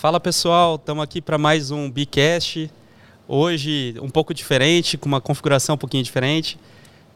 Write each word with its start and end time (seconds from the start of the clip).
Fala 0.00 0.18
pessoal, 0.18 0.76
estamos 0.76 1.04
aqui 1.04 1.20
para 1.20 1.36
mais 1.36 1.70
um 1.70 1.90
Bicast. 1.90 2.70
Hoje 3.28 3.94
um 4.00 4.08
pouco 4.08 4.32
diferente, 4.32 4.96
com 4.96 5.06
uma 5.06 5.20
configuração 5.20 5.74
um 5.74 5.78
pouquinho 5.78 6.02
diferente. 6.02 6.58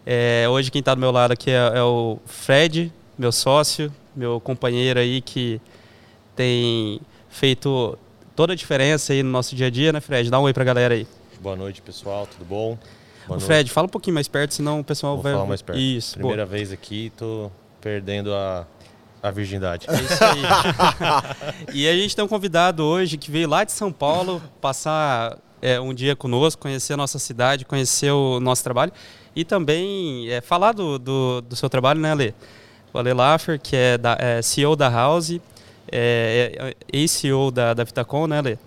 É, 0.05 0.45
hoje 0.51 0.71
quem 0.71 0.81
está 0.81 0.95
do 0.95 1.01
meu 1.01 1.11
lado 1.11 1.33
aqui 1.33 1.51
é, 1.51 1.79
é, 1.79 1.83
o 1.83 2.19
Fred, 2.27 2.93
meu 3.17 3.33
sócio, 3.33 3.91
meu 4.15 4.39
companheiro 4.39 5.01
aí 5.01 5.23
que 5.23 5.63
tem 6.37 7.01
feito 7.31 7.99
toda 8.37 8.53
a 8.53 8.57
diferença 8.57 9.15
aí 9.15 9.23
no 9.23 9.31
nosso 9.31 9.57
dia 9.57 9.69
a 9.69 9.71
dia, 9.71 9.91
né, 9.91 9.99
Fred? 10.03 10.29
Dá 10.29 10.39
um 10.39 10.43
oi 10.43 10.53
para 10.53 10.63
a 10.63 10.67
galera 10.67 10.93
aí. 10.93 11.07
Boa 11.41 11.57
noite, 11.57 11.81
pessoal, 11.81 12.27
tudo 12.27 12.45
bom? 12.45 12.77
Boa 13.27 13.41
Fred, 13.41 13.71
fala 13.71 13.87
um 13.87 13.89
pouquinho 13.89 14.13
mais 14.13 14.29
perto, 14.29 14.53
senão 14.53 14.81
o 14.81 14.85
pessoal 14.85 15.15
Vou 15.15 15.23
vai. 15.23 15.33
falar 15.33 15.47
mais 15.47 15.63
perto. 15.63 15.81
Isso. 15.81 16.19
Primeira 16.19 16.45
boa. 16.45 16.55
vez 16.55 16.71
aqui, 16.71 17.11
tô 17.17 17.51
perdendo 17.81 18.35
a, 18.35 18.67
a 19.25 19.31
virgindade. 19.31 19.87
É 19.89 19.95
isso 19.95 20.23
aí. 20.23 20.43
e 21.73 21.89
a 21.89 21.95
gente 21.95 22.15
tem 22.15 22.23
um 22.23 22.29
convidado 22.29 22.85
hoje 22.85 23.17
que 23.17 23.31
veio 23.31 23.49
lá 23.49 23.65
de 23.65 23.73
São 23.73 23.91
Paulo 23.91 24.43
passar 24.61 25.39
é, 25.63 25.81
um 25.81 25.95
dia 25.95 26.15
conosco, 26.15 26.61
conhecer 26.61 26.93
a 26.93 26.97
nossa 26.99 27.19
cidade, 27.19 27.65
conhecer 27.65 28.11
o 28.11 28.39
nosso 28.39 28.63
trabalho 28.63 28.93
e 29.35 29.43
também 29.43 30.31
é, 30.31 30.43
falar 30.43 30.73
do, 30.73 30.99
do, 30.99 31.41
do, 31.41 31.57
seu 31.57 31.71
trabalho, 31.71 32.01
né, 32.01 32.13
Ale? 32.13 32.35
O 32.93 32.99
Ale 32.99 33.15
Laffer, 33.15 33.59
que 33.59 33.75
é, 33.75 33.97
da, 33.97 34.15
é 34.21 34.43
CEO 34.43 34.77
da 34.77 34.91
House, 34.91 35.31
é, 35.31 35.41
é 35.91 36.75
ex-CEO 36.93 37.51
da, 37.51 37.73
da 37.73 37.83
Vitacom, 37.83 38.27
né, 38.27 38.39
Ale? 38.41 38.59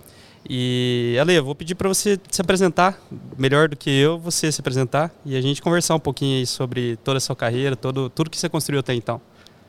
E, 0.50 1.16
Ale, 1.20 1.34
eu 1.34 1.44
vou 1.44 1.54
pedir 1.54 1.76
para 1.76 1.88
você 1.88 2.18
se 2.28 2.40
apresentar, 2.40 3.00
melhor 3.36 3.68
do 3.68 3.76
que 3.76 3.90
eu, 3.90 4.18
você 4.18 4.50
se 4.50 4.60
apresentar 4.60 5.12
e 5.24 5.36
a 5.36 5.40
gente 5.40 5.62
conversar 5.62 5.94
um 5.94 6.00
pouquinho 6.00 6.44
sobre 6.48 6.96
toda 6.96 7.18
a 7.18 7.20
sua 7.20 7.36
carreira, 7.36 7.76
todo, 7.76 8.10
tudo 8.10 8.28
que 8.28 8.36
você 8.36 8.48
construiu 8.48 8.80
até 8.80 8.92
então. 8.92 9.20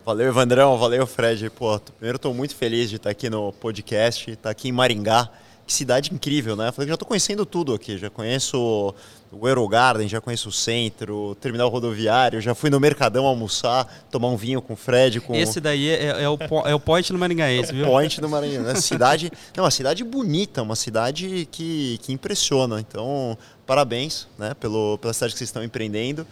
Valeu, 0.09 0.29
Evandrão, 0.29 0.75
valeu, 0.75 1.05
Fred. 1.05 1.51
Pô, 1.51 1.79
primeiro 1.79 2.15
estou 2.15 2.33
muito 2.33 2.55
feliz 2.55 2.89
de 2.89 2.95
estar 2.95 3.11
aqui 3.11 3.29
no 3.29 3.53
podcast, 3.53 4.31
estar 4.31 4.49
aqui 4.49 4.67
em 4.67 4.71
Maringá. 4.71 5.29
Que 5.67 5.71
cidade 5.71 6.11
incrível, 6.11 6.55
né? 6.55 6.71
Falei 6.71 6.87
que 6.87 6.89
já 6.89 6.95
estou 6.95 7.07
conhecendo 7.07 7.45
tudo 7.45 7.75
aqui. 7.75 7.95
Já 7.95 8.09
conheço 8.09 8.95
o 9.31 9.47
Eurogarden, 9.47 10.07
já 10.07 10.19
conheço 10.19 10.49
o 10.49 10.51
centro, 10.51 11.15
o 11.15 11.35
terminal 11.35 11.69
rodoviário, 11.69 12.41
já 12.41 12.55
fui 12.55 12.71
no 12.71 12.79
Mercadão 12.79 13.27
almoçar, 13.27 13.85
tomar 14.09 14.29
um 14.29 14.35
vinho 14.35 14.63
com 14.63 14.73
o 14.73 14.75
Fred. 14.75 15.21
Com... 15.21 15.35
Esse 15.35 15.61
daí 15.61 15.87
é, 15.87 16.23
é, 16.23 16.27
o, 16.27 16.39
é 16.65 16.73
o 16.73 16.79
point 16.79 17.13
no 17.13 17.19
Maringaense, 17.19 17.71
viu? 17.71 17.85
É 17.85 17.87
o 17.87 17.91
point 17.91 18.19
no 18.19 18.29
Maranhão. 18.29 18.63
Né? 18.63 18.73
Cidade, 18.81 19.31
é 19.55 19.61
uma 19.61 19.69
cidade 19.69 20.03
bonita, 20.03 20.63
uma 20.63 20.75
cidade 20.75 21.47
que, 21.51 21.99
que 22.01 22.11
impressiona. 22.11 22.79
Então, 22.79 23.37
parabéns 23.63 24.27
né, 24.39 24.55
pelo, 24.59 24.97
pela 24.97 25.13
cidade 25.13 25.33
que 25.33 25.37
vocês 25.37 25.49
estão 25.49 25.63
empreendendo. 25.63 26.25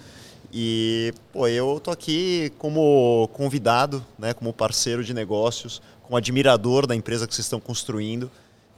E 0.52 1.14
pô, 1.34 1.48
eu 1.48 1.80
tô 1.82 1.92
aqui 1.92 2.52
como 2.58 3.30
convidado, 3.34 4.06
né, 4.18 4.34
como 4.34 4.54
parceiro 4.54 5.04
de 5.04 5.14
negócios, 5.14 5.82
como 6.04 6.16
admirador 6.18 6.88
da 6.88 6.96
empresa 6.96 7.28
que 7.28 7.36
vocês 7.36 7.46
estão 7.46 7.60
construindo. 7.60 8.32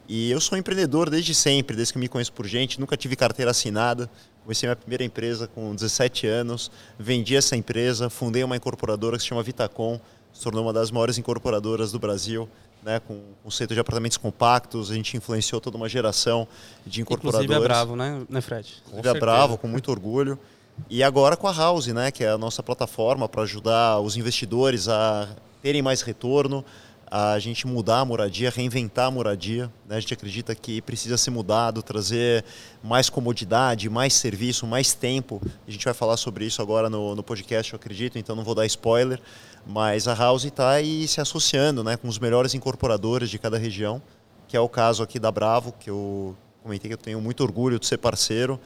E 0.07 0.31
eu 0.31 0.41
sou 0.41 0.57
empreendedor 0.57 1.09
desde 1.09 1.35
sempre, 1.35 1.75
desde 1.75 1.93
que 1.93 1.99
me 1.99 2.07
conheço 2.07 2.33
por 2.33 2.47
gente, 2.47 2.79
nunca 2.79 2.97
tive 2.97 3.15
carteira 3.15 3.51
assinada. 3.51 4.09
Comecei 4.41 4.67
minha 4.67 4.75
primeira 4.75 5.03
empresa 5.03 5.47
com 5.47 5.75
17 5.75 6.25
anos, 6.25 6.71
vendi 6.97 7.35
essa 7.35 7.55
empresa, 7.55 8.09
fundei 8.09 8.43
uma 8.43 8.55
incorporadora 8.55 9.15
que 9.15 9.21
se 9.21 9.29
chama 9.29 9.43
Vitacom, 9.43 9.99
se 10.33 10.41
tornou 10.41 10.63
uma 10.63 10.73
das 10.73 10.89
maiores 10.89 11.19
incorporadoras 11.19 11.91
do 11.91 11.99
Brasil, 11.99 12.49
né, 12.81 12.99
com 12.99 13.19
conceito 13.43 13.75
de 13.75 13.79
apartamentos 13.79 14.17
compactos, 14.17 14.89
a 14.89 14.95
gente 14.95 15.15
influenciou 15.15 15.61
toda 15.61 15.77
uma 15.77 15.87
geração 15.87 16.47
de 16.83 17.01
incorporadores. 17.01 17.45
Inclusive 17.45 17.65
é 17.65 17.67
bravo, 17.67 17.95
né, 17.95 18.21
né 18.27 18.41
Fred? 18.41 18.81
Com 18.89 19.07
é 19.07 19.19
bravo, 19.19 19.57
com 19.57 19.67
muito 19.67 19.91
orgulho. 19.91 20.39
E 20.89 21.03
agora 21.03 21.35
com 21.35 21.47
a 21.47 21.53
House, 21.53 21.87
né, 21.87 22.11
que 22.11 22.23
é 22.23 22.29
a 22.29 22.37
nossa 22.37 22.61
plataforma 22.61 23.27
para 23.27 23.43
ajudar 23.43 23.99
os 23.99 24.17
investidores 24.17 24.87
a 24.87 25.27
terem 25.61 25.81
mais 25.81 26.01
retorno, 26.01 26.63
a 27.11 27.39
gente 27.39 27.65
mudar 27.65 27.99
a 27.99 28.05
moradia, 28.05 28.51
reinventar 28.51 29.07
a 29.07 29.11
moradia. 29.11 29.71
Né? 29.87 29.97
A 29.97 29.99
gente 29.99 30.13
acredita 30.13 30.53
que 30.53 30.81
precisa 30.81 31.17
ser 31.17 31.31
mudado, 31.31 31.81
trazer 31.81 32.45
mais 32.83 33.09
comodidade, 33.09 33.89
mais 33.89 34.13
serviço, 34.13 34.67
mais 34.67 34.93
tempo. 34.93 35.41
A 35.67 35.71
gente 35.71 35.83
vai 35.83 35.93
falar 35.93 36.17
sobre 36.17 36.45
isso 36.45 36.61
agora 36.61 36.89
no, 36.89 37.15
no 37.15 37.23
podcast, 37.23 37.73
eu 37.73 37.77
acredito, 37.77 38.19
então 38.19 38.35
não 38.35 38.43
vou 38.43 38.53
dar 38.53 38.65
spoiler. 38.67 39.19
Mas 39.65 40.07
a 40.07 40.13
House 40.13 40.45
está 40.45 40.69
aí 40.69 41.07
se 41.07 41.19
associando 41.19 41.83
né, 41.83 41.97
com 41.97 42.07
os 42.07 42.19
melhores 42.19 42.53
incorporadores 42.53 43.29
de 43.29 43.39
cada 43.39 43.57
região, 43.57 44.01
que 44.47 44.55
é 44.55 44.59
o 44.59 44.69
caso 44.69 45.01
aqui 45.01 45.19
da 45.19 45.31
Bravo, 45.31 45.73
que 45.79 45.89
eu 45.89 46.35
comentei 46.61 46.89
que 46.89 46.93
eu 46.93 46.97
tenho 46.97 47.19
muito 47.19 47.41
orgulho 47.41 47.79
de 47.79 47.87
ser 47.87 47.97
parceiro. 47.97 48.59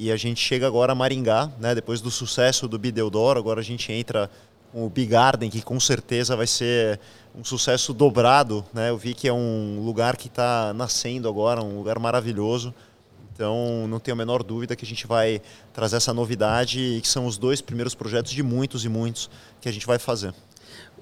E 0.00 0.12
a 0.12 0.16
gente 0.16 0.40
chega 0.40 0.64
agora 0.64 0.92
a 0.92 0.94
Maringá, 0.94 1.50
né, 1.58 1.74
depois 1.74 2.00
do 2.00 2.08
sucesso 2.08 2.68
do 2.68 2.78
Bideodoro, 2.78 3.36
agora 3.36 3.58
a 3.58 3.64
gente 3.64 3.90
entra 3.90 4.30
com 4.70 4.86
o 4.86 4.88
Big 4.88 5.10
Garden, 5.10 5.50
que 5.50 5.60
com 5.60 5.80
certeza 5.80 6.36
vai 6.36 6.46
ser 6.46 7.00
um 7.34 7.42
sucesso 7.42 7.92
dobrado. 7.92 8.64
Né? 8.72 8.90
Eu 8.90 8.96
vi 8.96 9.12
que 9.12 9.26
é 9.26 9.32
um 9.32 9.82
lugar 9.84 10.16
que 10.16 10.28
está 10.28 10.72
nascendo 10.72 11.28
agora, 11.28 11.60
um 11.64 11.76
lugar 11.78 11.98
maravilhoso. 11.98 12.72
Então, 13.34 13.88
não 13.88 13.98
tenho 13.98 14.14
a 14.14 14.18
menor 14.18 14.44
dúvida 14.44 14.76
que 14.76 14.84
a 14.84 14.86
gente 14.86 15.04
vai 15.04 15.42
trazer 15.72 15.96
essa 15.96 16.14
novidade 16.14 16.78
e 16.78 17.00
que 17.00 17.08
são 17.08 17.26
os 17.26 17.36
dois 17.36 17.60
primeiros 17.60 17.92
projetos 17.92 18.30
de 18.30 18.42
muitos 18.44 18.84
e 18.84 18.88
muitos 18.88 19.28
que 19.60 19.68
a 19.68 19.72
gente 19.72 19.84
vai 19.84 19.98
fazer. 19.98 20.32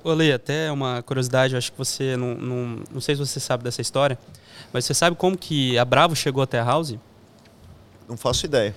Olê, 0.03 0.33
até 0.33 0.73
uma 0.73 1.03
curiosidade, 1.03 1.55
acho 1.55 1.71
que 1.71 1.77
você 1.77 2.17
não, 2.17 2.35
não, 2.35 2.83
não 2.95 3.01
sei 3.03 3.15
se 3.15 3.19
você 3.19 3.41
sabe 3.41 3.63
dessa 3.63 3.83
história, 3.83 4.19
mas 4.73 4.87
você 4.87 4.95
sabe 4.95 5.17
como 5.17 5.37
que 5.37 5.77
a 5.77 5.85
Bravo 5.85 6.17
chegou 6.17 6.43
até 6.43 6.59
a 6.59 6.65
House? 6.65 6.97
Não 8.09 8.17
faço 8.17 8.47
ideia. 8.47 8.75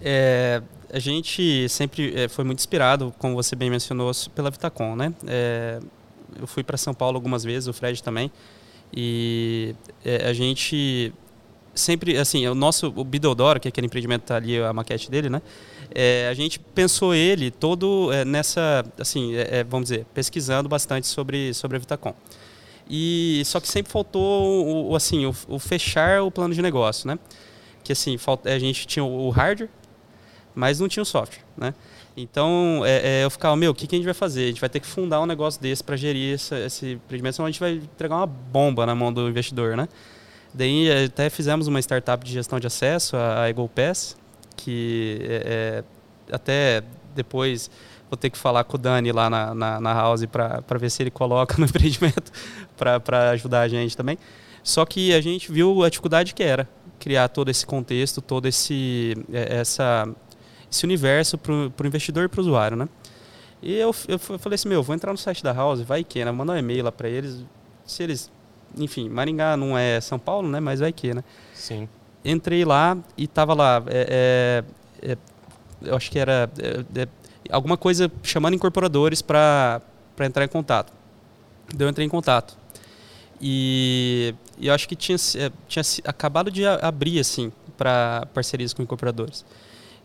É, 0.00 0.62
a 0.92 0.98
gente 0.98 1.68
sempre 1.68 2.14
é, 2.14 2.28
foi 2.28 2.44
muito 2.44 2.58
inspirado, 2.58 3.12
como 3.18 3.34
você 3.34 3.56
bem 3.56 3.70
mencionou, 3.70 4.10
pela 4.34 4.50
Vitacom, 4.50 4.94
né? 4.94 5.12
É, 5.26 5.80
eu 6.38 6.46
fui 6.46 6.62
para 6.62 6.76
São 6.76 6.94
Paulo 6.94 7.16
algumas 7.16 7.42
vezes, 7.42 7.66
o 7.68 7.72
Fred 7.72 8.02
também, 8.02 8.30
e 8.94 9.74
é, 10.04 10.28
a 10.28 10.32
gente 10.32 11.12
sempre, 11.74 12.16
assim, 12.16 12.46
o 12.46 12.54
nosso, 12.54 12.92
o 12.94 13.04
Bidodoro, 13.04 13.58
que 13.58 13.68
é 13.68 13.70
aquele 13.70 13.86
empreendimento 13.86 14.22
tá 14.22 14.36
ali, 14.36 14.60
a 14.60 14.72
maquete 14.72 15.10
dele, 15.10 15.28
né? 15.30 15.40
É, 15.92 16.28
a 16.28 16.34
gente 16.34 16.58
pensou 16.58 17.14
ele 17.14 17.50
todo 17.50 18.10
nessa, 18.26 18.84
assim, 18.98 19.32
vamos 19.68 19.88
dizer, 19.88 20.06
pesquisando 20.14 20.68
bastante 20.68 21.06
sobre, 21.06 21.52
sobre 21.52 21.76
a 21.76 21.80
Vitacom. 21.80 22.14
E 22.88 23.42
só 23.44 23.60
que 23.60 23.68
sempre 23.68 23.90
faltou 23.90 24.88
o 24.90 24.96
assim, 24.96 25.24
o, 25.24 25.34
o, 25.48 25.58
fechar 25.60 26.22
o 26.22 26.30
plano 26.30 26.52
de 26.52 26.60
negócio, 26.60 27.06
né? 27.06 27.18
Que 27.90 27.92
assim, 27.92 28.16
a 28.44 28.58
gente 28.60 28.86
tinha 28.86 29.04
o 29.04 29.30
hardware, 29.30 29.68
mas 30.54 30.78
não 30.78 30.86
tinha 30.86 31.02
o 31.02 31.04
software, 31.04 31.42
né? 31.56 31.74
Então, 32.16 32.82
é, 32.84 33.22
é, 33.22 33.24
eu 33.24 33.30
ficava, 33.30 33.56
meu, 33.56 33.72
o 33.72 33.74
que, 33.74 33.84
que, 33.84 33.96
a 33.96 33.98
gente 33.98 34.04
vai 34.04 34.14
fazer? 34.14 34.44
A 34.44 34.46
gente 34.46 34.60
vai 34.60 34.70
ter 34.70 34.78
que 34.78 34.86
fundar 34.86 35.20
um 35.20 35.26
negócio 35.26 35.60
desse 35.60 35.82
para 35.82 35.96
gerir 35.96 36.34
esse 36.34 36.92
empreendimento, 36.92 37.34
senão 37.34 37.48
a 37.48 37.50
gente 37.50 37.58
vai 37.58 37.72
entregar 37.72 38.14
uma 38.14 38.26
bomba 38.28 38.86
na 38.86 38.94
mão 38.94 39.12
do 39.12 39.28
investidor, 39.28 39.76
né? 39.76 39.88
Daí 40.54 40.88
é, 40.88 41.06
até 41.06 41.28
fizemos 41.28 41.66
uma 41.66 41.80
startup 41.80 42.24
de 42.24 42.32
gestão 42.32 42.60
de 42.60 42.66
acesso, 42.68 43.16
a, 43.16 43.42
a 43.42 43.48
Eagle 43.48 43.68
Pass, 43.68 44.16
que 44.56 45.18
é, 45.22 45.82
é, 46.30 46.32
até 46.32 46.84
depois 47.12 47.68
vou 48.08 48.16
ter 48.16 48.30
que 48.30 48.38
falar 48.38 48.62
com 48.62 48.76
o 48.76 48.78
Dani 48.78 49.10
lá 49.10 49.28
na, 49.28 49.52
na, 49.52 49.80
na 49.80 49.94
House 49.94 50.24
para 50.26 50.78
ver 50.78 50.92
se 50.92 51.02
ele 51.02 51.10
coloca 51.10 51.56
no 51.58 51.64
empreendimento 51.64 52.30
para 52.76 53.30
ajudar 53.30 53.62
a 53.62 53.68
gente 53.68 53.96
também. 53.96 54.16
Só 54.62 54.84
que 54.84 55.12
a 55.12 55.20
gente 55.20 55.50
viu 55.50 55.82
a 55.82 55.88
dificuldade 55.88 56.34
que 56.34 56.42
era 56.44 56.68
criar 57.00 57.28
todo 57.28 57.50
esse 57.50 57.66
contexto, 57.66 58.20
todo 58.20 58.46
esse 58.46 59.16
é, 59.32 59.56
essa 59.56 60.06
esse 60.70 60.84
universo 60.84 61.36
para 61.36 61.52
o 61.52 61.86
investidor 61.86 62.26
e 62.26 62.28
para 62.28 62.38
o 62.38 62.42
usuário, 62.42 62.76
né? 62.76 62.88
E 63.62 63.74
eu, 63.74 63.94
eu 64.08 64.18
falei 64.18 64.54
assim, 64.54 64.68
meu, 64.68 64.82
vou 64.82 64.94
entrar 64.94 65.10
no 65.10 65.18
site 65.18 65.42
da 65.42 65.52
House, 65.52 65.80
vai 65.80 66.04
que, 66.04 66.24
né? 66.24 66.30
Mandar 66.30 66.52
um 66.52 66.56
e-mail 66.56 66.84
lá 66.84 66.92
para 66.92 67.08
eles, 67.08 67.44
se 67.84 68.02
eles... 68.02 68.30
Enfim, 68.78 69.08
Maringá 69.08 69.56
não 69.56 69.76
é 69.76 70.00
São 70.00 70.18
Paulo, 70.18 70.48
né? 70.48 70.60
Mas 70.60 70.78
vai 70.78 70.92
que, 70.92 71.12
né? 71.12 71.24
Sim. 71.52 71.88
Entrei 72.24 72.64
lá 72.64 72.96
e 73.16 73.26
tava 73.26 73.52
lá, 73.52 73.82
é, 73.88 74.62
é, 75.02 75.12
é, 75.12 75.18
eu 75.82 75.96
acho 75.96 76.10
que 76.10 76.18
era 76.18 76.48
é, 76.58 77.02
é, 77.02 77.08
alguma 77.50 77.76
coisa 77.76 78.10
chamando 78.22 78.54
incorporadores 78.54 79.20
para 79.20 79.82
entrar 80.20 80.44
em 80.44 80.48
contato. 80.48 80.92
Daí 81.74 81.86
eu 81.86 81.90
entrei 81.90 82.06
em 82.06 82.10
contato. 82.10 82.56
E, 83.40 84.34
e 84.60 84.68
eu 84.68 84.74
acho 84.74 84.86
que 84.86 84.94
tinha, 84.94 85.16
é, 85.36 85.50
tinha 85.66 85.82
acabado 86.04 86.50
de 86.50 86.66
abrir, 86.66 87.18
assim, 87.18 87.50
para 87.76 88.26
parcerias 88.34 88.74
com 88.74 88.82
incorporadores. 88.82 89.44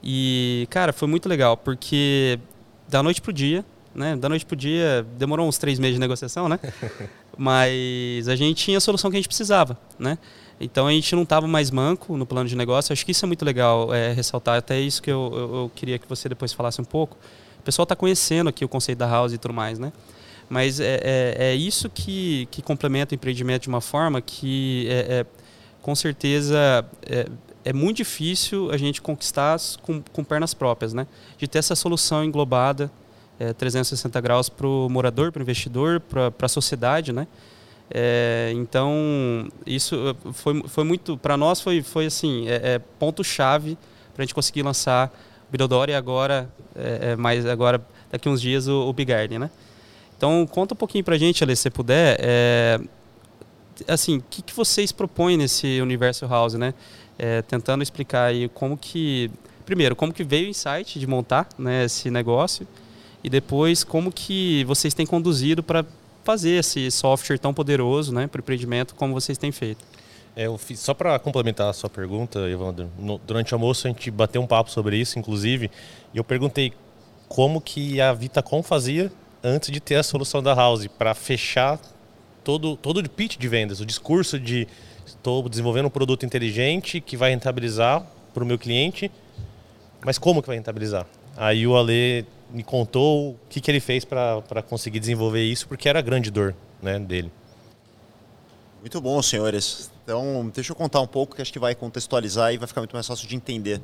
E, 0.02 0.68
cara, 0.70 0.94
foi 0.94 1.08
muito 1.08 1.28
legal, 1.28 1.58
porque 1.58 2.40
da 2.88 3.04
noite 3.04 3.22
pro 3.22 3.34
dia, 3.34 3.66
né? 3.94 4.16
Da 4.16 4.30
noite 4.30 4.46
pro 4.46 4.56
dia, 4.56 5.06
demorou 5.18 5.48
uns 5.48 5.58
três 5.58 5.80
meses 5.80 5.96
de 5.96 6.00
negociação, 6.00 6.48
né? 6.48 6.60
Mas 7.38 8.28
a 8.28 8.36
gente 8.36 8.64
tinha 8.64 8.78
a 8.78 8.82
solução 8.82 9.10
que 9.10 9.18
a 9.18 9.20
gente 9.20 9.28
precisava, 9.28 9.78
né? 10.00 10.18
Então 10.60 10.88
a 10.88 10.92
gente 10.92 11.14
não 11.16 11.24
estava 11.24 11.48
mais 11.48 11.70
manco 11.70 12.16
no 12.16 12.26
plano 12.26 12.48
de 12.48 12.56
negócio. 12.56 12.94
Acho 12.94 13.06
que 13.06 13.12
isso 13.12 13.26
é 13.26 13.28
muito 13.28 13.44
legal 13.44 13.94
é, 13.94 14.14
ressaltar. 14.14 14.58
Até 14.58 14.80
isso 14.80 15.02
que 15.02 15.12
eu, 15.12 15.32
eu, 15.34 15.56
eu, 15.56 15.72
queria 15.76 16.00
que 16.00 16.08
você 16.08 16.30
depois 16.30 16.54
falasse 16.54 16.80
um 16.80 16.86
pouco. 16.86 17.18
O 17.60 17.64
pessoal 17.64 17.84
está 17.84 17.96
conhecendo 17.96 18.50
aqui 18.50 18.64
o 18.64 18.70
conceito 18.70 19.00
da 19.00 19.08
house 19.08 19.34
e 19.34 19.38
tudo 19.38 19.54
mais, 19.54 19.80
né? 19.80 19.92
Mas 20.50 20.80
é, 20.80 21.00
é, 21.02 21.36
é 21.38 21.56
isso 21.56 21.90
que, 21.90 22.48
que 22.52 22.62
complementa 22.62 23.14
o 23.14 23.16
empreendimento 23.16 23.64
de 23.64 23.70
uma 23.70 23.82
forma 23.82 24.22
que, 24.22 24.88
é, 24.90 25.20
é 25.20 25.26
com 25.82 25.96
certeza, 25.96 26.86
é, 27.06 27.28
é 27.64 27.74
muito 27.74 27.98
difícil 27.98 28.72
a 28.72 28.78
gente 28.78 29.02
conquistar 29.02 29.58
com, 29.82 30.02
com 30.02 30.24
pernas 30.24 30.54
próprias, 30.54 30.94
né? 30.94 31.08
De 31.38 31.48
ter 31.48 31.60
essa 31.60 31.76
solução 31.76 32.24
englobada, 32.24 32.92
é, 33.40 33.54
360 33.54 34.22
graus 34.22 34.50
para 34.50 34.68
o 34.68 34.88
morador, 34.88 35.32
para 35.32 35.40
o 35.40 35.44
investidor, 35.44 36.00
para 36.00 36.32
a 36.42 36.48
sociedade, 36.48 37.12
né? 37.12 37.28
É, 37.90 38.52
então, 38.56 39.48
isso 39.66 40.16
foi, 40.34 40.64
foi 40.68 40.84
muito, 40.84 41.18
para 41.18 41.38
nós 41.38 41.62
foi, 41.62 41.82
foi 41.82 42.08
assim, 42.08 42.48
é, 42.48 42.74
é 42.74 42.80
ponto-chave 42.80 43.78
para 44.14 44.24
a 44.24 44.26
gente 44.26 44.34
conseguir 44.34 44.64
lançar 44.64 45.14
o 45.48 45.52
Bidodoro 45.52 45.92
e 45.92 45.94
agora, 45.94 46.50
mais 47.18 47.46
agora, 47.46 47.86
daqui 48.12 48.28
uns 48.28 48.42
dias, 48.42 48.68
o, 48.68 48.88
o 48.88 48.94
Big 48.94 49.12
Garden, 49.12 49.40
né? 49.40 49.52
Então, 50.18 50.48
conta 50.48 50.74
um 50.74 50.78
pouquinho 50.78 51.04
para 51.04 51.16
a 51.16 51.18
gente, 51.18 51.56
se 51.56 51.70
puder, 51.70 52.18
é, 52.20 52.80
assim, 53.88 54.18
o 54.18 54.24
que, 54.30 54.42
que 54.42 54.56
vocês 54.56 54.92
propõem 54.92 55.38
nesse 55.38 55.82
universo 55.82 56.26
house, 56.26 56.54
né? 56.54 56.74
É, 57.18 57.42
tentando 57.42 57.82
explicar 57.82 58.26
aí 58.26 58.50
como 58.50 58.78
que, 58.78 59.32
primeiro, 59.66 59.96
como 59.96 60.14
que 60.14 60.24
veio 60.24 60.48
o 60.48 60.50
insight 60.50 61.00
de 61.00 61.08
montar 61.08 61.48
né, 61.58 61.86
esse 61.86 62.10
negócio 62.10 62.68
e 63.24 63.30
depois 63.30 63.84
como 63.84 64.12
que 64.12 64.66
vocês 64.66 64.94
têm 64.94 65.06
conduzido 65.06 65.64
para 65.64 65.86
fazer 66.26 66.60
esse 66.60 66.92
software 66.92 67.38
tão 67.38 67.54
poderoso 67.54 68.14
né, 68.14 68.28
para 68.28 68.40
o 68.40 68.42
empreendimento 68.42 68.96
como 68.96 69.14
vocês 69.14 69.38
têm 69.38 69.52
feito. 69.52 69.86
É, 70.36 70.46
fiz, 70.58 70.82
só 70.82 70.94
para 70.94 71.18
complementar 71.18 71.70
a 71.70 71.74
sua 71.74 71.90
pergunta, 71.90 72.40
Evandro, 72.50 72.90
no, 73.00 73.18
durante 73.20 73.54
o 73.54 73.56
almoço 73.56 73.88
a 73.88 73.90
gente 73.90 74.12
bateu 74.12 74.42
um 74.42 74.48
papo 74.48 74.70
sobre 74.70 74.98
isso, 74.98 75.18
inclusive, 75.18 75.72
e 76.14 76.18
eu 76.18 76.24
perguntei 76.24 76.74
como 77.30 77.62
que 77.62 78.02
a 78.02 78.12
Vitacom 78.12 78.62
fazia 78.62 79.10
antes 79.46 79.72
de 79.72 79.80
ter 79.80 79.96
a 79.96 80.04
solução 80.04 80.42
da 80.42 80.56
House 80.56 80.88
para 80.88 81.14
fechar 81.14 81.80
todo, 82.44 82.76
todo 82.76 82.98
o 82.98 83.10
pitch 83.10 83.38
de 83.38 83.48
vendas, 83.48 83.80
o 83.80 83.86
discurso 83.86 84.40
de 84.40 84.68
estou 85.06 85.48
desenvolvendo 85.48 85.86
um 85.86 85.90
produto 85.90 86.26
inteligente 86.26 87.00
que 87.00 87.16
vai 87.16 87.30
rentabilizar 87.30 88.04
para 88.34 88.44
o 88.44 88.46
meu 88.46 88.58
cliente, 88.58 89.12
mas 90.04 90.18
como 90.18 90.42
que 90.42 90.48
vai 90.48 90.58
rentabilizar? 90.58 91.06
Aí 91.38 91.68
o 91.68 91.78
Ale 91.78 92.26
me 92.50 92.64
contou 92.64 93.32
o 93.32 93.40
que, 93.48 93.62
que 93.62 93.70
ele 93.70 93.80
fez 93.80 94.04
para 94.04 94.64
conseguir 94.68 95.00
desenvolver 95.00 95.44
isso, 95.44 95.68
porque 95.68 95.88
era 95.88 96.00
a 96.00 96.02
grande 96.02 96.32
dor 96.32 96.56
né, 96.82 96.98
dele. 96.98 97.32
Muito 98.82 99.00
bom, 99.00 99.22
senhores. 99.22 99.92
Então, 100.04 100.52
deixa 100.54 100.72
eu 100.72 100.76
contar 100.76 101.02
um 101.02 101.08
pouco 101.08 101.36
que 101.36 101.42
acho 101.42 101.54
que 101.54 101.60
vai 101.60 101.76
contextualizar 101.76 102.54
e 102.54 102.58
vai 102.58 102.68
ficar 102.68 102.82
muito 102.82 102.94
mais 102.94 103.06
fácil 103.06 103.28
de 103.28 103.36
entender. 103.36 103.82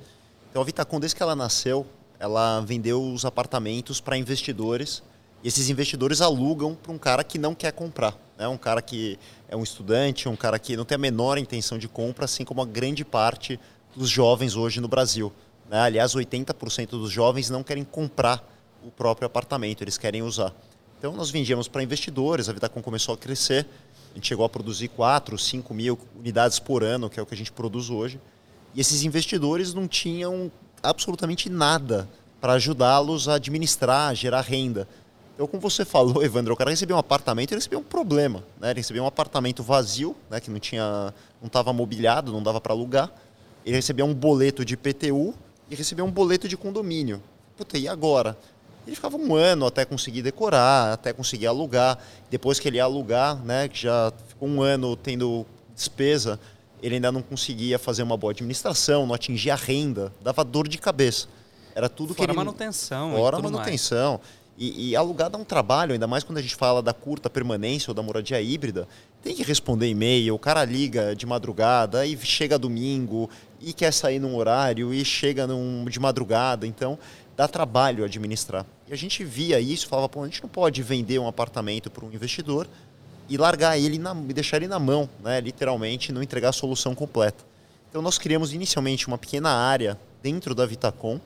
Então, 0.49 0.61
a 0.61 0.65
Vitacom, 0.65 0.99
desde 0.99 1.15
que 1.15 1.23
ela 1.23 1.35
nasceu, 1.35 1.85
ela 2.19 2.61
vendeu 2.61 3.01
os 3.01 3.25
apartamentos 3.25 3.99
para 3.99 4.17
investidores 4.17 5.03
e 5.43 5.47
esses 5.47 5.69
investidores 5.69 6.21
alugam 6.21 6.75
para 6.75 6.91
um 6.91 6.97
cara 6.97 7.23
que 7.23 7.37
não 7.37 7.55
quer 7.55 7.71
comprar. 7.71 8.17
Né? 8.37 8.47
Um 8.47 8.57
cara 8.57 8.81
que 8.81 9.17
é 9.47 9.55
um 9.55 9.63
estudante, 9.63 10.29
um 10.29 10.35
cara 10.35 10.57
que 10.59 10.77
não 10.77 10.85
tem 10.85 10.95
a 10.95 10.99
menor 10.99 11.37
intenção 11.37 11.77
de 11.77 11.87
compra, 11.87 12.25
assim 12.25 12.43
como 12.43 12.61
a 12.61 12.65
grande 12.65 13.03
parte 13.03 13.59
dos 13.95 14.09
jovens 14.09 14.55
hoje 14.55 14.79
no 14.79 14.87
Brasil. 14.87 15.31
Né? 15.69 15.79
Aliás, 15.79 16.13
80% 16.13 16.89
dos 16.89 17.11
jovens 17.11 17.49
não 17.49 17.63
querem 17.63 17.83
comprar 17.83 18.47
o 18.83 18.91
próprio 18.91 19.25
apartamento, 19.25 19.83
eles 19.83 19.97
querem 19.97 20.21
usar. 20.21 20.53
Então, 20.97 21.13
nós 21.13 21.31
vendíamos 21.31 21.67
para 21.67 21.81
investidores, 21.81 22.47
a 22.47 22.53
Vitacom 22.53 22.81
começou 22.81 23.15
a 23.15 23.17
crescer, 23.17 23.65
a 24.11 24.15
gente 24.15 24.27
chegou 24.27 24.45
a 24.45 24.49
produzir 24.49 24.89
4, 24.89 25.37
5 25.37 25.73
mil 25.73 25.97
unidades 26.19 26.59
por 26.59 26.83
ano, 26.83 27.09
que 27.09 27.19
é 27.19 27.23
o 27.23 27.25
que 27.25 27.33
a 27.33 27.37
gente 27.37 27.51
produz 27.51 27.89
hoje. 27.89 28.19
E 28.75 28.81
esses 28.81 29.03
investidores 29.03 29.73
não 29.73 29.87
tinham 29.87 30.51
absolutamente 30.83 31.49
nada 31.49 32.07
para 32.39 32.53
ajudá-los 32.53 33.27
a 33.27 33.35
administrar, 33.35 34.09
a 34.09 34.13
gerar 34.13 34.41
renda. 34.41 34.87
Então, 35.41 35.47
como 35.47 35.59
você 35.59 35.83
falou, 35.83 36.21
Evandro, 36.23 36.53
o 36.53 36.55
cara 36.55 36.69
recebia 36.69 36.95
um 36.95 36.99
apartamento, 36.99 37.51
ele 37.51 37.57
recebia 37.57 37.79
um 37.79 37.83
problema. 37.83 38.43
Né? 38.59 38.69
Ele 38.69 38.79
recebia 38.79 39.01
um 39.01 39.07
apartamento 39.07 39.63
vazio, 39.63 40.15
né? 40.29 40.39
que 40.39 40.51
não 40.51 40.59
tinha, 40.59 41.11
não 41.41 41.47
estava 41.47 41.73
mobiliado, 41.73 42.31
não 42.31 42.43
dava 42.43 42.61
para 42.61 42.73
alugar. 42.73 43.11
Ele 43.65 43.75
recebia 43.75 44.05
um 44.05 44.13
boleto 44.13 44.63
de 44.63 44.75
IPTU 44.75 45.33
e 45.67 45.73
recebia 45.73 46.05
um 46.05 46.11
boleto 46.11 46.47
de 46.47 46.55
condomínio. 46.55 47.23
Puta, 47.57 47.75
e 47.75 47.87
agora? 47.87 48.37
Ele 48.85 48.95
ficava 48.95 49.17
um 49.17 49.33
ano 49.33 49.65
até 49.65 49.83
conseguir 49.83 50.21
decorar, 50.21 50.93
até 50.93 51.11
conseguir 51.11 51.47
alugar. 51.47 51.97
Depois 52.29 52.59
que 52.59 52.67
ele 52.67 52.77
ia 52.77 52.83
alugar, 52.83 53.43
né, 53.43 53.67
que 53.67 53.81
já 53.81 54.13
ficou 54.27 54.47
um 54.47 54.61
ano 54.61 54.95
tendo 54.95 55.43
despesa, 55.75 56.39
ele 56.83 56.95
ainda 56.95 57.11
não 57.11 57.23
conseguia 57.23 57.79
fazer 57.79 58.03
uma 58.03 58.15
boa 58.15 58.29
administração, 58.29 59.07
não 59.07 59.15
atingia 59.15 59.53
a 59.53 59.57
renda, 59.57 60.13
dava 60.21 60.43
dor 60.43 60.67
de 60.67 60.77
cabeça. 60.77 61.27
Era 61.73 61.89
tudo 61.89 62.13
Fora 62.13 62.27
que 62.27 62.31
ele... 62.31 62.37
manutenção. 62.37 63.11
Fora 63.13 63.39
manutenção. 63.39 64.19
E, 64.57 64.89
e, 64.89 64.95
alugar 64.95 65.29
dá 65.29 65.37
um 65.37 65.43
trabalho, 65.43 65.93
ainda 65.93 66.05
mais 66.05 66.23
quando 66.23 66.37
a 66.37 66.41
gente 66.41 66.55
fala 66.55 66.81
da 66.81 66.93
curta 66.93 67.29
permanência 67.29 67.89
ou 67.89 67.95
da 67.95 68.03
moradia 68.03 68.39
híbrida. 68.41 68.87
Tem 69.23 69.35
que 69.35 69.43
responder 69.43 69.87
e-mail, 69.87 70.35
o 70.35 70.39
cara 70.39 70.63
liga 70.65 71.15
de 71.15 71.25
madrugada 71.25 72.05
e 72.05 72.17
chega 72.17 72.59
domingo 72.59 73.29
e 73.59 73.73
quer 73.73 73.91
sair 73.91 74.19
num 74.19 74.35
horário 74.35 74.93
e 74.93 75.03
chega 75.03 75.47
num, 75.47 75.85
de 75.85 75.99
madrugada. 75.99 76.67
Então, 76.67 76.99
dá 77.35 77.47
trabalho 77.47 78.03
administrar. 78.03 78.65
E 78.87 78.93
a 78.93 78.95
gente 78.95 79.23
via 79.23 79.59
isso, 79.59 79.87
falava, 79.87 80.09
pô, 80.09 80.21
a 80.21 80.25
gente 80.25 80.43
não 80.43 80.49
pode 80.49 80.83
vender 80.83 81.17
um 81.17 81.27
apartamento 81.27 81.89
para 81.89 82.05
um 82.05 82.11
investidor 82.11 82.67
e 83.29 83.37
largar 83.37 83.79
ele 83.79 83.97
na, 83.97 84.13
deixar 84.13 84.57
ele 84.57 84.67
na 84.67 84.77
mão, 84.77 85.09
né? 85.23 85.39
literalmente, 85.39 86.11
não 86.11 86.21
entregar 86.21 86.49
a 86.49 86.53
solução 86.53 86.93
completa. 86.93 87.43
Então 87.89 88.01
nós 88.01 88.17
criamos 88.17 88.53
inicialmente 88.53 89.07
uma 89.07 89.17
pequena 89.17 89.49
área 89.49 89.97
dentro 90.21 90.53
da 90.53 90.65
Vitacom, 90.65 91.19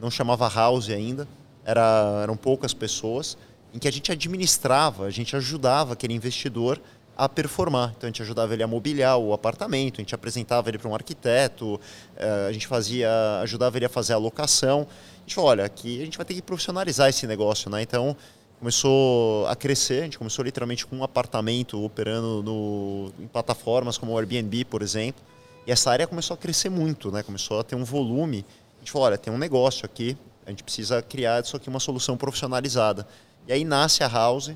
não 0.00 0.10
chamava 0.10 0.48
House 0.48 0.90
ainda, 0.90 1.26
era, 1.66 2.20
eram 2.22 2.36
poucas 2.36 2.72
pessoas, 2.72 3.36
em 3.74 3.78
que 3.78 3.86
a 3.86 3.92
gente 3.92 4.10
administrava, 4.10 5.04
a 5.04 5.10
gente 5.10 5.36
ajudava 5.36 5.92
aquele 5.92 6.14
investidor 6.14 6.80
a 7.18 7.28
performar. 7.28 7.92
Então 7.96 8.06
a 8.06 8.10
gente 8.10 8.22
ajudava 8.22 8.54
ele 8.54 8.62
a 8.62 8.66
mobiliar 8.66 9.18
o 9.18 9.34
apartamento, 9.34 10.00
a 10.00 10.02
gente 10.02 10.14
apresentava 10.14 10.70
ele 10.70 10.78
para 10.78 10.88
um 10.88 10.94
arquiteto, 10.94 11.78
eh, 12.16 12.46
a 12.48 12.52
gente 12.52 12.66
fazia, 12.66 13.10
ajudava 13.42 13.76
ele 13.76 13.84
a 13.84 13.88
fazer 13.88 14.14
a 14.14 14.18
locação 14.18 14.86
gente 15.26 15.34
falou, 15.34 15.50
olha, 15.50 15.64
aqui 15.64 16.00
a 16.00 16.04
gente 16.04 16.16
vai 16.16 16.24
ter 16.24 16.34
que 16.34 16.42
profissionalizar 16.42 17.08
esse 17.08 17.26
negócio, 17.26 17.68
né? 17.68 17.82
Então 17.82 18.16
começou 18.58 19.46
a 19.48 19.56
crescer, 19.56 20.00
a 20.00 20.04
gente 20.04 20.16
começou 20.16 20.44
literalmente 20.44 20.86
com 20.86 20.96
um 20.96 21.04
apartamento 21.04 21.84
operando 21.84 22.42
no, 22.42 23.12
em 23.18 23.26
plataformas 23.26 23.98
como 23.98 24.12
o 24.12 24.18
Airbnb, 24.18 24.64
por 24.64 24.80
exemplo, 24.80 25.22
e 25.66 25.72
essa 25.72 25.90
área 25.90 26.06
começou 26.06 26.34
a 26.34 26.38
crescer 26.38 26.70
muito, 26.70 27.10
né? 27.10 27.22
Começou 27.24 27.58
a 27.58 27.64
ter 27.64 27.74
um 27.74 27.84
volume. 27.84 28.46
A 28.76 28.78
gente 28.78 28.92
falou, 28.92 29.08
olha, 29.08 29.18
tem 29.18 29.32
um 29.32 29.38
negócio 29.38 29.84
aqui, 29.84 30.16
a 30.46 30.50
gente 30.50 30.62
precisa 30.62 31.02
criar 31.02 31.42
isso 31.42 31.56
aqui 31.56 31.68
uma 31.68 31.80
solução 31.80 32.16
profissionalizada. 32.16 33.06
E 33.46 33.52
aí 33.52 33.64
nasce 33.64 34.02
a 34.02 34.08
House 34.08 34.52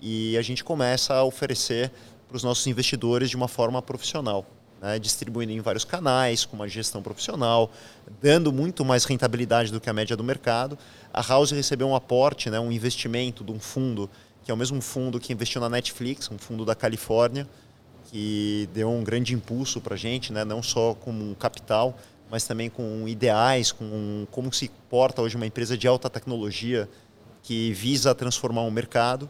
e 0.00 0.38
a 0.38 0.42
gente 0.42 0.62
começa 0.62 1.12
a 1.14 1.24
oferecer 1.24 1.90
para 2.28 2.36
os 2.36 2.42
nossos 2.42 2.66
investidores 2.66 3.28
de 3.28 3.36
uma 3.36 3.48
forma 3.48 3.82
profissional 3.82 4.46
né, 4.80 4.98
distribuindo 4.98 5.52
em 5.52 5.60
vários 5.60 5.84
canais, 5.84 6.44
com 6.44 6.56
uma 6.56 6.68
gestão 6.68 7.02
profissional, 7.02 7.70
dando 8.20 8.52
muito 8.52 8.84
mais 8.84 9.04
rentabilidade 9.04 9.72
do 9.72 9.80
que 9.80 9.88
a 9.88 9.92
média 9.92 10.16
do 10.16 10.24
mercado. 10.24 10.78
A 11.12 11.22
House 11.22 11.50
recebeu 11.50 11.88
um 11.88 11.94
aporte, 11.94 12.50
né, 12.50 12.60
um 12.60 12.70
investimento 12.70 13.42
de 13.42 13.52
um 13.52 13.58
fundo, 13.58 14.10
que 14.44 14.50
é 14.50 14.54
o 14.54 14.56
mesmo 14.56 14.80
fundo 14.80 15.18
que 15.18 15.32
investiu 15.32 15.60
na 15.60 15.68
Netflix, 15.68 16.30
um 16.30 16.38
fundo 16.38 16.64
da 16.64 16.74
Califórnia, 16.74 17.48
que 18.10 18.68
deu 18.72 18.88
um 18.88 19.02
grande 19.02 19.34
impulso 19.34 19.80
para 19.80 19.94
a 19.94 19.98
gente, 19.98 20.32
né, 20.32 20.44
não 20.44 20.62
só 20.62 20.94
com 20.94 21.34
capital, 21.34 21.98
mas 22.30 22.44
também 22.44 22.68
com 22.68 23.06
ideais, 23.06 23.72
com 23.72 24.26
como 24.30 24.52
se 24.52 24.70
porta 24.90 25.22
hoje 25.22 25.36
uma 25.36 25.46
empresa 25.46 25.76
de 25.76 25.86
alta 25.86 26.10
tecnologia 26.10 26.88
que 27.42 27.72
visa 27.72 28.14
transformar 28.14 28.62
o 28.62 28.70
mercado. 28.70 29.28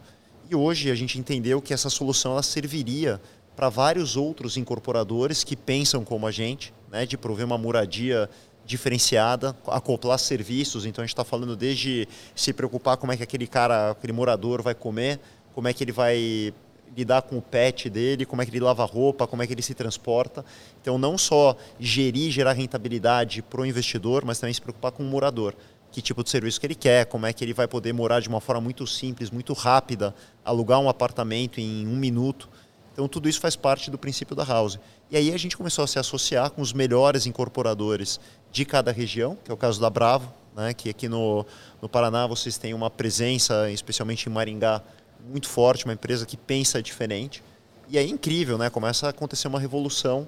E 0.49 0.55
hoje 0.55 0.89
a 0.89 0.95
gente 0.95 1.19
entendeu 1.19 1.61
que 1.61 1.73
essa 1.73 1.89
solução 1.89 2.31
ela 2.31 2.43
serviria 2.43 3.21
para 3.55 3.69
vários 3.69 4.15
outros 4.15 4.57
incorporadores 4.57 5.43
que 5.43 5.55
pensam 5.55 6.03
como 6.03 6.25
a 6.27 6.31
gente, 6.31 6.73
né, 6.91 7.05
de 7.05 7.17
prover 7.17 7.45
uma 7.45 7.57
moradia 7.57 8.29
diferenciada, 8.65 9.55
acoplar 9.67 10.19
serviços. 10.19 10.85
Então 10.85 11.01
a 11.01 11.05
gente 11.05 11.13
está 11.13 11.23
falando 11.23 11.55
desde 11.55 12.07
se 12.35 12.53
preocupar 12.53 12.97
como 12.97 13.11
é 13.11 13.17
que 13.17 13.23
aquele 13.23 13.47
cara, 13.47 13.91
aquele 13.91 14.13
morador 14.13 14.61
vai 14.61 14.75
comer, 14.75 15.19
como 15.55 15.67
é 15.67 15.73
que 15.73 15.83
ele 15.83 15.91
vai 15.91 16.53
lidar 16.95 17.21
com 17.23 17.37
o 17.37 17.41
pet 17.41 17.89
dele, 17.89 18.25
como 18.25 18.41
é 18.41 18.45
que 18.45 18.51
ele 18.51 18.59
lava 18.59 18.85
roupa, 18.85 19.27
como 19.27 19.43
é 19.43 19.47
que 19.47 19.53
ele 19.53 19.61
se 19.61 19.73
transporta. 19.73 20.43
Então 20.81 20.97
não 20.97 21.17
só 21.17 21.55
gerir, 21.79 22.31
gerar 22.31 22.53
rentabilidade 22.53 23.41
para 23.41 23.61
o 23.61 23.65
investidor, 23.65 24.23
mas 24.25 24.39
também 24.39 24.53
se 24.53 24.61
preocupar 24.61 24.91
com 24.91 25.03
o 25.03 25.05
morador. 25.05 25.53
Que 25.91 26.01
tipo 26.01 26.23
de 26.23 26.29
serviço 26.29 26.59
que 26.59 26.67
ele 26.67 26.75
quer, 26.75 27.05
como 27.05 27.25
é 27.25 27.33
que 27.33 27.43
ele 27.43 27.53
vai 27.53 27.67
poder 27.67 27.93
morar 27.93 28.19
de 28.19 28.29
uma 28.29 28.41
forma 28.41 28.61
muito 28.61 28.85
simples, 28.85 29.31
muito 29.31 29.53
rápida, 29.53 30.13
alugar 30.43 30.79
um 30.79 30.89
apartamento 30.89 31.59
em 31.59 31.87
um 31.87 31.95
minuto. 31.95 32.49
Então, 32.97 33.07
tudo 33.07 33.29
isso 33.29 33.39
faz 33.39 33.55
parte 33.55 33.91
do 33.91 33.97
princípio 33.97 34.35
da 34.35 34.43
House. 34.43 34.79
E 35.11 35.15
aí 35.15 35.31
a 35.31 35.37
gente 35.37 35.55
começou 35.55 35.83
a 35.83 35.87
se 35.87 35.99
associar 35.99 36.49
com 36.49 36.63
os 36.63 36.73
melhores 36.73 37.27
incorporadores 37.27 38.19
de 38.51 38.65
cada 38.65 38.91
região, 38.91 39.37
que 39.45 39.51
é 39.51 39.53
o 39.53 39.57
caso 39.57 39.79
da 39.79 39.87
Bravo, 39.87 40.33
né, 40.55 40.73
que 40.73 40.89
aqui 40.89 41.07
no, 41.07 41.45
no 41.79 41.87
Paraná 41.87 42.25
vocês 42.25 42.57
têm 42.57 42.73
uma 42.73 42.89
presença, 42.89 43.69
especialmente 43.69 44.27
em 44.27 44.31
Maringá, 44.31 44.81
muito 45.25 45.47
forte, 45.47 45.85
uma 45.85 45.93
empresa 45.93 46.25
que 46.25 46.37
pensa 46.37 46.81
diferente. 46.81 47.43
E 47.89 47.97
é 47.97 48.03
incrível, 48.03 48.57
né? 48.57 48.69
começa 48.69 49.07
a 49.07 49.09
acontecer 49.09 49.47
uma 49.47 49.59
revolução 49.59 50.27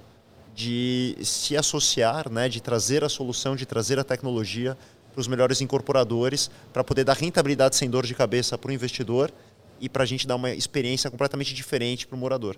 de 0.56 1.16
se 1.24 1.56
associar, 1.56 2.30
né, 2.30 2.50
de 2.50 2.62
trazer 2.62 3.04
a 3.04 3.10
solução, 3.10 3.56
de 3.56 3.66
trazer 3.66 3.98
a 3.98 4.04
tecnologia 4.04 4.78
para 5.14 5.22
os 5.22 5.28
melhores 5.28 5.62
incorporadores, 5.62 6.52
para 6.74 6.84
poder 6.84 7.04
dar 7.04 7.16
rentabilidade 7.16 7.76
sem 7.76 7.90
dor 7.90 8.06
de 8.06 8.14
cabeça 8.14 8.58
para 8.58 8.70
o 8.70 8.74
investidor 8.74 9.32
e 9.80 9.88
para 9.88 10.04
a 10.04 10.06
gente 10.06 10.28
dar 10.28 10.36
uma 10.36 10.52
experiência 10.52 11.10
completamente 11.10 11.54
diferente 11.54 12.06
para 12.06 12.16
o 12.16 12.20
morador. 12.20 12.58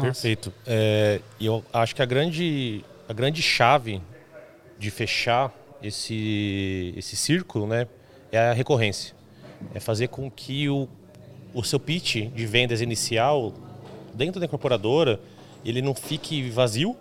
Perfeito. 0.00 0.52
É, 0.66 1.20
eu 1.40 1.64
acho 1.72 1.94
que 1.94 2.02
a 2.02 2.06
grande, 2.06 2.84
a 3.08 3.12
grande 3.12 3.42
chave 3.42 4.00
de 4.78 4.90
fechar 4.90 5.52
esse, 5.82 6.94
esse 6.96 7.16
círculo 7.16 7.66
né, 7.66 7.86
é 8.30 8.38
a 8.38 8.52
recorrência. 8.52 9.14
É 9.74 9.80
fazer 9.80 10.08
com 10.08 10.30
que 10.30 10.68
o, 10.68 10.88
o 11.54 11.62
seu 11.62 11.80
pitch 11.80 12.28
de 12.34 12.46
vendas 12.46 12.80
inicial 12.80 13.52
dentro 14.14 14.40
da 14.40 14.46
incorporadora 14.46 15.20
ele 15.64 15.82
não 15.82 15.94
fique 15.94 16.48
vazio, 16.50 16.96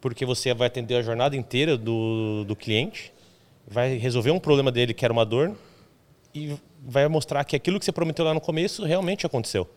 porque 0.00 0.24
você 0.24 0.52
vai 0.54 0.68
atender 0.68 0.96
a 0.96 1.02
jornada 1.02 1.36
inteira 1.36 1.76
do, 1.76 2.44
do 2.44 2.54
cliente, 2.54 3.12
vai 3.66 3.96
resolver 3.96 4.30
um 4.30 4.38
problema 4.38 4.70
dele 4.70 4.94
que 4.94 5.04
era 5.04 5.12
uma 5.12 5.24
dor 5.24 5.56
e 6.34 6.56
vai 6.80 7.08
mostrar 7.08 7.44
que 7.44 7.56
aquilo 7.56 7.78
que 7.78 7.84
você 7.84 7.92
prometeu 7.92 8.24
lá 8.24 8.34
no 8.34 8.40
começo 8.40 8.84
realmente 8.84 9.24
aconteceu. 9.26 9.68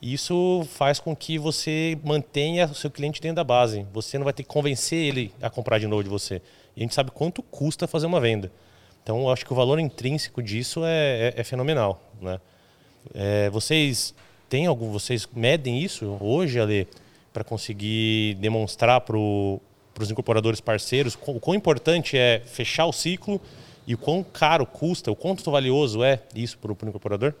Isso 0.00 0.66
faz 0.72 0.98
com 1.00 1.16
que 1.16 1.38
você 1.38 1.98
mantenha 2.04 2.66
o 2.66 2.74
seu 2.74 2.90
cliente 2.90 3.20
dentro 3.20 3.36
da 3.36 3.44
base. 3.44 3.86
Você 3.92 4.18
não 4.18 4.24
vai 4.24 4.32
ter 4.32 4.42
que 4.42 4.48
convencer 4.48 4.98
ele 4.98 5.32
a 5.40 5.48
comprar 5.48 5.78
de 5.78 5.86
novo 5.86 6.02
de 6.02 6.08
você. 6.08 6.42
E 6.76 6.80
a 6.80 6.82
gente 6.82 6.94
sabe 6.94 7.10
quanto 7.10 7.42
custa 7.42 7.86
fazer 7.86 8.06
uma 8.06 8.20
venda. 8.20 8.52
Então, 9.02 9.20
eu 9.20 9.30
acho 9.30 9.44
que 9.46 9.52
o 9.52 9.56
valor 9.56 9.78
intrínseco 9.78 10.42
disso 10.42 10.84
é, 10.84 11.34
é, 11.34 11.40
é 11.40 11.44
fenomenal. 11.44 12.02
Né? 12.20 12.38
É, 13.14 13.50
vocês 13.50 14.14
têm 14.48 14.66
algum, 14.66 14.90
vocês 14.90 15.28
medem 15.34 15.82
isso 15.82 16.06
hoje, 16.20 16.60
Ale, 16.60 16.88
para 17.32 17.44
conseguir 17.44 18.34
demonstrar 18.34 19.00
para 19.02 19.16
os 19.16 20.10
incorporadores 20.10 20.60
parceiros 20.60 21.18
o 21.26 21.40
quão 21.40 21.54
importante 21.54 22.16
é 22.16 22.42
fechar 22.46 22.86
o 22.86 22.92
ciclo 22.92 23.40
e 23.86 23.94
o 23.94 23.98
quão 23.98 24.22
caro 24.22 24.66
custa, 24.66 25.10
o 25.10 25.16
quanto 25.16 25.50
valioso 25.50 26.02
é 26.02 26.22
isso 26.34 26.58
para 26.58 26.72
o 26.72 26.76
incorporador? 26.88 27.34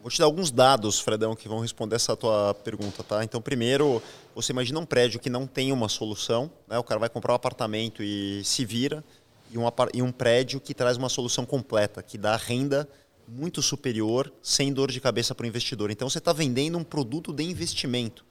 Vou 0.00 0.10
te 0.10 0.18
dar 0.18 0.26
alguns 0.26 0.50
dados, 0.50 1.00
Fredão, 1.00 1.34
que 1.34 1.48
vão 1.48 1.60
responder 1.60 1.96
essa 1.96 2.14
tua 2.14 2.52
pergunta, 2.52 3.02
tá? 3.02 3.24
Então, 3.24 3.40
primeiro, 3.40 4.02
você 4.34 4.52
imagina 4.52 4.78
um 4.78 4.84
prédio 4.84 5.18
que 5.18 5.30
não 5.30 5.46
tem 5.46 5.72
uma 5.72 5.88
solução, 5.88 6.50
né? 6.68 6.78
O 6.78 6.84
cara 6.84 7.00
vai 7.00 7.08
comprar 7.08 7.32
um 7.32 7.36
apartamento 7.36 8.02
e 8.02 8.44
se 8.44 8.66
vira, 8.66 9.02
e 9.50 9.56
um, 9.56 9.64
e 9.94 10.02
um 10.02 10.12
prédio 10.12 10.60
que 10.60 10.74
traz 10.74 10.98
uma 10.98 11.08
solução 11.08 11.46
completa, 11.46 12.02
que 12.02 12.18
dá 12.18 12.36
renda 12.36 12.86
muito 13.26 13.62
superior, 13.62 14.32
sem 14.42 14.72
dor 14.72 14.90
de 14.90 15.00
cabeça 15.00 15.34
para 15.34 15.44
o 15.44 15.46
investidor. 15.46 15.90
Então, 15.90 16.08
você 16.08 16.18
está 16.18 16.32
vendendo 16.32 16.78
um 16.78 16.84
produto 16.84 17.32
de 17.32 17.42
investimento. 17.42 18.24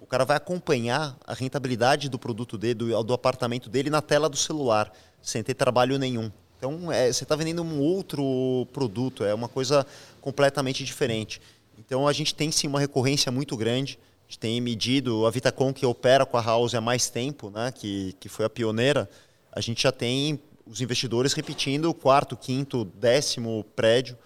O 0.00 0.06
cara 0.06 0.24
vai 0.24 0.36
acompanhar 0.36 1.16
a 1.26 1.34
rentabilidade 1.34 2.08
do 2.08 2.18
produto 2.18 2.56
dele, 2.56 2.74
do, 2.74 3.02
do 3.02 3.12
apartamento 3.12 3.68
dele, 3.68 3.90
na 3.90 4.00
tela 4.00 4.28
do 4.28 4.36
celular, 4.36 4.92
sem 5.20 5.42
ter 5.42 5.54
trabalho 5.54 5.98
nenhum. 5.98 6.30
Então, 6.56 6.90
é, 6.90 7.12
você 7.12 7.24
está 7.24 7.36
vendendo 7.36 7.62
um 7.62 7.78
outro 7.78 8.66
produto, 8.72 9.22
é 9.22 9.32
uma 9.34 9.48
coisa 9.48 9.86
completamente 10.20 10.82
diferente. 10.82 11.40
Então, 11.78 12.08
a 12.08 12.12
gente 12.12 12.34
tem 12.34 12.50
sim 12.50 12.66
uma 12.66 12.80
recorrência 12.80 13.30
muito 13.30 13.56
grande. 13.56 13.98
A 14.26 14.30
gente 14.30 14.38
tem 14.38 14.60
medido, 14.60 15.26
a 15.26 15.30
Vitacom, 15.30 15.72
que 15.72 15.86
opera 15.86 16.26
com 16.26 16.36
a 16.36 16.42
House 16.42 16.74
há 16.74 16.80
mais 16.80 17.08
tempo, 17.08 17.50
né, 17.50 17.72
que, 17.72 18.14
que 18.18 18.28
foi 18.28 18.44
a 18.44 18.50
pioneira, 18.50 19.08
a 19.52 19.60
gente 19.60 19.82
já 19.82 19.92
tem 19.92 20.40
os 20.66 20.80
investidores 20.80 21.32
repetindo 21.32 21.86
o 21.86 21.94
quarto, 21.94 22.36
quinto, 22.36 22.84
décimo 22.84 23.64
prédio 23.74 24.18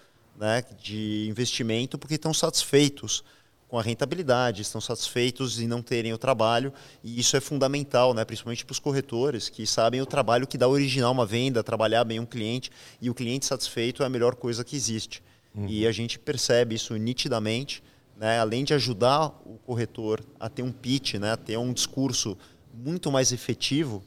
né, 0.43 0.65
de 0.83 1.29
investimento 1.29 1.97
porque 1.97 2.17
estão 2.17 2.35
satisfeitos 2.35 3.23
com 3.69 3.79
a 3.79 3.83
rentabilidade, 3.83 4.61
estão 4.61 4.81
satisfeitos 4.81 5.61
em 5.61 5.69
não 5.69 5.81
terem 5.81 6.13
o 6.13 6.19
trabalho, 6.19 6.73
e 7.03 7.19
isso 7.19 7.37
é 7.37 7.41
fundamental, 7.41 8.13
né? 8.13 8.25
principalmente 8.25 8.65
para 8.67 8.73
os 8.73 8.81
corretores, 8.81 9.49
que 9.49 9.65
sabem 9.67 10.03
o 10.03 10.05
trabalho 10.05 10.47
que 10.47 10.59
dá 10.59 10.67
original 10.67 11.13
uma 11.13 11.25
venda, 11.25 11.63
trabalhar 11.63 12.03
bem 12.03 12.19
um 12.19 12.27
cliente, 12.27 12.73
e 13.01 13.09
o 13.09 13.15
cliente 13.15 13.47
satisfeito 13.47 14.03
é 14.03 14.07
a 14.07 14.11
melhor 14.11 14.35
coisa 14.35 14.65
que 14.65 14.75
existe. 14.75 15.23
Uhum. 15.55 15.69
E 15.69 15.87
a 15.87 15.93
gente 15.93 16.19
percebe 16.19 16.75
isso 16.75 16.95
nitidamente, 16.97 17.83
né? 18.17 18.41
além 18.41 18.65
de 18.65 18.75
ajudar 18.75 19.29
o 19.47 19.57
corretor 19.65 20.21
a 20.41 20.49
ter 20.49 20.63
um 20.63 20.73
pitch, 20.73 21.15
né? 21.15 21.31
a 21.33 21.37
ter 21.37 21.57
um 21.57 21.73
discurso 21.73 22.37
muito 22.75 23.13
mais 23.13 23.33
efetivo, 23.33 24.03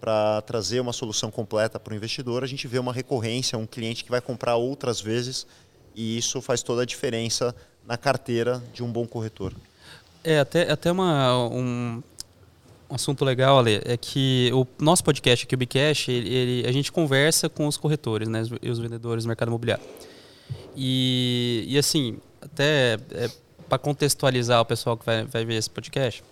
para 0.00 0.40
trazer 0.42 0.80
uma 0.80 0.92
solução 0.92 1.30
completa 1.30 1.78
para 1.78 1.92
o 1.92 1.96
investidor, 1.96 2.44
a 2.44 2.46
gente 2.46 2.68
vê 2.68 2.78
uma 2.78 2.92
recorrência, 2.92 3.58
um 3.58 3.66
cliente 3.66 4.04
que 4.04 4.10
vai 4.10 4.20
comprar 4.20 4.56
outras 4.56 5.00
vezes 5.00 5.46
e 5.98 6.16
isso 6.16 6.40
faz 6.40 6.62
toda 6.62 6.82
a 6.82 6.86
diferença 6.86 7.52
na 7.84 7.98
carteira 7.98 8.62
de 8.72 8.84
um 8.84 8.92
bom 8.92 9.04
corretor. 9.04 9.52
É, 10.22 10.38
até, 10.38 10.70
até 10.70 10.92
uma, 10.92 11.48
um, 11.48 12.00
um 12.88 12.94
assunto 12.94 13.24
legal, 13.24 13.58
Ale, 13.58 13.82
é 13.84 13.96
que 13.96 14.48
o 14.54 14.64
nosso 14.78 15.02
podcast 15.02 15.44
aqui, 15.44 15.56
o 15.56 15.58
Bcash, 15.58 16.08
ele, 16.08 16.32
ele, 16.32 16.68
a 16.68 16.70
gente 16.70 16.92
conversa 16.92 17.48
com 17.48 17.66
os 17.66 17.76
corretores 17.76 18.28
né, 18.28 18.44
e 18.62 18.70
os 18.70 18.78
vendedores 18.78 19.24
do 19.24 19.26
mercado 19.26 19.48
imobiliário. 19.48 19.84
E, 20.76 21.64
e 21.66 21.76
assim, 21.76 22.18
até 22.40 22.96
é, 23.10 23.28
para 23.68 23.78
contextualizar 23.78 24.60
o 24.60 24.64
pessoal 24.64 24.96
que 24.96 25.04
vai, 25.04 25.24
vai 25.24 25.44
ver 25.44 25.54
esse 25.54 25.68
podcast, 25.68 26.22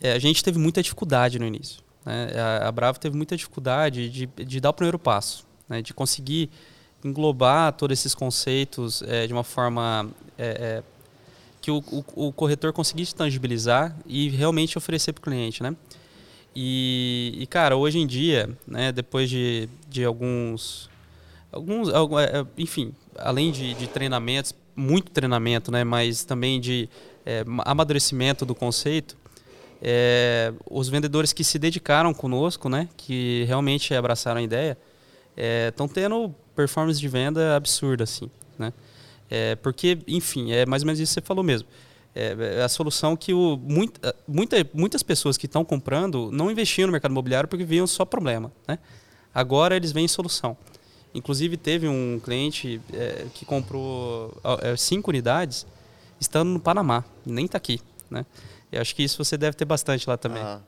é, 0.00 0.12
a 0.12 0.18
gente 0.18 0.42
teve 0.42 0.58
muita 0.58 0.82
dificuldade 0.82 1.38
no 1.38 1.44
início. 1.44 1.82
Né? 2.06 2.30
A, 2.34 2.68
a 2.68 2.72
Bravo 2.72 2.98
teve 2.98 3.14
muita 3.14 3.36
dificuldade 3.36 4.08
de, 4.08 4.26
de 4.26 4.60
dar 4.60 4.70
o 4.70 4.72
primeiro 4.72 4.98
passo, 4.98 5.44
né? 5.68 5.82
de 5.82 5.92
conseguir 5.92 6.48
englobar 7.04 7.72
todos 7.72 7.98
esses 7.98 8.14
conceitos 8.14 9.02
é, 9.02 9.26
de 9.26 9.32
uma 9.32 9.44
forma 9.44 10.10
é, 10.36 10.46
é, 10.46 10.82
que 11.60 11.70
o, 11.70 11.78
o, 11.90 12.28
o, 12.28 12.32
corretor 12.32 12.72
conseguisse 12.72 13.14
tangibilizar 13.14 13.96
e 14.06 14.28
realmente 14.28 14.76
oferecer 14.78 15.12
para 15.12 15.20
o 15.20 15.22
cliente, 15.22 15.62
né? 15.62 15.76
E, 16.54 17.36
e, 17.38 17.46
cara, 17.46 17.76
hoje 17.76 17.98
em 17.98 18.06
dia, 18.06 18.50
né, 18.66 18.90
depois 18.90 19.30
de, 19.30 19.68
de 19.88 20.04
alguns, 20.04 20.90
alguns, 21.52 21.88
é, 21.88 21.92
é, 22.40 22.46
enfim, 22.56 22.92
além 23.16 23.52
de, 23.52 23.74
de 23.74 23.86
treinamentos, 23.86 24.54
muito 24.74 25.10
treinamento, 25.10 25.70
né, 25.70 25.84
mas 25.84 26.24
também 26.24 26.60
de 26.60 26.88
é, 27.24 27.44
amadurecimento 27.64 28.44
do 28.44 28.54
conceito, 28.54 29.16
é, 29.80 30.52
os 30.68 30.88
vendedores 30.88 31.32
que 31.32 31.44
se 31.44 31.58
dedicaram 31.58 32.12
conosco, 32.12 32.68
né, 32.68 32.88
que 32.96 33.44
realmente 33.46 33.94
abraçaram 33.94 34.40
a 34.40 34.42
ideia, 34.42 34.76
estão 35.68 35.86
é, 35.86 35.90
tendo 35.90 36.34
performance 36.58 36.98
de 36.98 37.06
venda 37.06 37.54
absurda, 37.54 38.02
assim, 38.02 38.28
né? 38.58 38.72
É, 39.30 39.54
porque, 39.56 39.98
enfim, 40.08 40.50
é 40.50 40.66
mais 40.66 40.82
ou 40.82 40.86
menos 40.86 40.98
isso 40.98 41.14
que 41.14 41.20
você 41.20 41.26
falou 41.26 41.44
mesmo. 41.44 41.68
É, 42.14 42.56
é 42.58 42.62
a 42.64 42.68
solução 42.68 43.16
que 43.16 43.32
o, 43.32 43.56
muita, 43.56 44.12
muita, 44.26 44.56
muitas 44.74 45.04
pessoas 45.04 45.36
que 45.36 45.46
estão 45.46 45.64
comprando 45.64 46.32
não 46.32 46.50
investiam 46.50 46.88
no 46.88 46.92
mercado 46.92 47.12
imobiliário 47.12 47.48
porque 47.48 47.64
viam 47.64 47.86
só 47.86 48.04
problema. 48.04 48.50
Né? 48.66 48.76
Agora 49.32 49.76
eles 49.76 49.92
veem 49.92 50.08
solução. 50.08 50.56
Inclusive, 51.14 51.56
teve 51.56 51.86
um 51.86 52.18
cliente 52.18 52.80
é, 52.92 53.26
que 53.34 53.44
comprou 53.44 54.36
é, 54.62 54.76
cinco 54.76 55.10
unidades 55.10 55.64
estando 56.18 56.48
no 56.48 56.58
Panamá, 56.58 57.04
nem 57.24 57.44
está 57.44 57.56
aqui. 57.56 57.80
Né? 58.10 58.26
Eu 58.72 58.80
acho 58.80 58.96
que 58.96 59.04
isso 59.04 59.22
você 59.22 59.36
deve 59.36 59.56
ter 59.56 59.64
bastante 59.64 60.08
lá 60.08 60.16
também. 60.16 60.42
Ah. 60.42 60.60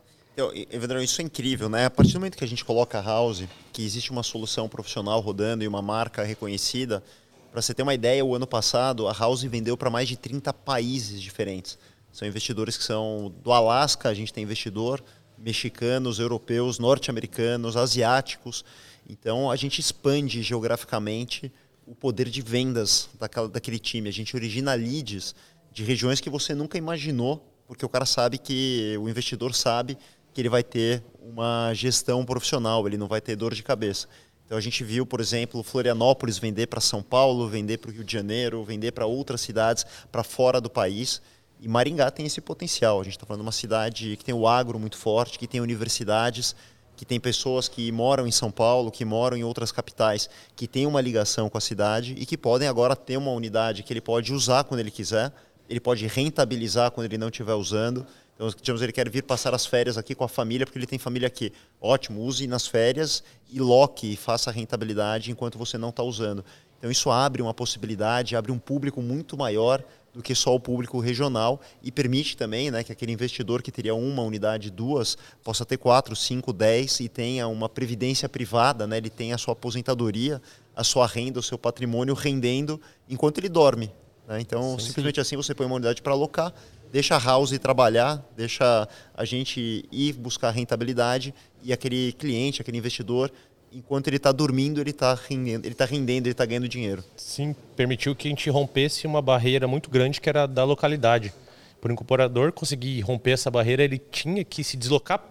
Evandro, 0.71 1.03
isso 1.03 1.21
é 1.21 1.25
incrível, 1.25 1.69
né? 1.69 1.87
A 1.87 1.91
partir 1.91 2.13
do 2.13 2.21
momento 2.21 2.37
que 2.37 2.45
a 2.45 2.49
gente 2.49 2.65
coloca 2.65 2.99
a 2.99 3.03
House, 3.03 3.45
que 3.73 3.85
existe 3.85 4.11
uma 4.11 4.23
solução 4.23 4.69
profissional 4.69 5.21
rodando 5.21 5.63
e 5.65 5.69
uma 5.69 5.83
marca 5.83 6.23
reconhecida, 6.23 7.03
para 7.51 7.61
você 7.61 7.75
ter 7.75 7.83
uma 7.83 7.95
ideia, 7.95 8.25
o 8.25 8.35
ano 8.35 8.47
passado 8.47 9.09
a 9.09 9.13
House 9.13 9.43
vendeu 9.43 9.77
para 9.77 9.91
mais 9.91 10.09
de 10.09 10.17
30 10.17 10.53
países 10.53 11.21
diferentes. 11.21 11.79
São 12.13 12.27
investidores 12.27 12.77
que 12.77 12.85
são 12.85 13.33
do 13.43 13.53
Alasca, 13.53 14.09
a 14.09 14.15
gente 14.15 14.33
tem 14.33 14.45
investidor, 14.45 15.03
mexicanos, 15.39 16.19
europeus, 16.19 16.79
norte-americanos, 16.79 17.77
asiáticos. 17.77 18.65
Então 19.09 19.51
a 19.51 19.57
gente 19.57 19.81
expande 19.81 20.43
geograficamente 20.43 21.53
o 21.87 21.95
poder 21.95 22.29
de 22.29 22.43
vendas 22.43 23.09
daquela, 23.19 23.49
daquele 23.49 23.79
time. 23.79 24.09
A 24.09 24.13
gente 24.13 24.37
origina 24.37 24.75
leads 24.75 25.35
de 25.73 25.83
regiões 25.83 26.21
que 26.21 26.31
você 26.31 26.55
nunca 26.55 26.79
imaginou, 26.79 27.45
porque 27.67 27.85
o 27.85 27.89
cara 27.89 28.07
sabe 28.07 28.39
que 28.39 28.97
o 29.01 29.09
investidor 29.09 29.55
sabe 29.55 29.97
que 30.33 30.41
ele 30.41 30.49
vai 30.49 30.63
ter 30.63 31.03
uma 31.21 31.73
gestão 31.75 32.25
profissional, 32.25 32.87
ele 32.87 32.97
não 32.97 33.09
vai 33.09 33.21
ter 33.21 33.37
dor 33.37 33.55
de 33.55 33.63
cabeça. 33.63 34.09
Então 34.45 34.59
a 34.59 34.61
gente 34.61 34.83
viu, 34.83 35.07
por 35.07 35.21
exemplo, 35.21 35.63
Florianópolis 35.63 36.39
vender 36.39 36.67
para 36.67 36.81
São 36.81 37.03
Paulo, 37.03 37.49
vender 37.49 37.79
para 37.79 37.91
o 37.91 37.93
Rio 37.93 38.03
de 38.03 38.13
Janeiro, 38.13 38.65
vender 38.65 38.91
para 38.91 39.07
outras 39.07 39.41
cidades, 39.41 39.87
para 40.11 40.25
fora 40.25 40.61
do 40.61 40.69
país. 40.69 41.23
E 41.61 41.69
Maringá 41.69 42.11
tem 42.11 42.27
esse 42.27 42.41
potencial. 42.41 43.01
A 43.01 43.05
gente 43.05 43.13
está 43.13 43.25
falando 43.27 43.43
de 43.43 43.47
uma 43.47 43.53
cidade 43.53 44.17
que 44.17 44.25
tem 44.25 44.35
o 44.35 44.49
agro 44.49 44.79
muito 44.79 44.97
forte, 44.97 45.39
que 45.39 45.47
tem 45.47 45.61
universidades, 45.61 46.57
que 46.97 47.05
tem 47.05 47.21
pessoas 47.21 47.69
que 47.69 47.93
moram 47.93 48.27
em 48.27 48.33
São 48.33 48.51
Paulo, 48.51 48.91
que 48.91 49.05
moram 49.05 49.37
em 49.37 49.45
outras 49.45 49.71
capitais, 49.71 50.29
que 50.57 50.67
têm 50.67 50.85
uma 50.85 51.01
ligação 51.01 51.49
com 51.49 51.57
a 51.57 51.61
cidade 51.61 52.15
e 52.19 52.27
que 52.27 52.37
podem 52.37 52.67
agora 52.67 52.97
ter 52.97 53.17
uma 53.17 53.31
unidade 53.31 53.83
que 53.83 53.93
ele 53.93 54.01
pode 54.01 54.33
usar 54.35 54.65
quando 54.65 54.81
ele 54.81 54.91
quiser, 54.91 55.33
ele 55.69 55.81
pode 55.81 56.07
rentabilizar 56.07 56.91
quando 56.91 57.07
ele 57.07 57.17
não 57.17 57.29
estiver 57.29 57.55
usando. 57.55 58.05
Então, 58.41 58.49
digamos, 58.49 58.81
ele 58.81 58.91
quer 58.91 59.07
vir 59.11 59.23
passar 59.23 59.55
as 59.55 59.67
férias 59.67 59.99
aqui 59.99 60.15
com 60.15 60.25
a 60.25 60.29
família, 60.29 60.65
porque 60.65 60.79
ele 60.79 60.87
tem 60.87 60.99
família 60.99 61.27
aqui. 61.27 61.53
Ótimo, 61.79 62.23
use 62.23 62.47
nas 62.47 62.67
férias 62.67 63.23
e 63.53 63.61
loque, 63.61 64.17
faça 64.17 64.49
a 64.49 64.53
rentabilidade 64.53 65.31
enquanto 65.31 65.59
você 65.59 65.77
não 65.77 65.91
está 65.91 66.03
usando. 66.03 66.43
Então, 66.79 66.91
isso 66.91 67.11
abre 67.11 67.43
uma 67.43 67.53
possibilidade, 67.53 68.35
abre 68.35 68.51
um 68.51 68.59
público 68.59 69.03
muito 69.03 69.37
maior 69.37 69.85
do 70.15 70.23
que 70.23 70.35
só 70.35 70.55
o 70.55 70.59
público 70.59 70.99
regional 71.01 71.61
e 71.83 71.93
permite 71.93 72.35
também 72.35 72.71
né, 72.71 72.83
que 72.83 72.91
aquele 72.91 73.13
investidor 73.13 73.61
que 73.61 73.71
teria 73.71 73.95
uma 73.95 74.23
unidade, 74.23 74.71
duas, 74.71 75.19
possa 75.45 75.67
ter 75.67 75.77
quatro, 75.77 76.17
cinco, 76.17 76.51
dez 76.51 76.99
e 77.01 77.11
tenha 77.11 77.47
uma 77.47 77.69
previdência 77.69 78.27
privada, 78.27 78.87
né, 78.87 78.97
ele 78.97 79.11
tenha 79.11 79.35
a 79.35 79.39
sua 79.39 79.53
aposentadoria, 79.53 80.41
a 80.75 80.83
sua 80.83 81.07
renda, 81.07 81.41
o 81.41 81.43
seu 81.43 81.59
patrimônio 81.59 82.15
rendendo 82.15 82.81
enquanto 83.07 83.37
ele 83.37 83.51
dorme. 83.51 83.93
Né? 84.27 84.41
Então, 84.41 84.79
sim, 84.79 84.87
simplesmente 84.87 85.17
sim. 85.17 85.21
assim 85.21 85.37
você 85.37 85.55
põe 85.55 85.67
uma 85.67 85.77
unidade 85.77 86.01
para 86.01 86.13
alocar 86.13 86.55
deixa 86.93 87.17
a 87.17 87.19
house 87.19 87.57
trabalhar, 87.59 88.23
deixa 88.37 88.89
a 89.15 89.25
gente 89.25 89.85
ir 89.91 90.13
buscar 90.15 90.51
rentabilidade 90.51 91.35
e 91.63 91.73
aquele 91.73 92.13
cliente, 92.13 92.61
aquele 92.61 92.79
investidor, 92.79 93.31
enquanto 93.73 94.09
ele 94.09 94.17
está 94.17 94.33
dormindo, 94.33 94.81
ele 94.81 94.91
está 94.91 95.15
rendendo, 95.15 95.65
ele 95.65 95.75
está 95.75 95.87
está 96.31 96.45
ganhando 96.45 96.69
dinheiro. 96.69 97.05
Sim, 97.17 97.55
permitiu 97.77 98.15
que 98.15 98.29
a 98.29 98.31
gente 98.31 98.49
rompesse 98.51 99.07
uma 99.07 99.23
barreira 99.23 99.67
muito 99.69 99.91
grande 99.91 100.21
que 100.21 100.29
era 100.29 100.47
da 100.47 100.65
localidade. 100.65 101.33
Para 101.81 101.91
o 101.91 101.93
incorporador 101.93 102.53
conseguir 102.53 103.01
romper 103.01 103.33
essa 103.33 103.51
barreira, 103.51 103.83
ele 103.83 103.99
tinha 103.99 104.45
que 104.45 104.63
se 104.63 104.77
deslocar 104.77 105.23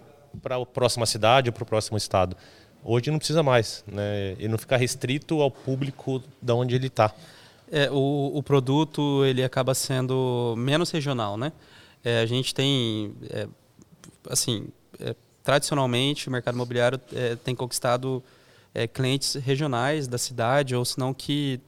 para 0.41 0.55
a 0.55 0.65
próxima 0.65 1.05
cidade 1.05 1.49
ou 1.49 1.53
para 1.53 1.63
o 1.63 1.65
próximo 1.65 1.97
estado. 1.97 2.35
Hoje 2.83 3.11
não 3.11 3.17
precisa 3.17 3.43
mais, 3.43 3.83
né? 3.85 4.35
Ele 4.39 4.47
não 4.47 4.57
fica 4.57 4.77
restrito 4.77 5.41
ao 5.41 5.51
público 5.51 6.23
da 6.41 6.55
onde 6.55 6.75
ele 6.75 6.87
está. 6.87 7.13
É, 7.71 7.89
o, 7.91 8.31
o, 8.33 8.41
produto 8.41 9.23
ele 9.25 9.43
acaba 9.43 9.75
sendo 9.75 10.55
menos 10.57 10.89
regional, 10.89 11.37
né? 11.37 11.51
É, 12.03 12.21
a 12.21 12.25
gente 12.25 12.53
tem, 12.53 13.13
é, 13.29 13.47
assim, 14.29 14.67
é, 14.99 15.15
tradicionalmente 15.43 16.27
o 16.27 16.31
mercado 16.31 16.55
imobiliário 16.55 16.99
é, 17.13 17.35
tem 17.35 17.53
conquistado 17.53 18.23
é, 18.73 18.87
clientes 18.87 19.35
regionais 19.35 20.07
da 20.07 20.17
cidade 20.17 20.75
ou 20.75 20.83
senão 20.83 21.13
que, 21.13 21.59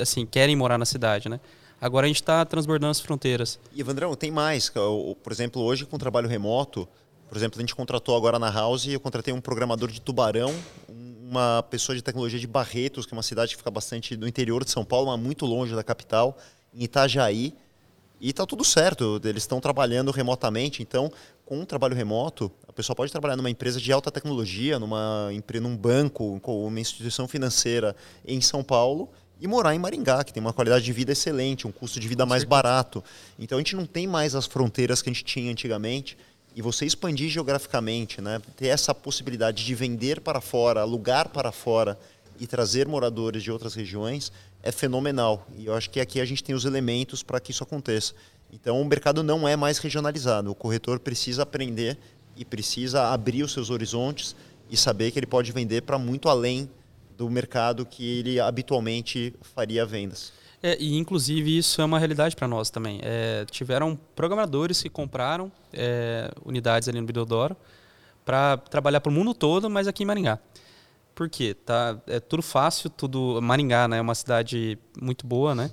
assim, 0.00 0.26
querem 0.26 0.54
morar 0.56 0.76
na 0.76 0.84
cidade, 0.84 1.28
né? 1.28 1.40
Agora 1.80 2.04
a 2.04 2.08
gente 2.08 2.20
está 2.20 2.44
transbordando 2.44 2.90
as 2.90 3.00
fronteiras. 3.00 3.58
E 3.72 3.80
Evandrão, 3.80 4.14
tem 4.14 4.30
mais. 4.30 4.68
Por 4.68 5.32
exemplo, 5.32 5.62
hoje 5.62 5.86
com 5.86 5.96
o 5.96 5.98
trabalho 5.98 6.28
remoto, 6.28 6.86
por 7.30 7.36
exemplo, 7.36 7.58
a 7.58 7.62
gente 7.62 7.74
contratou 7.74 8.16
agora 8.16 8.38
na 8.38 8.50
House, 8.50 8.86
eu 8.86 9.00
contratei 9.00 9.32
um 9.32 9.40
programador 9.40 9.90
de 9.90 10.00
Tubarão, 10.00 10.52
uma 11.30 11.62
pessoa 11.62 11.94
de 11.94 12.02
tecnologia 12.02 12.40
de 12.40 12.46
Barretos, 12.46 13.06
que 13.06 13.14
é 13.14 13.16
uma 13.16 13.22
cidade 13.22 13.52
que 13.52 13.56
fica 13.56 13.70
bastante 13.70 14.16
no 14.16 14.26
interior 14.26 14.64
de 14.64 14.70
São 14.72 14.84
Paulo, 14.84 15.06
mas 15.06 15.20
muito 15.20 15.46
longe 15.46 15.74
da 15.76 15.84
capital, 15.84 16.36
em 16.74 16.82
Itajaí. 16.82 17.54
E 18.20 18.30
está 18.30 18.44
tudo 18.44 18.64
certo, 18.64 19.20
eles 19.24 19.44
estão 19.44 19.60
trabalhando 19.60 20.10
remotamente, 20.10 20.82
então, 20.82 21.10
com 21.46 21.60
um 21.60 21.64
trabalho 21.64 21.94
remoto, 21.94 22.52
a 22.68 22.72
pessoa 22.72 22.94
pode 22.94 23.12
trabalhar 23.12 23.36
numa 23.36 23.48
empresa 23.48 23.80
de 23.80 23.92
alta 23.92 24.10
tecnologia, 24.10 24.78
numa, 24.78 25.30
num 25.62 25.76
banco, 25.76 26.40
uma 26.44 26.80
instituição 26.80 27.26
financeira 27.28 27.94
em 28.26 28.40
São 28.40 28.62
Paulo, 28.62 29.08
e 29.40 29.46
morar 29.46 29.74
em 29.74 29.78
Maringá, 29.78 30.22
que 30.22 30.34
tem 30.34 30.40
uma 30.40 30.52
qualidade 30.52 30.84
de 30.84 30.92
vida 30.92 31.12
excelente, 31.12 31.66
um 31.66 31.72
custo 31.72 31.98
de 31.98 32.06
vida 32.06 32.26
mais 32.26 32.44
barato. 32.44 33.02
Então 33.38 33.56
a 33.56 33.60
gente 33.60 33.74
não 33.74 33.86
tem 33.86 34.06
mais 34.06 34.34
as 34.34 34.46
fronteiras 34.46 35.00
que 35.00 35.08
a 35.08 35.12
gente 35.12 35.24
tinha 35.24 35.50
antigamente. 35.50 36.18
E 36.54 36.62
você 36.62 36.84
expandir 36.84 37.30
geograficamente, 37.30 38.20
né? 38.20 38.40
ter 38.56 38.68
essa 38.68 38.94
possibilidade 38.94 39.64
de 39.64 39.74
vender 39.74 40.20
para 40.20 40.40
fora, 40.40 40.80
alugar 40.80 41.28
para 41.28 41.52
fora 41.52 41.98
e 42.38 42.46
trazer 42.46 42.88
moradores 42.88 43.42
de 43.42 43.52
outras 43.52 43.74
regiões 43.74 44.32
é 44.62 44.72
fenomenal. 44.72 45.46
E 45.56 45.66
eu 45.66 45.74
acho 45.74 45.90
que 45.90 46.00
aqui 46.00 46.20
a 46.20 46.24
gente 46.24 46.42
tem 46.42 46.54
os 46.54 46.64
elementos 46.64 47.22
para 47.22 47.40
que 47.40 47.50
isso 47.50 47.62
aconteça. 47.62 48.14
Então 48.52 48.80
o 48.80 48.84
mercado 48.84 49.22
não 49.22 49.46
é 49.46 49.56
mais 49.56 49.78
regionalizado. 49.78 50.50
O 50.50 50.54
corretor 50.54 50.98
precisa 50.98 51.42
aprender 51.42 51.96
e 52.36 52.44
precisa 52.44 53.12
abrir 53.12 53.42
os 53.42 53.52
seus 53.52 53.70
horizontes 53.70 54.34
e 54.70 54.76
saber 54.76 55.10
que 55.10 55.18
ele 55.18 55.26
pode 55.26 55.52
vender 55.52 55.82
para 55.82 55.98
muito 55.98 56.28
além 56.28 56.68
do 57.16 57.28
mercado 57.28 57.84
que 57.84 58.18
ele 58.18 58.40
habitualmente 58.40 59.34
faria 59.54 59.84
vendas. 59.84 60.32
É, 60.62 60.76
e 60.78 60.96
inclusive 60.96 61.56
isso 61.56 61.80
é 61.80 61.84
uma 61.84 61.98
realidade 61.98 62.36
para 62.36 62.46
nós 62.46 62.70
também. 62.70 63.00
É, 63.02 63.46
tiveram 63.50 63.98
programadores 64.14 64.82
que 64.82 64.90
compraram 64.90 65.50
é, 65.72 66.30
unidades 66.44 66.88
ali 66.88 67.00
no 67.00 67.06
Bidodoro 67.06 67.56
para 68.24 68.58
trabalhar 68.58 69.00
para 69.00 69.10
o 69.10 69.12
mundo 69.12 69.32
todo, 69.32 69.70
mas 69.70 69.88
aqui 69.88 70.02
em 70.02 70.06
Maringá. 70.06 70.38
Por 71.14 71.28
quê? 71.28 71.54
Tá, 71.54 71.98
é 72.06 72.20
tudo 72.20 72.42
fácil, 72.42 72.90
tudo. 72.90 73.40
Maringá 73.42 73.88
né, 73.88 73.98
é 73.98 74.00
uma 74.00 74.14
cidade 74.14 74.78
muito 75.00 75.26
boa, 75.26 75.54
né? 75.54 75.70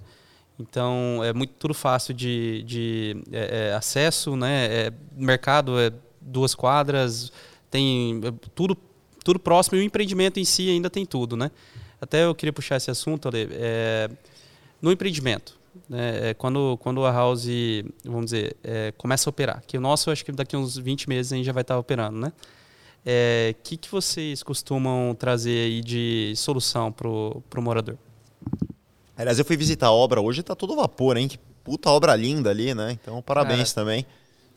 Então 0.59 1.21
é 1.23 1.33
muito 1.33 1.53
tudo 1.53 1.73
fácil 1.73 2.13
de, 2.13 2.63
de 2.63 3.23
é, 3.31 3.69
é 3.69 3.73
acesso, 3.73 4.35
né? 4.35 4.65
É, 4.65 4.93
mercado 5.15 5.79
é 5.79 5.91
duas 6.19 6.55
quadras, 6.55 7.31
tem 7.69 8.21
tudo 8.55 8.75
tudo 9.23 9.39
próximo 9.39 9.77
e 9.77 9.81
o 9.81 9.83
empreendimento 9.83 10.39
em 10.39 10.45
si 10.45 10.69
ainda 10.69 10.89
tem 10.89 11.05
tudo, 11.05 11.35
né? 11.35 11.51
Até 11.99 12.23
eu 12.23 12.33
queria 12.33 12.53
puxar 12.53 12.77
esse 12.77 12.89
assunto, 12.89 13.27
Ale, 13.27 13.49
é, 13.51 14.09
no 14.81 14.91
empreendimento, 14.91 15.57
né, 15.89 16.29
é, 16.29 16.33
quando, 16.33 16.77
quando 16.81 17.05
a 17.05 17.11
house, 17.11 17.47
vamos 18.03 18.25
dizer, 18.25 18.55
é, 18.63 18.91
começa 18.97 19.29
a 19.29 19.31
operar, 19.31 19.63
que 19.65 19.77
o 19.77 19.81
nosso, 19.81 20.11
acho 20.11 20.23
que 20.23 20.31
daqui 20.31 20.55
uns 20.55 20.77
20 20.77 21.09
meses 21.09 21.31
a 21.31 21.35
gente 21.35 21.45
já 21.45 21.53
vai 21.53 21.61
estar 21.61 21.77
operando, 21.77 22.19
né? 22.19 22.31
O 22.35 23.09
é, 23.09 23.55
que, 23.63 23.77
que 23.77 23.89
vocês 23.89 24.43
costumam 24.43 25.15
trazer 25.15 25.65
aí 25.65 25.81
de 25.81 26.33
solução 26.35 26.91
para 26.91 27.07
o 27.07 27.61
morador? 27.61 27.97
Aliás, 29.15 29.39
eu 29.39 29.45
fui 29.45 29.55
visitar 29.55 29.87
a 29.87 29.91
obra 29.91 30.19
hoje, 30.19 30.41
está 30.41 30.53
todo 30.53 30.75
vapor, 30.75 31.15
hein? 31.15 31.27
Que 31.27 31.39
puta 31.63 31.89
obra 31.89 32.15
linda 32.15 32.49
ali, 32.49 32.73
né? 32.73 32.91
Então, 32.91 33.21
parabéns 33.21 33.73
Cara, 33.73 33.85
também. 33.85 34.05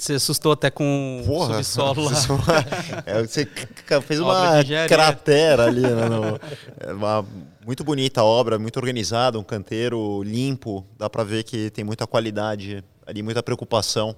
Você 0.01 0.15
assustou 0.15 0.53
até 0.53 0.71
com 0.71 1.23
Porra, 1.27 1.59
o 1.59 1.65
subsolo 1.65 2.05
lá. 2.09 2.65
é, 3.05 3.23
você 3.23 3.47
fez 4.07 4.19
uma 4.19 4.65
cratera 4.89 5.67
ali. 5.67 5.83
Né, 5.83 6.09
no, 6.09 6.41
é 6.81 6.93
uma, 6.93 7.27
muito 7.67 7.85
bonita 7.85 8.23
a 8.23 8.25
obra, 8.25 8.59
muito 8.59 8.79
organizada, 8.79 9.39
um 9.39 9.45
canteiro 9.45 10.23
limpo. 10.23 10.87
Dá 10.97 11.11
para 11.11 11.23
ver 11.23 11.45
que 11.45 11.69
tem 11.69 11.85
muita 11.85 12.07
qualidade 12.07 12.83
ali, 13.07 13.23
muita 13.23 13.43
preocupação 13.43 14.17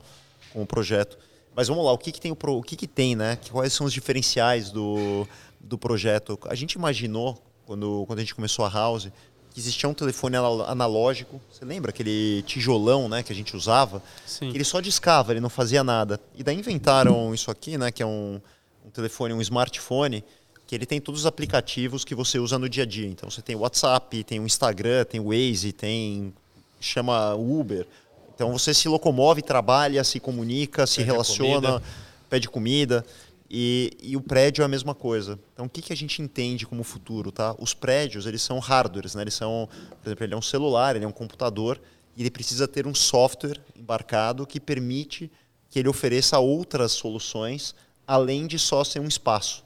com 0.52 0.62
o 0.62 0.66
projeto. 0.66 1.18
Mas 1.54 1.66
vamos 1.66 1.84
lá, 1.84 1.92
o 1.92 1.98
que, 1.98 2.12
que 2.12 2.20
tem, 2.20 2.30
o, 2.30 2.36
o 2.36 2.62
que, 2.62 2.76
que 2.76 2.86
tem, 2.86 3.16
né? 3.16 3.36
Quais 3.50 3.72
são 3.72 3.84
os 3.84 3.92
diferenciais 3.92 4.70
do, 4.70 5.26
do 5.60 5.76
projeto? 5.76 6.38
A 6.46 6.54
gente 6.54 6.74
imaginou, 6.74 7.42
quando, 7.66 8.04
quando 8.06 8.20
a 8.20 8.22
gente 8.22 8.36
começou 8.36 8.64
a 8.64 8.68
House, 8.68 9.10
que 9.52 9.60
existia 9.60 9.88
um 9.88 9.94
telefone 9.94 10.36
analógico. 10.36 11.40
Você 11.52 11.64
lembra 11.64 11.90
aquele 11.90 12.42
tijolão, 12.46 13.08
né, 13.08 13.22
que 13.22 13.32
a 13.32 13.36
gente 13.36 13.54
usava? 13.54 14.02
Sim. 14.26 14.50
Que 14.50 14.56
ele 14.56 14.64
só 14.64 14.80
discava, 14.80 15.32
ele 15.32 15.40
não 15.40 15.50
fazia 15.50 15.84
nada. 15.84 16.18
E 16.34 16.42
daí 16.42 16.56
inventaram 16.56 17.34
isso 17.34 17.50
aqui, 17.50 17.76
né, 17.76 17.90
que 17.90 18.02
é 18.02 18.06
um, 18.06 18.40
um 18.84 18.90
telefone, 18.90 19.34
um 19.34 19.40
smartphone, 19.40 20.24
que 20.66 20.74
ele 20.74 20.86
tem 20.86 21.00
todos 21.00 21.22
os 21.22 21.26
aplicativos 21.26 22.04
que 22.04 22.14
você 22.14 22.38
usa 22.38 22.58
no 22.58 22.68
dia 22.68 22.84
a 22.84 22.86
dia. 22.86 23.06
Então 23.06 23.30
você 23.30 23.42
tem 23.42 23.54
o 23.54 23.60
WhatsApp, 23.60 24.24
tem 24.24 24.40
o 24.40 24.46
Instagram, 24.46 25.04
tem 25.04 25.20
o 25.20 25.28
Waze, 25.28 25.72
tem 25.72 26.32
chama 26.80 27.34
Uber. 27.34 27.86
Então 28.34 28.50
você 28.52 28.72
se 28.72 28.88
locomove, 28.88 29.42
trabalha, 29.42 30.02
se 30.02 30.18
comunica, 30.18 30.86
se 30.86 30.96
pede 30.96 31.06
relaciona, 31.10 31.68
comida. 31.68 31.82
pede 32.28 32.48
comida. 32.48 33.06
E, 33.54 33.90
e, 34.02 34.16
o 34.16 34.20
prédio 34.22 34.62
é 34.62 34.64
a 34.64 34.68
mesma 34.68 34.94
coisa. 34.94 35.38
Então, 35.52 35.66
o 35.66 35.68
que, 35.68 35.82
que 35.82 35.92
a 35.92 35.96
gente 35.96 36.22
entende 36.22 36.66
como 36.66 36.82
futuro? 36.82 37.30
Tá? 37.30 37.54
Os 37.58 37.74
prédios, 37.74 38.24
eles 38.24 38.40
são 38.40 38.58
hardwares, 38.58 39.14
né? 39.14 39.20
eles 39.20 39.34
são, 39.34 39.68
por 40.00 40.08
exemplo, 40.08 40.24
ele 40.24 40.32
é 40.32 40.36
um 40.38 40.42
celular, 40.42 40.96
ele 40.96 41.04
é 41.04 41.08
um 41.08 41.12
computador, 41.12 41.78
e 42.16 42.22
ele 42.22 42.30
precisa 42.30 42.66
ter 42.66 42.86
um 42.86 42.94
software 42.94 43.60
embarcado 43.76 44.46
que 44.46 44.58
permite 44.58 45.30
que 45.68 45.78
ele 45.78 45.86
ofereça 45.86 46.38
outras 46.38 46.92
soluções, 46.92 47.74
além 48.06 48.46
de 48.46 48.58
só 48.58 48.82
ser 48.84 49.00
um 49.00 49.06
espaço. 49.06 49.62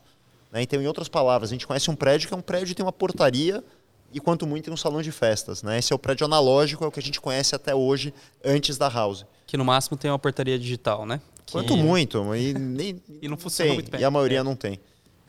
Né? 0.50 0.62
Então, 0.62 0.82
em 0.82 0.86
outras 0.88 1.08
palavras, 1.08 1.50
a 1.50 1.54
gente 1.54 1.64
conhece 1.64 1.88
um 1.88 1.94
prédio 1.94 2.26
que 2.26 2.34
é 2.34 2.36
um 2.36 2.42
prédio 2.42 2.66
que 2.66 2.74
tem 2.74 2.84
uma 2.84 2.92
portaria 2.92 3.62
e, 4.12 4.18
quanto 4.18 4.48
muito, 4.48 4.64
tem 4.64 4.74
um 4.74 4.76
salão 4.76 5.00
de 5.00 5.12
festas. 5.12 5.62
Né? 5.62 5.78
Esse 5.78 5.92
é 5.92 5.96
o 5.96 5.98
prédio 5.98 6.24
analógico, 6.24 6.84
é 6.84 6.88
o 6.88 6.90
que 6.90 6.98
a 6.98 7.02
gente 7.02 7.20
conhece 7.20 7.54
até 7.54 7.72
hoje, 7.72 8.12
antes 8.44 8.76
da 8.76 8.88
house. 8.88 9.24
Que 9.46 9.56
no 9.56 9.64
máximo 9.64 9.96
tem 9.96 10.10
uma 10.10 10.18
portaria 10.18 10.58
digital, 10.58 11.06
né? 11.06 11.20
Quanto 11.50 11.76
muito, 11.76 12.34
e, 12.34 12.52
nem, 12.52 13.00
e 13.22 13.28
não 13.28 13.36
funciona 13.36 13.68
tem, 13.68 13.76
muito 13.76 13.90
bem. 13.90 14.00
E 14.00 14.04
a 14.04 14.10
maioria 14.10 14.40
é. 14.40 14.42
não 14.42 14.56
tem. 14.56 14.80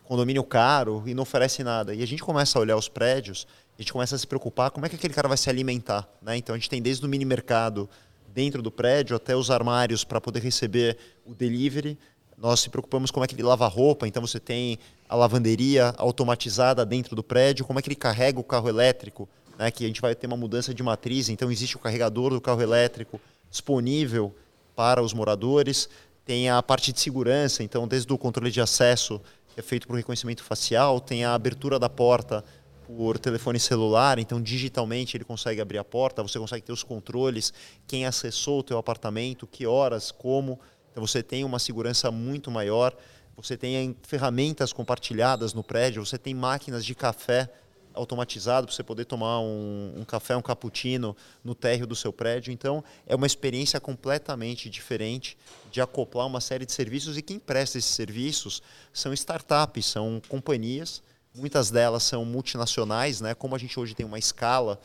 Condomínio 0.04 0.42
caro 0.42 1.02
e 1.06 1.14
não 1.14 1.22
oferece 1.22 1.62
nada. 1.62 1.94
E 1.94 2.02
a 2.02 2.06
gente 2.06 2.22
começa 2.22 2.58
a 2.58 2.62
olhar 2.62 2.76
os 2.76 2.88
prédios, 2.88 3.46
a 3.78 3.82
gente 3.82 3.92
começa 3.92 4.16
a 4.16 4.18
se 4.18 4.26
preocupar 4.26 4.70
como 4.70 4.86
é 4.86 4.88
que 4.88 4.96
aquele 4.96 5.14
cara 5.14 5.28
vai 5.28 5.36
se 5.36 5.48
alimentar. 5.48 6.08
Né? 6.20 6.36
Então 6.36 6.54
a 6.54 6.58
gente 6.58 6.68
tem 6.68 6.82
desde 6.82 7.04
o 7.04 7.08
mini 7.08 7.24
mercado 7.24 7.88
dentro 8.34 8.62
do 8.62 8.70
prédio 8.70 9.16
até 9.16 9.36
os 9.36 9.50
armários 9.50 10.04
para 10.04 10.20
poder 10.20 10.40
receber 10.40 10.96
o 11.26 11.34
delivery. 11.34 11.98
Nós 12.36 12.60
se 12.60 12.70
preocupamos 12.70 13.10
como 13.10 13.24
é 13.24 13.28
que 13.28 13.34
ele 13.34 13.42
lava 13.42 13.64
a 13.64 13.68
roupa, 13.68 14.06
então 14.06 14.24
você 14.24 14.40
tem 14.40 14.78
a 15.08 15.16
lavanderia 15.16 15.92
automatizada 15.96 16.86
dentro 16.86 17.16
do 17.16 17.22
prédio, 17.22 17.64
como 17.64 17.78
é 17.78 17.82
que 17.82 17.88
ele 17.88 17.96
carrega 17.96 18.38
o 18.38 18.44
carro 18.44 18.68
elétrico, 18.68 19.28
né? 19.58 19.70
que 19.70 19.84
a 19.84 19.88
gente 19.88 20.00
vai 20.00 20.14
ter 20.14 20.26
uma 20.26 20.36
mudança 20.36 20.72
de 20.72 20.82
matriz, 20.82 21.28
então 21.28 21.50
existe 21.50 21.76
o 21.76 21.80
carregador 21.80 22.30
do 22.30 22.40
carro 22.40 22.62
elétrico 22.62 23.20
disponível 23.50 24.34
para 24.76 25.02
os 25.02 25.12
moradores. 25.12 25.88
Tem 26.28 26.50
a 26.50 26.62
parte 26.62 26.92
de 26.92 27.00
segurança, 27.00 27.62
então 27.62 27.88
desde 27.88 28.12
o 28.12 28.18
controle 28.18 28.50
de 28.50 28.60
acesso, 28.60 29.18
que 29.48 29.58
é 29.58 29.62
feito 29.62 29.88
por 29.88 29.96
reconhecimento 29.96 30.44
facial, 30.44 31.00
tem 31.00 31.24
a 31.24 31.32
abertura 31.32 31.78
da 31.78 31.88
porta 31.88 32.44
por 32.86 33.18
telefone 33.18 33.58
celular, 33.58 34.18
então 34.18 34.38
digitalmente 34.38 35.16
ele 35.16 35.24
consegue 35.24 35.58
abrir 35.58 35.78
a 35.78 35.84
porta, 35.84 36.22
você 36.22 36.38
consegue 36.38 36.66
ter 36.66 36.72
os 36.72 36.82
controles, 36.82 37.50
quem 37.86 38.04
acessou 38.04 38.58
o 38.58 38.62
teu 38.62 38.76
apartamento, 38.76 39.46
que 39.46 39.66
horas, 39.66 40.10
como. 40.10 40.60
Então 40.92 41.06
você 41.06 41.22
tem 41.22 41.44
uma 41.44 41.58
segurança 41.58 42.10
muito 42.10 42.50
maior. 42.50 42.94
Você 43.34 43.56
tem 43.56 43.96
ferramentas 44.02 44.70
compartilhadas 44.70 45.54
no 45.54 45.64
prédio, 45.64 46.04
você 46.04 46.18
tem 46.18 46.34
máquinas 46.34 46.84
de 46.84 46.94
café 46.94 47.48
automatizado 47.98 48.66
para 48.66 48.74
você 48.74 48.82
poder 48.82 49.04
tomar 49.04 49.40
um, 49.40 49.94
um, 49.96 50.04
café, 50.04 50.36
um 50.36 50.42
cappuccino 50.42 51.16
no 51.44 51.54
térreo 51.54 51.86
do 51.86 51.96
seu 51.96 52.12
prédio. 52.12 52.52
Então, 52.52 52.82
é 53.06 53.14
uma 53.14 53.26
experiência 53.26 53.80
completamente 53.80 54.70
diferente 54.70 55.36
de 55.70 55.80
acoplar 55.80 56.26
uma 56.26 56.40
série 56.40 56.64
de 56.64 56.72
serviços 56.72 57.18
e 57.18 57.22
quem 57.22 57.38
presta 57.38 57.78
esses 57.78 57.90
serviços 57.90 58.62
são 58.92 59.12
startups, 59.12 59.86
são 59.86 60.22
companhias, 60.28 61.02
muitas 61.34 61.70
delas 61.70 62.02
são 62.02 62.24
multinacionais, 62.24 63.20
né? 63.20 63.34
Como 63.34 63.54
a 63.54 63.58
gente 63.58 63.78
hoje 63.78 63.94
tem 63.94 64.06
uma 64.06 64.18
escala 64.18 64.80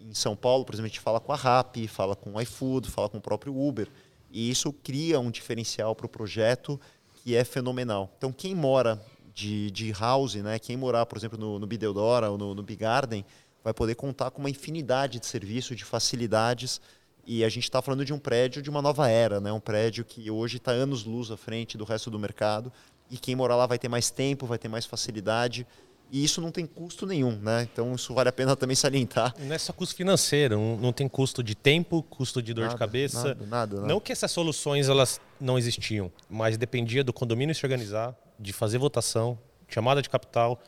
em 0.00 0.14
São 0.14 0.36
Paulo, 0.36 0.64
por 0.64 0.74
exemplo, 0.74 0.86
a 0.86 0.88
gente 0.88 1.00
fala 1.00 1.20
com 1.20 1.32
a 1.32 1.36
Rappi, 1.36 1.88
fala 1.88 2.14
com 2.14 2.34
o 2.34 2.40
iFood, 2.40 2.90
fala 2.90 3.08
com 3.08 3.18
o 3.18 3.20
próprio 3.20 3.56
Uber, 3.56 3.88
e 4.30 4.50
isso 4.50 4.72
cria 4.72 5.20
um 5.20 5.30
diferencial 5.30 5.94
para 5.94 6.06
o 6.06 6.08
projeto 6.08 6.80
que 7.22 7.34
é 7.34 7.44
fenomenal. 7.44 8.12
Então, 8.18 8.30
quem 8.32 8.54
mora 8.54 9.02
de, 9.34 9.70
de 9.70 9.92
house, 9.92 10.36
né? 10.36 10.58
Quem 10.58 10.76
morar, 10.76 11.04
por 11.06 11.18
exemplo, 11.18 11.36
no, 11.36 11.58
no 11.58 11.66
Bideodora 11.66 12.30
ou 12.30 12.38
no, 12.38 12.54
no 12.54 12.62
Big 12.62 12.80
Garden, 12.80 13.24
vai 13.64 13.74
poder 13.74 13.94
contar 13.96 14.30
com 14.30 14.40
uma 14.40 14.50
infinidade 14.50 15.18
de 15.18 15.26
serviços, 15.26 15.76
de 15.76 15.84
facilidades 15.84 16.80
E 17.26 17.42
a 17.42 17.48
gente 17.48 17.64
está 17.64 17.80
falando 17.80 18.04
de 18.04 18.12
um 18.12 18.18
prédio 18.18 18.62
de 18.62 18.70
uma 18.70 18.82
nova 18.82 19.08
era, 19.08 19.40
né? 19.40 19.50
um 19.50 19.60
prédio 19.60 20.04
que 20.04 20.30
hoje 20.30 20.58
está 20.58 20.70
anos-luz 20.70 21.30
à 21.30 21.36
frente 21.36 21.76
do 21.76 21.84
resto 21.84 22.10
do 22.10 22.18
mercado. 22.18 22.70
E 23.10 23.18
quem 23.18 23.34
morar 23.34 23.56
lá 23.56 23.66
vai 23.66 23.78
ter 23.78 23.88
mais 23.88 24.10
tempo, 24.10 24.46
vai 24.46 24.58
ter 24.58 24.68
mais 24.68 24.86
facilidade. 24.86 25.66
E 26.12 26.22
isso 26.22 26.40
não 26.40 26.50
tem 26.50 26.66
custo 26.66 27.06
nenhum, 27.06 27.36
né? 27.40 27.62
Então 27.62 27.94
isso 27.94 28.14
vale 28.14 28.28
a 28.28 28.32
pena 28.32 28.54
também 28.54 28.76
salientar. 28.76 29.34
Não 29.38 29.54
é 29.54 29.58
só 29.58 29.72
custo 29.72 29.96
financeiro, 29.96 30.56
não, 30.56 30.76
não 30.76 30.92
tem 30.92 31.08
custo 31.08 31.42
de 31.42 31.54
tempo, 31.54 32.02
custo 32.02 32.42
de 32.42 32.52
dor 32.54 32.62
nada, 32.62 32.74
de 32.74 32.78
cabeça. 32.78 33.28
Nada, 33.28 33.46
nada, 33.46 33.76
nada, 33.76 33.88
Não 33.88 33.98
que 33.98 34.12
essas 34.12 34.30
soluções 34.30 34.88
elas 34.88 35.20
não 35.40 35.58
existiam, 35.58 36.12
mas 36.28 36.56
dependia 36.56 37.02
do 37.02 37.12
condomínio 37.12 37.54
se 37.54 37.64
organizar, 37.64 38.14
de 38.38 38.52
fazer 38.52 38.78
votação, 38.78 39.38
chamada 39.68 40.02
de 40.02 40.08
capital. 40.08 40.60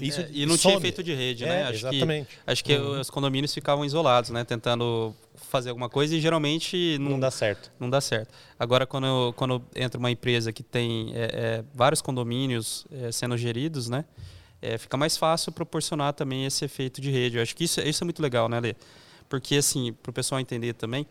Isso 0.00 0.20
é, 0.20 0.28
e 0.32 0.44
não 0.44 0.56
some. 0.56 0.58
tinha 0.58 0.76
efeito 0.76 1.02
de 1.02 1.14
rede, 1.14 1.44
é, 1.44 1.48
né? 1.48 1.62
Acho 1.64 1.86
exatamente. 1.86 2.28
Que, 2.28 2.50
acho 2.50 2.64
que 2.64 2.76
uhum. 2.76 3.00
os 3.00 3.10
condomínios 3.10 3.54
ficavam 3.54 3.84
isolados, 3.84 4.30
né? 4.30 4.44
Tentando 4.44 5.14
fazer 5.36 5.70
alguma 5.70 5.88
coisa 5.88 6.16
e 6.16 6.20
geralmente 6.20 6.98
não, 6.98 7.12
não 7.12 7.20
dá 7.20 7.30
certo. 7.30 7.70
Não 7.78 7.88
dá 7.88 8.00
certo. 8.00 8.34
Agora, 8.58 8.86
quando, 8.86 9.32
quando 9.34 9.62
entra 9.74 9.98
uma 9.98 10.10
empresa 10.10 10.52
que 10.52 10.62
tem 10.62 11.12
é, 11.14 11.22
é, 11.22 11.64
vários 11.72 12.02
condomínios 12.02 12.86
é, 12.90 13.12
sendo 13.12 13.36
geridos, 13.36 13.88
né? 13.88 14.04
É, 14.60 14.78
fica 14.78 14.96
mais 14.96 15.16
fácil 15.16 15.52
proporcionar 15.52 16.14
também 16.14 16.46
esse 16.46 16.64
efeito 16.64 17.00
de 17.00 17.10
rede. 17.10 17.36
Eu 17.36 17.42
acho 17.42 17.54
que 17.54 17.64
isso, 17.64 17.80
isso 17.80 18.02
é 18.02 18.06
muito 18.06 18.22
legal, 18.22 18.48
né, 18.48 18.58
Lê? 18.58 18.74
Porque, 19.28 19.56
assim, 19.56 19.92
para 19.92 20.10
o 20.10 20.12
pessoal 20.12 20.40
entender 20.40 20.72
também, 20.72 21.06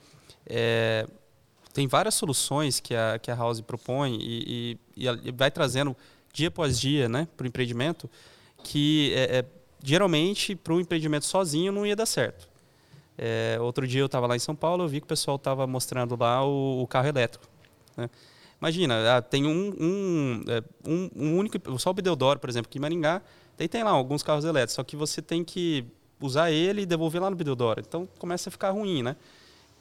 é, 0.45 1.05
tem 1.73 1.87
várias 1.87 2.13
soluções 2.13 2.79
que 2.79 2.95
a, 2.95 3.17
que 3.19 3.31
a 3.31 3.35
House 3.35 3.59
propõe 3.59 4.17
e, 4.21 4.77
e, 4.95 5.07
e 5.07 5.31
vai 5.31 5.49
trazendo 5.49 5.97
dia 6.31 6.47
após 6.47 6.79
dia 6.79 7.09
né, 7.09 7.27
para 7.35 7.43
o 7.43 7.47
empreendimento 7.47 8.09
que 8.63 9.11
é, 9.15 9.39
é, 9.39 9.45
geralmente 9.83 10.55
para 10.55 10.73
um 10.73 10.79
empreendimento 10.79 11.25
sozinho 11.25 11.71
não 11.71 11.85
ia 11.85 11.95
dar 11.95 12.05
certo. 12.05 12.47
É, 13.17 13.57
outro 13.59 13.87
dia 13.87 14.01
eu 14.01 14.05
estava 14.05 14.25
lá 14.25 14.35
em 14.35 14.39
São 14.39 14.55
Paulo, 14.55 14.83
eu 14.83 14.87
vi 14.87 14.99
que 14.99 15.05
o 15.05 15.07
pessoal 15.07 15.35
estava 15.35 15.67
mostrando 15.67 16.15
lá 16.15 16.45
o, 16.45 16.81
o 16.81 16.87
carro 16.87 17.07
elétrico. 17.07 17.45
Né? 17.97 18.09
Imagina, 18.59 19.17
ah, 19.17 19.21
tem 19.21 19.45
um, 19.45 19.75
um, 19.77 20.43
é, 20.47 20.63
um, 20.87 21.09
um, 21.15 21.37
único, 21.37 21.79
só 21.79 21.89
o 21.89 21.93
Bedeldoro, 21.93 22.39
por 22.39 22.49
exemplo, 22.49 22.69
aqui 22.69 22.77
em 22.77 22.81
Maringá, 22.81 23.21
tem, 23.57 23.67
tem 23.67 23.83
lá 23.83 23.91
alguns 23.91 24.23
carros 24.23 24.45
elétricos, 24.45 24.75
só 24.75 24.83
que 24.83 24.95
você 24.95 25.21
tem 25.21 25.43
que 25.43 25.85
usar 26.19 26.49
ele 26.49 26.83
e 26.83 26.85
devolver 26.85 27.21
lá 27.21 27.29
no 27.29 27.35
Bedeldoro. 27.35 27.81
Então 27.85 28.07
começa 28.17 28.49
a 28.49 28.51
ficar 28.51 28.71
ruim, 28.71 29.03
né? 29.03 29.15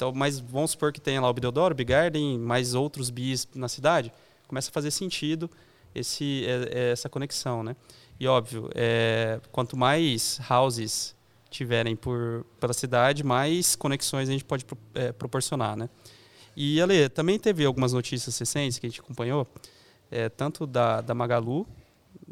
Então, 0.02 0.12
mas 0.12 0.40
vamos 0.40 0.72
supor 0.72 0.92
que 0.92 1.00
tenha 1.00 1.20
lá 1.20 1.30
o 1.30 1.32
Bedeldoro, 1.32 1.72
o 1.72 1.76
Bigarden, 1.76 2.36
mais 2.36 2.74
outros 2.74 3.08
bis 3.08 3.46
na 3.54 3.68
cidade, 3.68 4.12
começa 4.48 4.68
a 4.68 4.72
fazer 4.72 4.90
sentido 4.90 5.48
esse, 5.94 6.44
é, 6.44 6.90
essa 6.90 7.08
conexão, 7.08 7.62
né? 7.62 7.76
E 8.18 8.26
óbvio, 8.26 8.68
é, 8.74 9.40
quanto 9.52 9.76
mais 9.76 10.40
houses 10.50 11.14
tiverem 11.50 11.94
por, 11.94 12.44
pela 12.58 12.72
cidade, 12.72 13.22
mais 13.22 13.76
conexões 13.76 14.28
a 14.28 14.32
gente 14.32 14.44
pode 14.44 14.66
é, 14.92 15.12
proporcionar, 15.12 15.76
né? 15.76 15.88
E, 16.56 16.80
Ale, 16.80 17.08
também 17.08 17.38
teve 17.38 17.64
algumas 17.64 17.92
notícias 17.92 18.36
recentes 18.36 18.80
que 18.80 18.86
a 18.86 18.88
gente 18.88 19.00
acompanhou, 19.00 19.46
é, 20.10 20.28
tanto 20.28 20.66
da, 20.66 21.00
da 21.00 21.14
Magalu, 21.14 21.64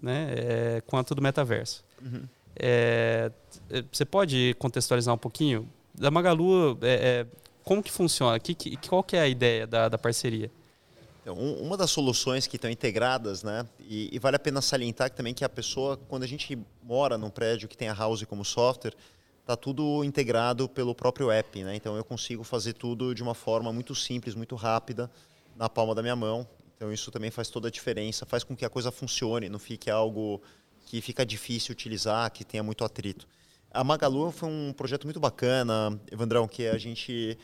né, 0.03 0.35
é, 0.37 0.83
quanto 0.89 1.15
do 1.15 1.23
metaverso. 1.23 1.85
Uhum. 2.03 2.25
É, 2.57 3.31
é 3.71 3.85
você 3.93 4.05
pode 4.05 4.57
contextualizar 4.59 5.15
um 5.15 5.19
pouquinho? 5.19 5.69
Da 5.95 6.11
Magalu, 6.11 6.77
é, 6.83 7.27
como 7.65 7.83
que 7.83 7.91
funciona? 7.91 8.39
Que, 8.39 8.55
que, 8.55 8.77
qual 8.89 9.03
que 9.03 9.17
é 9.17 9.21
a 9.21 9.29
ideia 9.29 9.67
da, 9.67 9.89
da 9.89 9.99
parceria? 9.99 10.51
Então, 11.23 11.37
uma 11.37 11.77
das 11.77 11.91
soluções 11.91 12.47
que 12.47 12.57
estão 12.57 12.71
integradas, 12.71 13.43
né, 13.43 13.67
e, 13.81 14.09
e, 14.11 14.19
vale 14.19 14.37
a 14.37 14.39
pena 14.39 14.63
salientar 14.63 15.11
também 15.11 15.35
que 15.35 15.45
a 15.45 15.49
pessoa, 15.49 15.97
quando 16.09 16.23
a 16.23 16.27
gente 16.27 16.59
mora 16.83 17.19
num 17.19 17.29
prédio 17.29 17.69
que 17.69 17.77
tem 17.77 17.89
a 17.89 17.95
House 17.95 18.25
como 18.25 18.45
software, 18.45 18.95
está 19.41 19.57
tudo 19.57 20.03
integrado 20.05 20.69
pelo 20.69 20.95
próprio 20.95 21.31
app, 21.31 21.63
né? 21.65 21.75
Então 21.75 21.97
eu 21.97 22.05
consigo 22.05 22.45
fazer 22.45 22.73
tudo 22.73 23.15
de 23.15 23.23
uma 23.23 23.35
forma 23.35 23.73
muito 23.73 23.95
simples, 23.95 24.35
muito 24.35 24.55
rápida, 24.55 25.11
na 25.57 25.69
palma 25.69 25.95
da 25.95 26.03
minha 26.03 26.17
mão. 26.17 26.47
Então 26.77 26.93
isso 26.93 27.11
também 27.11 27.31
faz 27.31 27.49
toda 27.49 27.69
a 27.69 27.71
diferença, 27.71 28.25
faz 28.25 28.45
com 28.45 28.57
que 28.57 28.65
a 28.65 28.71
coisa 28.71 28.91
funcione, 28.91 29.49
não 29.49 29.59
fique 29.59 29.91
algo 29.91 30.41
que 30.87 31.01
fica 31.01 31.27
difícil 31.27 31.73
utilizar, 31.73 32.31
que 32.31 32.45
tenha 32.45 32.63
muito 32.63 32.85
atrito. 32.85 33.27
A 33.73 33.85
Magalu 33.85 34.31
foi 34.33 34.49
um 34.49 34.73
projeto 34.73 35.05
muito 35.05 35.21
bacana, 35.21 35.99
Evandrão, 36.11 36.49
que 36.49 36.67
a 36.67 36.77
gente 36.77 37.39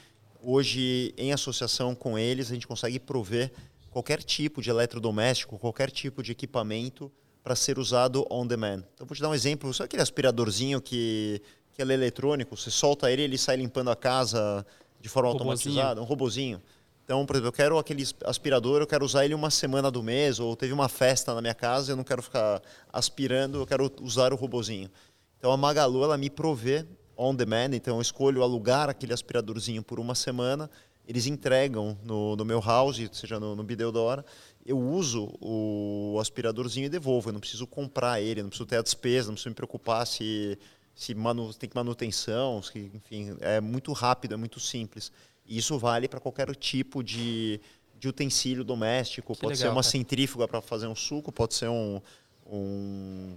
Hoje, 0.48 1.12
em 1.16 1.32
associação 1.32 1.92
com 1.92 2.16
eles, 2.16 2.52
a 2.52 2.54
gente 2.54 2.68
consegue 2.68 3.00
prover 3.00 3.50
qualquer 3.90 4.22
tipo 4.22 4.62
de 4.62 4.70
eletrodoméstico, 4.70 5.58
qualquer 5.58 5.90
tipo 5.90 6.22
de 6.22 6.30
equipamento 6.30 7.10
para 7.42 7.56
ser 7.56 7.80
usado 7.80 8.24
on 8.30 8.46
demand. 8.46 8.84
Então, 8.94 9.04
vou 9.06 9.16
te 9.16 9.20
dar 9.20 9.28
um 9.28 9.34
exemplo. 9.34 9.74
Sabe 9.74 9.86
aquele 9.86 10.02
aspiradorzinho 10.02 10.80
que, 10.80 11.42
que 11.72 11.82
é 11.82 11.84
eletrônico? 11.84 12.56
Você 12.56 12.70
solta 12.70 13.10
ele 13.10 13.22
e 13.22 13.24
ele 13.24 13.38
sai 13.38 13.56
limpando 13.56 13.90
a 13.90 13.96
casa 13.96 14.64
de 15.00 15.08
forma 15.08 15.30
robozinho. 15.30 15.50
automatizada? 15.50 16.00
Um 16.00 16.04
robozinho. 16.04 16.62
Então, 17.04 17.26
por 17.26 17.34
exemplo, 17.34 17.48
eu 17.48 17.52
quero 17.52 17.78
aquele 17.78 18.04
aspirador, 18.24 18.80
eu 18.80 18.86
quero 18.86 19.04
usar 19.04 19.24
ele 19.24 19.34
uma 19.34 19.50
semana 19.50 19.90
do 19.90 20.02
mês, 20.02 20.38
ou 20.38 20.54
teve 20.54 20.72
uma 20.72 20.88
festa 20.88 21.34
na 21.34 21.40
minha 21.40 21.54
casa, 21.54 21.92
eu 21.92 21.96
não 21.96 22.04
quero 22.04 22.22
ficar 22.22 22.62
aspirando, 22.92 23.58
eu 23.58 23.66
quero 23.66 23.90
usar 24.00 24.32
o 24.32 24.36
robozinho. 24.36 24.90
Então, 25.38 25.52
a 25.52 25.56
Magalu, 25.56 26.04
ela 26.04 26.16
me 26.16 26.30
provê 26.30 26.86
on 27.16 27.34
demand, 27.34 27.74
então 27.74 27.96
eu 27.96 28.02
escolho 28.02 28.42
alugar 28.42 28.90
aquele 28.90 29.12
aspiradorzinho 29.12 29.82
por 29.82 29.98
uma 29.98 30.14
semana, 30.14 30.70
eles 31.08 31.26
entregam 31.26 31.96
no, 32.04 32.36
no 32.36 32.44
meu 32.44 32.60
house, 32.60 33.00
seja 33.12 33.40
no, 33.40 33.54
no 33.54 33.62
Bideodora, 33.62 34.24
eu 34.64 34.78
uso 34.78 35.32
o 35.40 36.18
aspiradorzinho 36.20 36.86
e 36.86 36.88
devolvo, 36.88 37.28
eu 37.28 37.32
não 37.32 37.40
preciso 37.40 37.66
comprar 37.66 38.20
ele, 38.20 38.42
não 38.42 38.48
preciso 38.48 38.66
ter 38.66 38.78
a 38.78 38.82
despesa, 38.82 39.28
não 39.28 39.34
preciso 39.34 39.50
me 39.50 39.54
preocupar 39.54 40.04
se, 40.06 40.58
se 40.94 41.14
manu, 41.14 41.54
tem 41.54 41.70
manutenção, 41.72 42.60
se, 42.60 42.90
enfim, 42.92 43.36
é 43.40 43.60
muito 43.60 43.92
rápido, 43.92 44.34
é 44.34 44.36
muito 44.36 44.58
simples. 44.58 45.12
E 45.46 45.56
isso 45.56 45.78
vale 45.78 46.08
para 46.08 46.18
qualquer 46.18 46.52
tipo 46.56 47.04
de, 47.04 47.60
de 47.96 48.08
utensílio 48.08 48.64
doméstico, 48.64 49.34
que 49.34 49.40
pode 49.40 49.52
legal, 49.52 49.62
ser 49.62 49.68
uma 49.68 49.82
cara. 49.82 49.92
centrífuga 49.92 50.48
para 50.48 50.60
fazer 50.60 50.88
um 50.88 50.96
suco, 50.96 51.30
pode 51.30 51.54
ser 51.54 51.68
um, 51.68 52.00
um, 52.44 53.36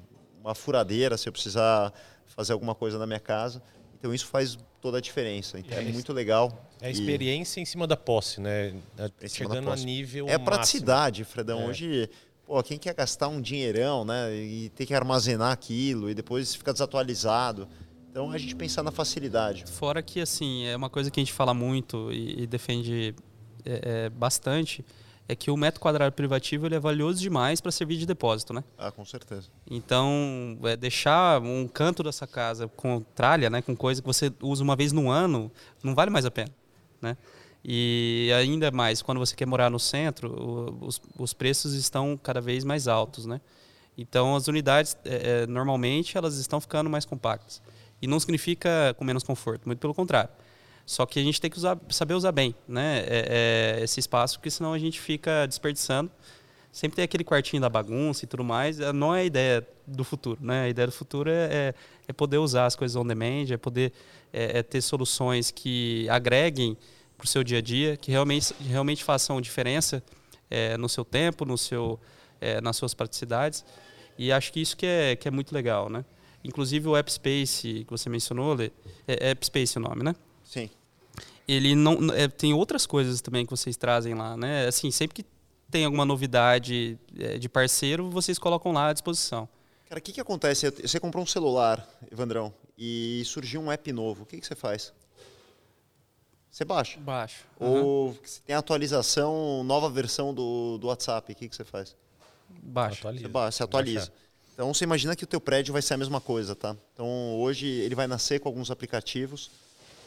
uma 0.49 0.55
furadeira, 0.55 1.17
se 1.17 1.29
eu 1.29 1.31
precisar 1.31 1.93
fazer 2.25 2.53
alguma 2.53 2.73
coisa 2.73 2.97
na 2.97 3.05
minha 3.05 3.19
casa. 3.19 3.61
Então 3.97 4.13
isso 4.13 4.25
faz 4.25 4.57
toda 4.81 4.97
a 4.97 5.01
diferença. 5.01 5.59
Então, 5.59 5.77
é, 5.77 5.81
é 5.81 5.91
muito 5.91 6.11
legal. 6.11 6.67
É 6.81 6.87
a 6.87 6.89
experiência 6.89 7.59
e... 7.59 7.63
em 7.63 7.65
cima 7.65 7.85
da 7.85 7.97
posse, 7.97 8.41
né? 8.41 8.73
Chegando 9.27 9.65
posse. 9.65 9.83
a 9.83 9.85
nível. 9.85 10.27
É 10.27 10.33
a 10.33 10.39
praticidade, 10.39 11.23
Fredão. 11.23 11.61
É. 11.61 11.65
Hoje, 11.67 12.09
pô, 12.45 12.61
quem 12.63 12.77
quer 12.77 12.93
gastar 12.95 13.27
um 13.27 13.41
dinheirão, 13.41 14.05
né? 14.05 14.33
E 14.33 14.69
ter 14.69 14.85
que 14.85 14.93
armazenar 14.93 15.51
aquilo 15.51 16.09
e 16.09 16.13
depois 16.13 16.55
ficar 16.55 16.71
desatualizado. 16.71 17.67
Então 18.09 18.31
a 18.31 18.37
gente 18.37 18.55
pensar 18.55 18.81
na 18.81 18.91
facilidade. 18.91 19.65
Fora 19.67 20.01
que 20.01 20.19
assim, 20.19 20.65
é 20.65 20.75
uma 20.75 20.89
coisa 20.89 21.11
que 21.11 21.19
a 21.19 21.23
gente 21.23 21.33
fala 21.33 21.53
muito 21.53 22.11
e, 22.11 22.43
e 22.43 22.47
defende 22.47 23.13
é, 23.63 24.05
é, 24.05 24.09
bastante 24.09 24.83
é 25.29 25.35
que 25.35 25.51
o 25.51 25.55
metro 25.55 25.79
quadrado 25.79 26.11
privativo 26.15 26.65
ele 26.65 26.73
é 26.73 26.79
valioso 26.79 27.21
demais 27.21 27.61
para 27.61 27.71
servir 27.71 27.97
de 27.97 28.05
depósito, 28.07 28.51
né? 28.51 28.63
Ah, 28.75 28.91
com 28.91 29.05
certeza. 29.05 29.47
Então, 29.69 30.57
é, 30.63 30.75
deixar 30.75 31.39
um 31.39 31.67
canto 31.67 32.01
dessa 32.01 32.25
casa 32.25 32.67
com 32.67 32.99
tralha, 33.13 33.47
né, 33.47 33.61
com 33.61 33.75
coisa 33.75 34.01
que 34.01 34.07
você 34.07 34.33
usa 34.41 34.63
uma 34.63 34.75
vez 34.75 34.91
no 34.91 35.07
ano, 35.07 35.51
não 35.83 35.93
vale 35.93 36.09
mais 36.09 36.25
a 36.25 36.31
pena, 36.31 36.49
né? 36.99 37.15
E 37.63 38.31
ainda 38.35 38.71
mais, 38.71 39.03
quando 39.03 39.19
você 39.19 39.35
quer 39.35 39.45
morar 39.45 39.69
no 39.69 39.79
centro, 39.79 40.77
os, 40.81 40.99
os 41.15 41.31
preços 41.31 41.73
estão 41.73 42.17
cada 42.17 42.41
vez 42.41 42.63
mais 42.63 42.87
altos, 42.87 43.27
né? 43.27 43.39
Então, 43.95 44.35
as 44.35 44.47
unidades, 44.47 44.97
é, 45.05 45.43
é, 45.43 45.47
normalmente, 45.47 46.17
elas 46.17 46.37
estão 46.37 46.59
ficando 46.59 46.89
mais 46.89 47.05
compactas. 47.05 47.61
E 48.01 48.07
não 48.07 48.19
significa 48.19 48.95
com 48.97 49.03
menos 49.03 49.21
conforto, 49.21 49.67
muito 49.67 49.77
pelo 49.77 49.93
contrário. 49.93 50.31
Só 50.89 51.05
que 51.05 51.19
a 51.19 51.23
gente 51.23 51.39
tem 51.39 51.51
que 51.51 51.57
usar, 51.57 51.77
saber 51.87 52.15
usar 52.15 52.31
bem 52.31 52.55
né? 52.67 53.05
É, 53.05 53.77
é, 53.77 53.83
esse 53.83 53.99
espaço, 53.99 54.39
porque 54.39 54.49
senão 54.49 54.73
a 54.73 54.79
gente 54.79 54.99
fica 54.99 55.45
desperdiçando. 55.45 56.09
Sempre 56.71 56.95
tem 56.95 57.05
aquele 57.05 57.23
quartinho 57.23 57.61
da 57.61 57.69
bagunça 57.69 58.25
e 58.25 58.27
tudo 58.27 58.43
mais. 58.43 58.79
É, 58.79 58.91
não 58.91 59.13
é 59.13 59.19
a 59.19 59.23
ideia 59.23 59.67
do 59.85 60.03
futuro. 60.03 60.39
Né? 60.41 60.63
A 60.63 60.69
ideia 60.69 60.87
do 60.87 60.91
futuro 60.91 61.29
é, 61.29 61.43
é, 61.51 61.73
é 62.07 62.11
poder 62.11 62.39
usar 62.39 62.65
as 62.65 62.75
coisas 62.75 62.95
on 62.95 63.05
demand, 63.05 63.51
é 63.51 63.57
poder 63.57 63.93
é, 64.33 64.63
ter 64.63 64.81
soluções 64.81 65.51
que 65.51 66.09
agreguem 66.09 66.75
para 67.15 67.25
o 67.25 67.27
seu 67.27 67.43
dia 67.43 67.59
a 67.59 67.61
dia, 67.61 67.95
que 67.95 68.09
realmente, 68.09 68.51
realmente 68.59 69.03
façam 69.03 69.39
diferença 69.39 70.01
no 70.79 70.89
seu 70.89 71.05
tempo, 71.05 71.45
no 71.45 71.55
seu, 71.55 71.99
nas 72.63 72.77
suas 72.77 72.95
praticidades. 72.95 73.63
E 74.17 74.31
acho 74.31 74.51
que 74.51 74.59
isso 74.59 74.75
que 74.75 74.87
é, 74.87 75.15
que 75.15 75.27
é 75.27 75.31
muito 75.31 75.53
legal. 75.53 75.87
Né? 75.87 76.03
Inclusive 76.43 76.87
o 76.87 76.97
App 76.97 77.11
Space 77.11 77.85
que 77.85 77.91
você 77.91 78.09
mencionou, 78.09 78.59
é, 78.59 78.71
é 79.05 79.29
App 79.29 79.45
Space 79.45 79.77
o 79.77 79.81
nome, 79.81 80.01
né? 80.01 80.15
Sim 80.43 80.67
ele 81.51 81.75
não 81.75 82.13
é, 82.13 82.27
tem 82.27 82.53
outras 82.53 82.85
coisas 82.85 83.21
também 83.21 83.45
que 83.45 83.49
vocês 83.49 83.75
trazem 83.75 84.13
lá, 84.13 84.37
né? 84.37 84.67
Assim, 84.67 84.91
sempre 84.91 85.15
que 85.15 85.25
tem 85.69 85.85
alguma 85.85 86.05
novidade 86.05 86.97
é, 87.17 87.37
de 87.37 87.49
parceiro, 87.49 88.09
vocês 88.09 88.37
colocam 88.37 88.71
lá 88.71 88.89
à 88.89 88.93
disposição. 88.93 89.49
Cara, 89.87 89.99
o 89.99 90.01
que, 90.01 90.11
que 90.11 90.21
acontece? 90.21 90.69
Você 90.69 90.99
comprou 90.99 91.23
um 91.23 91.27
celular, 91.27 91.87
Evandrão, 92.11 92.53
e 92.77 93.23
surgiu 93.25 93.61
um 93.61 93.71
app 93.71 93.91
novo. 93.91 94.23
O 94.23 94.25
que, 94.25 94.39
que 94.39 94.45
você 94.45 94.55
faz? 94.55 94.93
Você 96.51 96.63
baixa. 96.63 96.99
Baixo. 96.99 97.45
Ou 97.59 98.15
se 98.23 98.41
tem 98.41 98.55
atualização, 98.55 99.63
nova 99.63 99.89
versão 99.89 100.33
do, 100.33 100.77
do 100.77 100.87
WhatsApp, 100.87 101.31
o 101.31 101.35
que, 101.35 101.49
que 101.49 101.55
você 101.55 101.63
faz? 101.63 101.95
Baixa. 102.49 102.99
Atualiza. 102.99 103.23
Você, 103.23 103.29
baixa, 103.29 103.57
você 103.57 103.63
atualiza. 103.63 104.13
Então 104.53 104.73
você 104.73 104.83
imagina 104.83 105.15
que 105.15 105.23
o 105.23 105.27
teu 105.27 105.39
prédio 105.41 105.71
vai 105.71 105.81
ser 105.81 105.93
a 105.93 105.97
mesma 105.97 106.19
coisa, 106.19 106.55
tá? 106.55 106.75
Então 106.93 107.39
hoje 107.39 107.65
ele 107.65 107.95
vai 107.95 108.07
nascer 108.07 108.39
com 108.39 108.49
alguns 108.49 108.69
aplicativos 108.69 109.49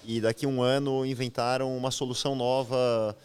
e 0.04 0.20
daqui 0.20 0.46
a 0.46 0.48
um 0.48 0.62
ano 0.62 1.06
inventaram 1.06 1.76
uma 1.76 1.90
solução 1.90 2.34
nova, 2.34 3.16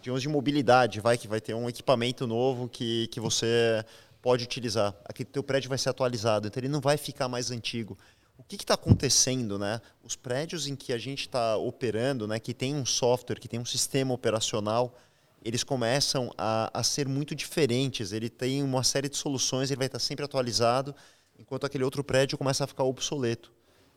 digamos, 0.00 0.22
de 0.22 0.28
mobilidade, 0.28 1.00
vai 1.00 1.18
que 1.18 1.28
vai 1.28 1.40
ter 1.40 1.54
um 1.54 1.68
equipamento 1.68 2.26
novo 2.26 2.68
que, 2.68 3.06
que 3.08 3.20
você 3.20 3.84
pode 4.20 4.44
utilizar. 4.44 4.94
Aquele 5.04 5.28
teu 5.28 5.42
prédio 5.42 5.68
vai 5.68 5.78
ser 5.78 5.90
atualizado, 5.90 6.46
então 6.46 6.60
ele 6.60 6.68
não 6.68 6.80
vai 6.80 6.96
ficar 6.96 7.28
mais 7.28 7.50
antigo. 7.50 7.98
O 8.38 8.42
que 8.42 8.56
está 8.56 8.74
acontecendo, 8.74 9.58
né? 9.58 9.80
Os 10.02 10.16
prédios 10.16 10.66
em 10.66 10.74
que 10.74 10.92
a 10.92 10.98
gente 10.98 11.20
está 11.20 11.56
operando, 11.56 12.26
né, 12.26 12.40
que 12.40 12.52
tem 12.52 12.74
um 12.74 12.84
software, 12.84 13.38
que 13.38 13.48
tem 13.48 13.60
um 13.60 13.64
sistema 13.64 14.12
operacional, 14.14 14.96
eles 15.44 15.62
começam 15.62 16.30
a, 16.38 16.70
a 16.72 16.82
ser 16.82 17.06
muito 17.08 17.34
diferentes. 17.34 18.12
Ele 18.12 18.28
tem 18.28 18.62
uma 18.62 18.82
série 18.82 19.08
de 19.08 19.16
soluções, 19.16 19.70
ele 19.70 19.78
vai 19.78 19.86
estar 19.86 19.98
sempre 19.98 20.24
atualizado, 20.24 20.94
enquanto 21.38 21.66
aquele 21.66 21.84
outro 21.84 22.02
prédio 22.02 22.38
começa 22.38 22.64
a 22.64 22.66
ficar 22.66 22.84
obsoleto. 22.84 23.52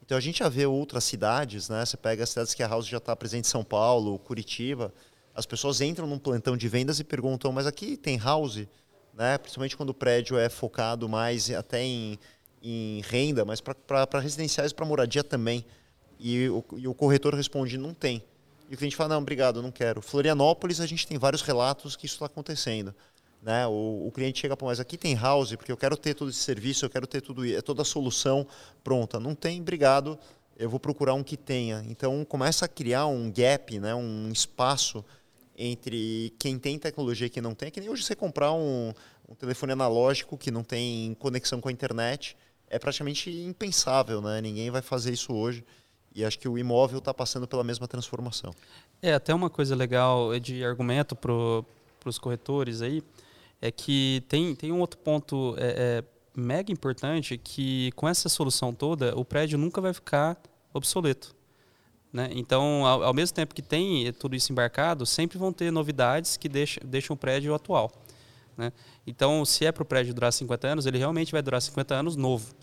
Então 0.05 0.17
a 0.17 0.21
gente 0.21 0.39
já 0.39 0.49
vê 0.49 0.65
outras 0.65 1.03
cidades, 1.03 1.67
né? 1.67 1.83
Você 1.83 1.97
pega 1.97 2.23
as 2.23 2.29
cidades 2.29 2.53
que 2.53 2.61
a 2.61 2.67
House 2.67 2.85
já 2.85 2.97
está 2.97 3.15
presente 3.15 3.45
em 3.45 3.49
São 3.49 3.63
Paulo, 3.63 4.19
Curitiba, 4.19 4.93
as 5.33 5.45
pessoas 5.45 5.81
entram 5.81 6.07
num 6.07 6.17
plantão 6.17 6.55
de 6.55 6.69
vendas 6.69 6.99
e 6.99 7.03
perguntam, 7.03 7.51
mas 7.51 7.67
aqui 7.67 7.97
tem 7.97 8.17
House, 8.17 8.67
né? 9.13 9.37
Principalmente 9.37 9.75
quando 9.75 9.89
o 9.89 9.93
prédio 9.93 10.37
é 10.37 10.47
focado 10.47 11.09
mais 11.09 11.49
até 11.51 11.83
em, 11.83 12.17
em 12.63 13.01
renda, 13.01 13.43
mas 13.43 13.59
para 13.59 14.19
residenciais 14.19 14.71
para 14.71 14.85
moradia 14.85 15.23
também. 15.23 15.65
E 16.17 16.47
o, 16.47 16.63
e 16.77 16.87
o 16.87 16.93
corretor 16.93 17.33
responde, 17.33 17.77
não 17.77 17.93
tem. 17.93 18.23
E 18.69 18.75
o 18.75 18.77
cliente 18.77 18.95
fala, 18.95 19.09
não, 19.09 19.21
obrigado, 19.21 19.61
não 19.61 19.71
quero. 19.71 20.01
Florianópolis, 20.01 20.79
a 20.79 20.85
gente 20.85 21.05
tem 21.05 21.17
vários 21.17 21.41
relatos 21.41 21.95
que 21.95 22.05
isso 22.05 22.15
está 22.15 22.27
acontecendo. 22.27 22.95
Né? 23.45 23.67
O, 23.67 24.07
o 24.07 24.11
cliente 24.11 24.39
chega 24.39 24.57
para 24.57 24.65
mas 24.65 24.79
aqui 24.79 24.97
tem 24.97 25.13
house, 25.13 25.55
porque 25.55 25.71
eu 25.71 25.77
quero 25.77 25.95
ter 25.95 26.15
todo 26.15 26.31
esse 26.31 26.39
serviço, 26.39 26.83
eu 26.83 26.89
quero 26.89 27.05
ter 27.05 27.21
tudo, 27.21 27.43
toda 27.61 27.83
a 27.83 27.85
solução 27.85 28.47
pronta. 28.83 29.19
Não 29.19 29.35
tem, 29.35 29.61
obrigado, 29.61 30.17
eu 30.57 30.67
vou 30.67 30.79
procurar 30.79 31.13
um 31.13 31.21
que 31.21 31.37
tenha. 31.37 31.85
Então 31.87 32.25
começa 32.25 32.65
a 32.65 32.67
criar 32.67 33.05
um 33.05 33.31
gap, 33.31 33.79
né? 33.79 33.93
um 33.93 34.31
espaço 34.31 35.05
entre 35.55 36.33
quem 36.39 36.57
tem 36.57 36.79
tecnologia 36.79 37.27
e 37.27 37.29
quem 37.29 37.43
não 37.43 37.53
tem. 37.53 37.67
É 37.67 37.71
que 37.71 37.79
nem 37.79 37.87
hoje 37.87 38.01
você 38.01 38.15
comprar 38.15 38.51
um, 38.51 38.91
um 39.29 39.35
telefone 39.35 39.73
analógico 39.73 40.39
que 40.39 40.49
não 40.49 40.63
tem 40.63 41.13
conexão 41.19 41.61
com 41.61 41.69
a 41.69 41.71
internet 41.71 42.35
é 42.67 42.79
praticamente 42.79 43.29
impensável, 43.29 44.21
né? 44.21 44.41
Ninguém 44.41 44.71
vai 44.71 44.81
fazer 44.81 45.13
isso 45.13 45.31
hoje. 45.31 45.63
E 46.15 46.25
acho 46.25 46.39
que 46.39 46.49
o 46.49 46.57
imóvel 46.57 46.97
está 46.97 47.13
passando 47.13 47.47
pela 47.47 47.63
mesma 47.63 47.87
transformação. 47.87 48.51
É, 49.01 49.13
até 49.13 49.35
uma 49.35 49.51
coisa 49.51 49.75
legal 49.75 50.37
de 50.39 50.65
argumento 50.65 51.15
para 51.15 51.29
os 52.05 52.17
corretores 52.17 52.81
aí, 52.81 53.03
é 53.61 53.71
que 53.71 54.23
tem, 54.27 54.55
tem 54.55 54.71
um 54.71 54.79
outro 54.79 54.99
ponto 54.99 55.55
é, 55.57 56.03
é, 56.03 56.03
mega 56.35 56.71
importante 56.71 57.37
que 57.37 57.91
com 57.93 58.07
essa 58.07 58.29
solução 58.29 58.73
toda, 58.73 59.15
o 59.17 59.23
prédio 59.23 59.57
nunca 59.57 59.81
vai 59.81 59.93
ficar 59.93 60.37
obsoleto. 60.73 61.35
Né? 62.11 62.29
Então, 62.31 62.85
ao, 62.85 63.03
ao, 63.03 63.13
mesmo 63.13 63.35
tempo 63.35 63.53
que 63.53 63.61
tem 63.61 64.11
tudo 64.13 64.35
isso 64.35 64.51
embarcado, 64.51 65.05
sempre 65.05 65.37
vão 65.37 65.51
ter 65.51 65.71
novidades 65.71 66.37
que 66.37 66.47
deixam, 66.47 66.81
deixam 66.85 67.13
o 67.13 67.17
prédio 67.17 67.53
atual. 67.53 67.91
Né? 68.57 68.71
Então, 69.05 69.43
se 69.43 69.65
é 69.65 69.71
para 69.71 69.83
o 69.83 69.85
prédio 69.85 70.13
durar 70.13 70.31
50 70.31 70.67
anos, 70.67 70.85
ele 70.85 70.97
realmente 70.97 71.31
vai 71.31 71.41
durar 71.41 71.61
50 71.61 71.93
anos 71.93 72.15
novo. 72.15 72.53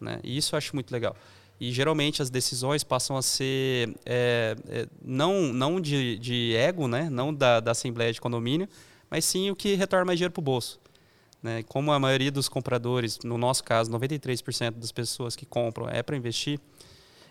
Né? 0.00 0.18
E 0.24 0.36
isso 0.36 0.54
eu 0.54 0.58
acho 0.58 0.74
muito 0.74 0.90
legal. 0.90 1.14
E 1.60 1.70
geralmente 1.70 2.22
as 2.22 2.30
decisões 2.30 2.82
passam 2.82 3.16
a 3.16 3.22
ser 3.22 3.94
é, 4.04 4.56
é, 4.68 4.86
não, 5.04 5.52
não 5.52 5.80
de, 5.80 6.18
de 6.18 6.56
ego, 6.56 6.88
né? 6.88 7.08
não 7.10 7.34
da, 7.34 7.60
da 7.60 7.72
Assembleia 7.72 8.12
de 8.12 8.20
Condomínio, 8.20 8.68
mas 9.10 9.24
sim 9.24 9.50
o 9.50 9.56
que 9.56 9.74
retorna 9.74 10.04
mais 10.04 10.18
dinheiro 10.18 10.32
para 10.32 10.40
o 10.40 10.44
bolso. 10.44 10.80
Né? 11.42 11.62
Como 11.64 11.90
a 11.90 11.98
maioria 11.98 12.30
dos 12.30 12.48
compradores, 12.48 13.18
no 13.24 13.38
nosso 13.38 13.64
caso, 13.64 13.90
93% 13.90 14.72
das 14.72 14.92
pessoas 14.92 15.34
que 15.34 15.46
compram 15.46 15.88
é 15.88 16.02
para 16.02 16.16
investir, 16.16 16.60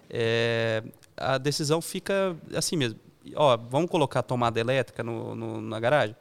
é, 0.10 0.84
a 1.15 1.38
decisão 1.38 1.82
fica 1.82 2.36
assim 2.56 2.76
mesmo. 2.76 3.00
Ó, 3.36 3.56
vamos 3.58 3.89
colocar 3.89 4.24
tomada 4.24 4.60
elétrica 4.60 5.04
no, 5.04 5.36
no, 5.36 5.62
na 5.62 5.80
garagem? 5.80 6.15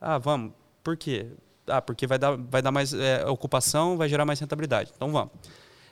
Ah, 0.00 0.18
vamos. 0.18 0.52
Por 0.82 0.96
quê? 0.96 1.26
Ah, 1.66 1.82
porque 1.82 2.06
vai 2.06 2.18
dar, 2.18 2.36
vai 2.36 2.62
dar 2.62 2.72
mais 2.72 2.94
é, 2.94 3.26
ocupação, 3.26 3.98
vai 3.98 4.08
gerar 4.08 4.24
mais 4.24 4.40
rentabilidade. 4.40 4.92
Então 4.96 5.12
vamos. 5.12 5.30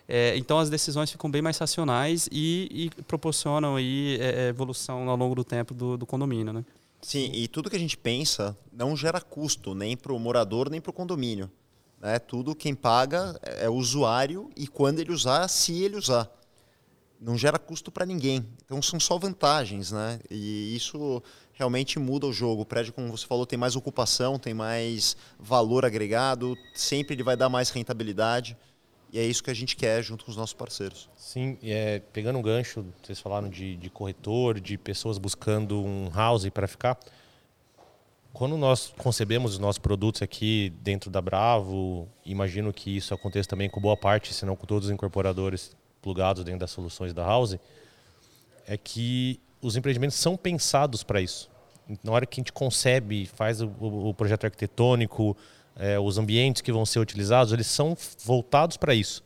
É, 0.08 0.36
então 0.36 0.58
as 0.58 0.70
decisões 0.70 1.10
ficam 1.10 1.28
bem 1.30 1.42
mais 1.42 1.58
racionais 1.58 2.28
e, 2.30 2.68
e 2.96 3.02
proporcionam 3.02 3.76
aí, 3.76 4.18
é, 4.20 4.48
evolução 4.48 5.08
ao 5.10 5.16
longo 5.16 5.34
do 5.34 5.44
tempo 5.44 5.74
do, 5.74 5.98
do 5.98 6.06
condomínio. 6.06 6.52
Né? 6.52 6.64
Sim, 7.00 7.30
e 7.32 7.46
tudo 7.46 7.70
que 7.70 7.76
a 7.76 7.80
gente 7.80 7.96
pensa 7.96 8.56
não 8.72 8.96
gera 8.96 9.20
custo 9.20 9.74
nem 9.74 9.96
para 9.96 10.12
o 10.12 10.18
morador 10.18 10.68
nem 10.70 10.80
para 10.80 10.90
o 10.90 10.94
condomínio. 10.94 11.50
Né? 12.00 12.18
Tudo 12.18 12.54
quem 12.54 12.74
paga 12.74 13.38
é 13.42 13.68
o 13.68 13.74
usuário 13.74 14.50
e 14.56 14.66
quando 14.66 15.00
ele 15.00 15.12
usar, 15.12 15.48
se 15.48 15.82
ele 15.82 15.96
usar. 15.96 16.30
Não 17.20 17.36
gera 17.38 17.58
custo 17.58 17.90
para 17.90 18.04
ninguém. 18.04 18.46
Então 18.64 18.82
são 18.82 19.00
só 19.00 19.16
vantagens, 19.16 19.90
né? 19.90 20.20
E 20.30 20.76
isso 20.76 21.22
realmente 21.54 21.98
muda 21.98 22.26
o 22.26 22.32
jogo. 22.32 22.62
O 22.62 22.66
prédio, 22.66 22.92
como 22.92 23.08
você 23.08 23.26
falou, 23.26 23.46
tem 23.46 23.58
mais 23.58 23.74
ocupação, 23.74 24.38
tem 24.38 24.52
mais 24.52 25.16
valor 25.38 25.86
agregado, 25.86 26.54
sempre 26.74 27.14
ele 27.14 27.22
vai 27.22 27.34
dar 27.34 27.48
mais 27.48 27.70
rentabilidade. 27.70 28.54
E 29.16 29.18
é 29.18 29.24
isso 29.24 29.42
que 29.42 29.50
a 29.50 29.54
gente 29.54 29.76
quer 29.76 30.02
junto 30.02 30.26
com 30.26 30.30
os 30.30 30.36
nossos 30.36 30.52
parceiros. 30.52 31.08
Sim, 31.16 31.56
é, 31.62 32.02
pegando 32.12 32.38
um 32.38 32.42
gancho, 32.42 32.84
vocês 33.02 33.18
falaram 33.18 33.48
de, 33.48 33.74
de 33.74 33.88
corretor, 33.88 34.60
de 34.60 34.76
pessoas 34.76 35.16
buscando 35.16 35.82
um 35.82 36.10
house 36.14 36.46
para 36.50 36.68
ficar. 36.68 36.98
Quando 38.30 38.58
nós 38.58 38.92
concebemos 38.98 39.54
os 39.54 39.58
nossos 39.58 39.78
produtos 39.78 40.20
aqui 40.20 40.70
dentro 40.82 41.10
da 41.10 41.22
Bravo, 41.22 42.06
imagino 42.26 42.70
que 42.74 42.94
isso 42.94 43.14
aconteça 43.14 43.48
também 43.48 43.70
com 43.70 43.80
boa 43.80 43.96
parte, 43.96 44.34
se 44.34 44.44
não 44.44 44.54
com 44.54 44.66
todos 44.66 44.88
os 44.88 44.94
incorporadores 44.94 45.74
plugados 46.02 46.44
dentro 46.44 46.60
das 46.60 46.70
soluções 46.70 47.14
da 47.14 47.24
House, 47.24 47.56
é 48.66 48.76
que 48.76 49.40
os 49.62 49.76
empreendimentos 49.76 50.18
são 50.18 50.36
pensados 50.36 51.02
para 51.02 51.22
isso. 51.22 51.48
Na 52.04 52.12
hora 52.12 52.26
que 52.26 52.38
a 52.38 52.42
gente 52.42 52.52
concebe, 52.52 53.24
faz 53.24 53.62
o, 53.62 53.72
o 53.80 54.12
projeto 54.12 54.44
arquitetônico, 54.44 55.34
é, 55.78 55.98
os 55.98 56.18
ambientes 56.18 56.62
que 56.62 56.72
vão 56.72 56.86
ser 56.86 56.98
utilizados, 56.98 57.52
eles 57.52 57.66
são 57.66 57.96
voltados 58.24 58.76
para 58.76 58.94
isso. 58.94 59.22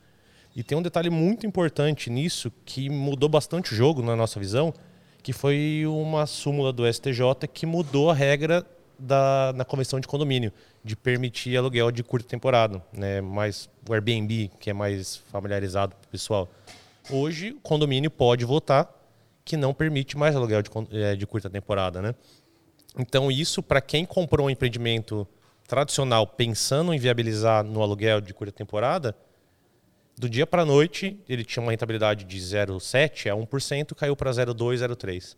E 0.55 0.63
tem 0.63 0.77
um 0.77 0.83
detalhe 0.83 1.11
muito 1.11 1.47
importante 1.47 2.11
nisso 2.11 2.53
que 2.65 2.91
mudou 2.91 3.29
bastante 3.29 3.73
o 3.73 3.77
jogo 3.77 4.03
na 4.03 4.17
nossa 4.17 4.41
visão, 4.41 4.75
que 5.23 5.33
foi 5.33 5.85
uma 5.87 6.27
súmula 6.27 6.73
do 6.73 6.91
STJ 6.93 7.47
que 7.53 7.67
mudou 7.67 8.11
a 8.11 8.15
regra 8.15 8.67
da, 8.99 9.53
na 9.55 9.65
convenção 9.65 10.01
de 10.01 10.09
condomínio, 10.09 10.53
de 10.85 10.97
permitir 10.97 11.57
aluguel 11.57 11.91
de 11.91 12.03
curta 12.03 12.29
temporada, 12.29 12.83
né? 12.93 13.21
mais 13.21 13.69
o 13.89 13.93
Airbnb, 13.93 14.51
que 14.59 14.71
é 14.71 14.73
mais 14.73 15.17
familiarizado 15.17 15.95
para 15.95 16.07
o 16.07 16.11
pessoal. 16.11 16.51
Hoje, 17.11 17.53
o 17.53 17.61
condomínio 17.61 18.11
pode 18.11 18.45
votar 18.45 18.93
que 19.45 19.57
não 19.57 19.73
permite 19.73 20.17
mais 20.17 20.37
aluguel 20.37 20.63
de, 20.63 20.71
é, 20.93 21.17
de 21.17 21.27
curta 21.27 21.49
temporada. 21.49 22.03
Né? 22.03 22.15
Então, 22.99 23.31
isso, 23.31 23.63
para 23.63 23.81
quem 23.81 24.05
comprou 24.05 24.47
um 24.47 24.51
empreendimento 24.51 25.27
tradicional 25.71 26.27
pensando 26.27 26.93
em 26.93 26.99
viabilizar 26.99 27.63
no 27.63 27.81
aluguel 27.81 28.21
de 28.21 28.35
curta 28.35 28.53
temporada, 28.53 29.17
do 30.19 30.29
dia 30.29 30.45
para 30.45 30.63
a 30.63 30.65
noite 30.65 31.17
ele 31.29 31.45
tinha 31.45 31.63
uma 31.63 31.71
rentabilidade 31.71 32.25
de 32.25 32.39
0,7 32.39 33.31
a 33.31 33.37
1%, 33.37 33.95
caiu 33.95 34.17
para 34.17 34.33
0,2, 34.33 34.79
0,3. 34.79 35.37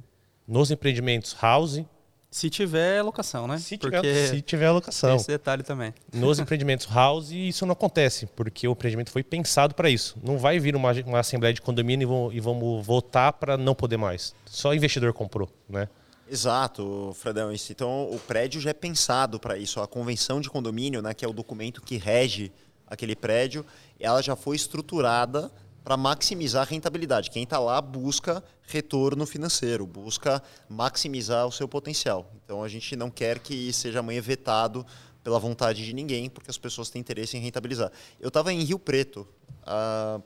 Nos 0.49 0.71
empreendimentos 0.71 1.37
house, 1.39 1.85
se 2.31 2.49
tiver 2.49 3.03
locação, 3.03 3.47
né? 3.47 3.59
Se 3.59 3.77
tiver, 3.77 4.01
porque 4.01 4.27
se 4.29 4.41
tiver 4.41 4.71
locação. 4.71 5.17
Esse 5.17 5.29
detalhe 5.29 5.63
também. 5.63 5.93
Nos 6.11 6.39
empreendimentos 6.39 6.87
house, 6.87 7.31
isso 7.31 7.67
não 7.67 7.75
acontece, 7.75 8.25
porque 8.25 8.67
o 8.67 8.73
empreendimento 8.73 9.11
foi 9.11 9.23
pensado 9.23 9.75
para 9.75 9.91
isso. 9.91 10.17
Não 10.25 10.39
vai 10.39 10.59
vir 10.59 10.75
uma, 10.75 10.93
uma 11.05 11.19
assembleia 11.21 11.53
de 11.53 11.61
condomínio 11.61 12.07
e, 12.07 12.07
vão, 12.07 12.33
e 12.33 12.41
vamos 12.41 12.87
votar 12.87 13.35
para 13.35 13.59
não 13.59 13.75
poder 13.75 13.99
mais. 13.99 14.35
Só 14.47 14.73
investidor 14.73 15.13
comprou, 15.13 15.53
né? 15.69 15.91
Exato, 16.29 17.13
Fredão. 17.15 17.53
Então, 17.53 18.11
o 18.11 18.19
prédio 18.19 18.61
já 18.61 18.71
é 18.71 18.75
pensado 18.75 19.39
para 19.39 19.59
isso. 19.59 19.81
A 19.81 19.87
convenção 19.87 20.41
de 20.41 20.49
condomínio, 20.49 21.03
né, 21.03 21.13
que 21.13 21.25
é 21.25 21.29
o 21.29 21.33
documento 21.33 21.83
que 21.83 21.97
rege 21.97 22.53
aquele 22.87 23.15
prédio, 23.15 23.65
ela 23.99 24.23
já 24.23 24.37
foi 24.37 24.57
estruturada 24.57 25.51
para 25.85 25.97
maximizar 25.97 26.63
a 26.63 26.71
rentabilidade. 26.71 27.31
Quem 27.31 27.43
está 27.43 27.59
lá 27.59 27.81
busca 27.81 28.43
retorno 28.63 29.27
financeiro, 29.27 29.87
busca 29.87 30.43
maximizar 30.69 31.47
o 31.47 31.53
seu 31.53 31.67
potencial. 31.67 32.33
Então, 32.45 32.63
a 32.63 32.69
gente 32.69 32.95
não 32.95 33.11
quer 33.11 33.39
que 33.39 33.73
seja 33.73 33.99
amanhã 33.99 34.21
vetado 34.21 34.87
pela 35.25 35.39
vontade 35.39 35.85
de 35.85 35.93
ninguém, 35.93 36.31
porque 36.31 36.51
as 36.51 36.59
pessoas 36.59 36.89
têm 36.89 37.01
interesse 37.01 37.37
em 37.37 37.41
rentabilizar. 37.41 37.91
Eu 38.21 38.29
estava 38.29 38.53
em 38.53 38.63
Rio 38.63 38.79
Preto 38.79 39.27
há 39.65 40.21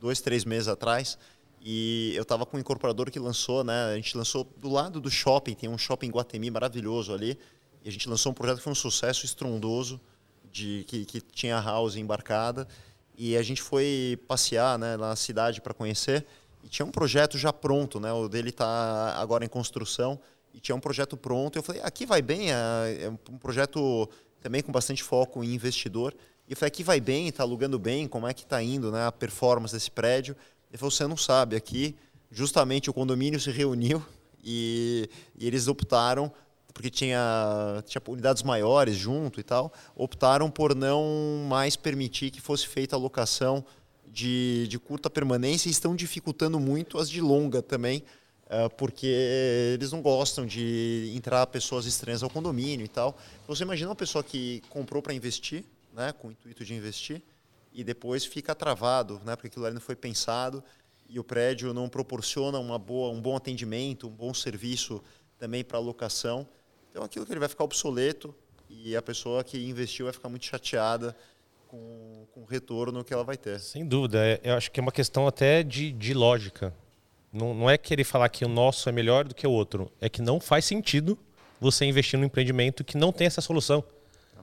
dois, 0.00 0.20
três 0.20 0.44
meses 0.44 0.68
atrás 0.68 1.18
e 1.60 2.12
eu 2.16 2.22
estava 2.22 2.46
com 2.46 2.56
um 2.56 2.60
incorporador 2.60 3.10
que 3.10 3.18
lançou, 3.18 3.62
né? 3.62 3.92
A 3.92 3.96
gente 3.96 4.16
lançou 4.16 4.44
do 4.56 4.70
lado 4.70 4.98
do 4.98 5.10
shopping, 5.10 5.54
tem 5.54 5.68
um 5.68 5.76
shopping 5.76 6.08
Guatemi 6.08 6.50
maravilhoso 6.50 7.12
ali. 7.12 7.38
E 7.84 7.88
a 7.88 7.92
gente 7.92 8.08
lançou 8.08 8.32
um 8.32 8.34
projeto 8.34 8.58
que 8.58 8.62
foi 8.64 8.72
um 8.72 8.76
sucesso 8.76 9.26
estrondoso, 9.26 10.00
de 10.50 10.84
que, 10.88 11.04
que 11.04 11.20
tinha 11.20 11.60
house 11.60 11.96
embarcada. 11.96 12.66
E 13.16 13.36
a 13.36 13.42
gente 13.42 13.60
foi 13.60 14.18
passear 14.26 14.78
né, 14.78 14.96
na 14.96 15.14
cidade 15.14 15.60
para 15.60 15.74
conhecer. 15.74 16.24
E 16.64 16.68
tinha 16.68 16.86
um 16.86 16.90
projeto 16.90 17.36
já 17.36 17.52
pronto, 17.52 18.00
né? 18.00 18.10
O 18.10 18.26
dele 18.26 18.48
está 18.48 19.16
agora 19.18 19.44
em 19.44 19.48
construção. 19.48 20.18
E 20.54 20.60
tinha 20.60 20.74
um 20.74 20.80
projeto 20.80 21.14
pronto. 21.14 21.58
Eu 21.58 21.62
falei, 21.62 21.82
aqui 21.82 22.06
vai 22.06 22.22
bem. 22.22 22.50
É, 22.50 23.02
é 23.02 23.10
um 23.10 23.38
projeto 23.38 24.08
também 24.40 24.62
com 24.62 24.72
bastante 24.72 25.02
foco 25.02 25.44
em 25.44 25.52
investidor. 25.52 26.14
E 26.48 26.52
eu 26.52 26.56
falei, 26.56 26.68
aqui 26.68 26.82
vai 26.82 27.00
bem, 27.00 27.28
está 27.28 27.42
alugando 27.42 27.78
bem, 27.78 28.08
como 28.08 28.26
é 28.26 28.32
que 28.32 28.42
está 28.44 28.62
indo 28.62 28.90
né, 28.90 29.06
a 29.06 29.12
performance 29.12 29.74
desse 29.74 29.90
prédio? 29.90 30.34
Ele 30.70 30.78
falou: 30.78 30.90
você 30.90 31.06
não 31.06 31.16
sabe, 31.16 31.56
aqui 31.56 31.96
justamente 32.30 32.88
o 32.88 32.92
condomínio 32.92 33.40
se 33.40 33.50
reuniu 33.50 34.02
e, 34.42 35.10
e 35.36 35.46
eles 35.46 35.68
optaram 35.68 36.32
porque 36.72 36.88
tinha, 36.88 37.82
tinha 37.86 38.00
unidades 38.06 38.42
maiores 38.42 38.96
junto 38.96 39.40
e 39.40 39.42
tal, 39.42 39.72
optaram 39.94 40.50
por 40.50 40.74
não 40.74 41.44
mais 41.48 41.76
permitir 41.76 42.30
que 42.30 42.40
fosse 42.40 42.66
feita 42.66 42.96
a 42.96 42.98
locação 42.98 43.64
de, 44.06 44.66
de 44.68 44.78
curta 44.78 45.10
permanência 45.10 45.68
e 45.68 45.72
estão 45.72 45.94
dificultando 45.94 46.58
muito 46.58 46.98
as 46.98 47.10
de 47.10 47.20
longa 47.20 47.60
também, 47.60 48.02
uh, 48.46 48.70
porque 48.76 49.06
eles 49.74 49.92
não 49.92 50.00
gostam 50.00 50.46
de 50.46 51.12
entrar 51.14 51.46
pessoas 51.48 51.86
estranhas 51.86 52.22
ao 52.22 52.30
condomínio 52.30 52.84
e 52.84 52.88
tal. 52.88 53.18
Você 53.46 53.62
imagina 53.62 53.90
uma 53.90 53.96
pessoa 53.96 54.24
que 54.24 54.62
comprou 54.70 55.02
para 55.02 55.12
investir, 55.12 55.64
né, 55.92 56.12
com 56.12 56.28
o 56.28 56.30
intuito 56.30 56.64
de 56.64 56.74
investir, 56.74 57.22
e 57.72 57.84
depois 57.84 58.24
fica 58.24 58.54
travado, 58.54 59.20
né, 59.24 59.36
porque 59.36 59.48
aquilo 59.48 59.64
ali 59.64 59.74
não 59.74 59.80
foi 59.80 59.96
pensado 59.96 60.62
e 61.08 61.18
o 61.18 61.24
prédio 61.24 61.74
não 61.74 61.88
proporciona 61.88 62.58
uma 62.58 62.78
boa, 62.78 63.10
um 63.10 63.20
bom 63.20 63.36
atendimento, 63.36 64.06
um 64.06 64.10
bom 64.10 64.32
serviço 64.32 65.02
também 65.38 65.64
para 65.64 65.78
locação. 65.78 66.46
Então 66.90 67.02
aquilo 67.02 67.26
que 67.26 67.32
ele 67.32 67.40
vai 67.40 67.48
ficar 67.48 67.64
obsoleto 67.64 68.34
e 68.68 68.94
a 68.96 69.02
pessoa 69.02 69.42
que 69.42 69.58
investiu 69.58 70.06
vai 70.06 70.12
ficar 70.12 70.28
muito 70.28 70.46
chateada 70.46 71.16
com, 71.66 72.26
com 72.32 72.42
o 72.42 72.44
retorno 72.44 73.04
que 73.04 73.12
ela 73.12 73.24
vai 73.24 73.36
ter. 73.36 73.58
Sem 73.58 73.86
dúvida, 73.86 74.24
é, 74.24 74.40
eu 74.42 74.54
acho 74.54 74.70
que 74.70 74.78
é 74.78 74.82
uma 74.82 74.92
questão 74.92 75.26
até 75.26 75.62
de, 75.62 75.90
de 75.90 76.14
lógica. 76.14 76.72
Não, 77.32 77.54
não 77.54 77.70
é 77.70 77.78
querer 77.78 78.04
falar 78.04 78.28
que 78.28 78.44
o 78.44 78.48
nosso 78.48 78.88
é 78.88 78.92
melhor 78.92 79.24
do 79.24 79.34
que 79.34 79.46
o 79.46 79.50
outro, 79.50 79.90
é 80.00 80.08
que 80.08 80.20
não 80.20 80.40
faz 80.40 80.64
sentido 80.64 81.18
você 81.60 81.84
investir 81.84 82.18
num 82.18 82.26
empreendimento 82.26 82.82
que 82.82 82.96
não 82.96 83.12
tem 83.12 83.26
essa 83.26 83.40
solução. 83.40 83.84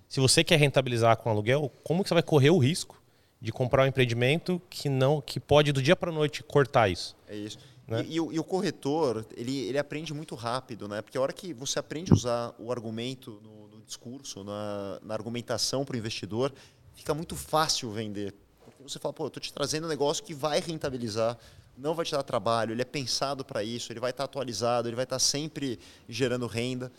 Se 0.07 0.19
você 0.19 0.43
quer 0.43 0.57
rentabilizar 0.57 1.17
com 1.17 1.29
aluguel, 1.29 1.71
como 1.83 2.03
que 2.03 2.09
você 2.09 2.13
vai 2.13 2.23
correr 2.23 2.49
o 2.49 2.57
risco 2.57 3.01
de 3.39 3.51
comprar 3.51 3.83
um 3.83 3.87
empreendimento 3.87 4.61
que 4.69 4.89
não 4.89 5.21
que 5.21 5.39
pode 5.39 5.71
do 5.71 5.81
dia 5.81 5.95
para 5.95 6.09
a 6.09 6.13
noite 6.13 6.43
cortar 6.43 6.89
isso. 6.89 7.15
É 7.27 7.35
isso. 7.35 7.59
Né? 7.87 8.03
E, 8.07 8.15
e, 8.15 8.19
o, 8.19 8.33
e, 8.33 8.39
o, 8.39 8.43
corretor, 8.43 9.25
ele, 9.35 9.59
ele 9.59 9.77
aprende 9.77 10.13
muito 10.13 10.35
rápido, 10.35 10.87
né? 10.87 11.01
Porque 11.01 11.17
a 11.17 11.21
hora 11.21 11.31
que 11.31 11.53
você 11.53 11.79
aprende 11.79 12.11
a 12.11 12.15
usar 12.15 12.55
o 12.59 12.71
argumento 12.71 13.39
no, 13.41 13.77
no 13.77 13.81
discurso, 13.81 14.43
na, 14.43 14.99
na 15.01 15.13
argumentação 15.13 15.85
para 15.85 15.95
o 15.95 15.97
investidor, 15.97 16.53
fica 16.93 17.13
muito 17.13 17.35
fácil 17.35 17.89
vender. 17.91 18.35
Porque 18.65 18.83
você 18.83 18.99
fala, 18.99 19.13
pô, 19.13 19.23
eu 19.23 19.27
estou 19.27 19.41
te 19.41 19.53
trazendo 19.53 19.85
um 19.85 19.89
negócio 19.89 20.23
que 20.23 20.33
vai 20.33 20.59
rentabilizar, 20.59 21.37
não 21.77 21.93
vai 21.93 22.03
te 22.03 22.11
dar 22.11 22.23
trabalho, 22.23 22.73
ele 22.73 22.81
é 22.81 22.85
pensado 22.85 23.45
para 23.45 23.63
isso, 23.63 23.93
ele 23.93 23.99
vai 23.99 24.09
estar 24.09 24.23
tá 24.23 24.25
atualizado, 24.25 24.89
ele 24.89 24.95
vai 24.95 25.05
estar 25.05 25.15
tá 25.15 25.19
sempre 25.19 25.79
gerando 26.09 26.47
renda. 26.47 26.91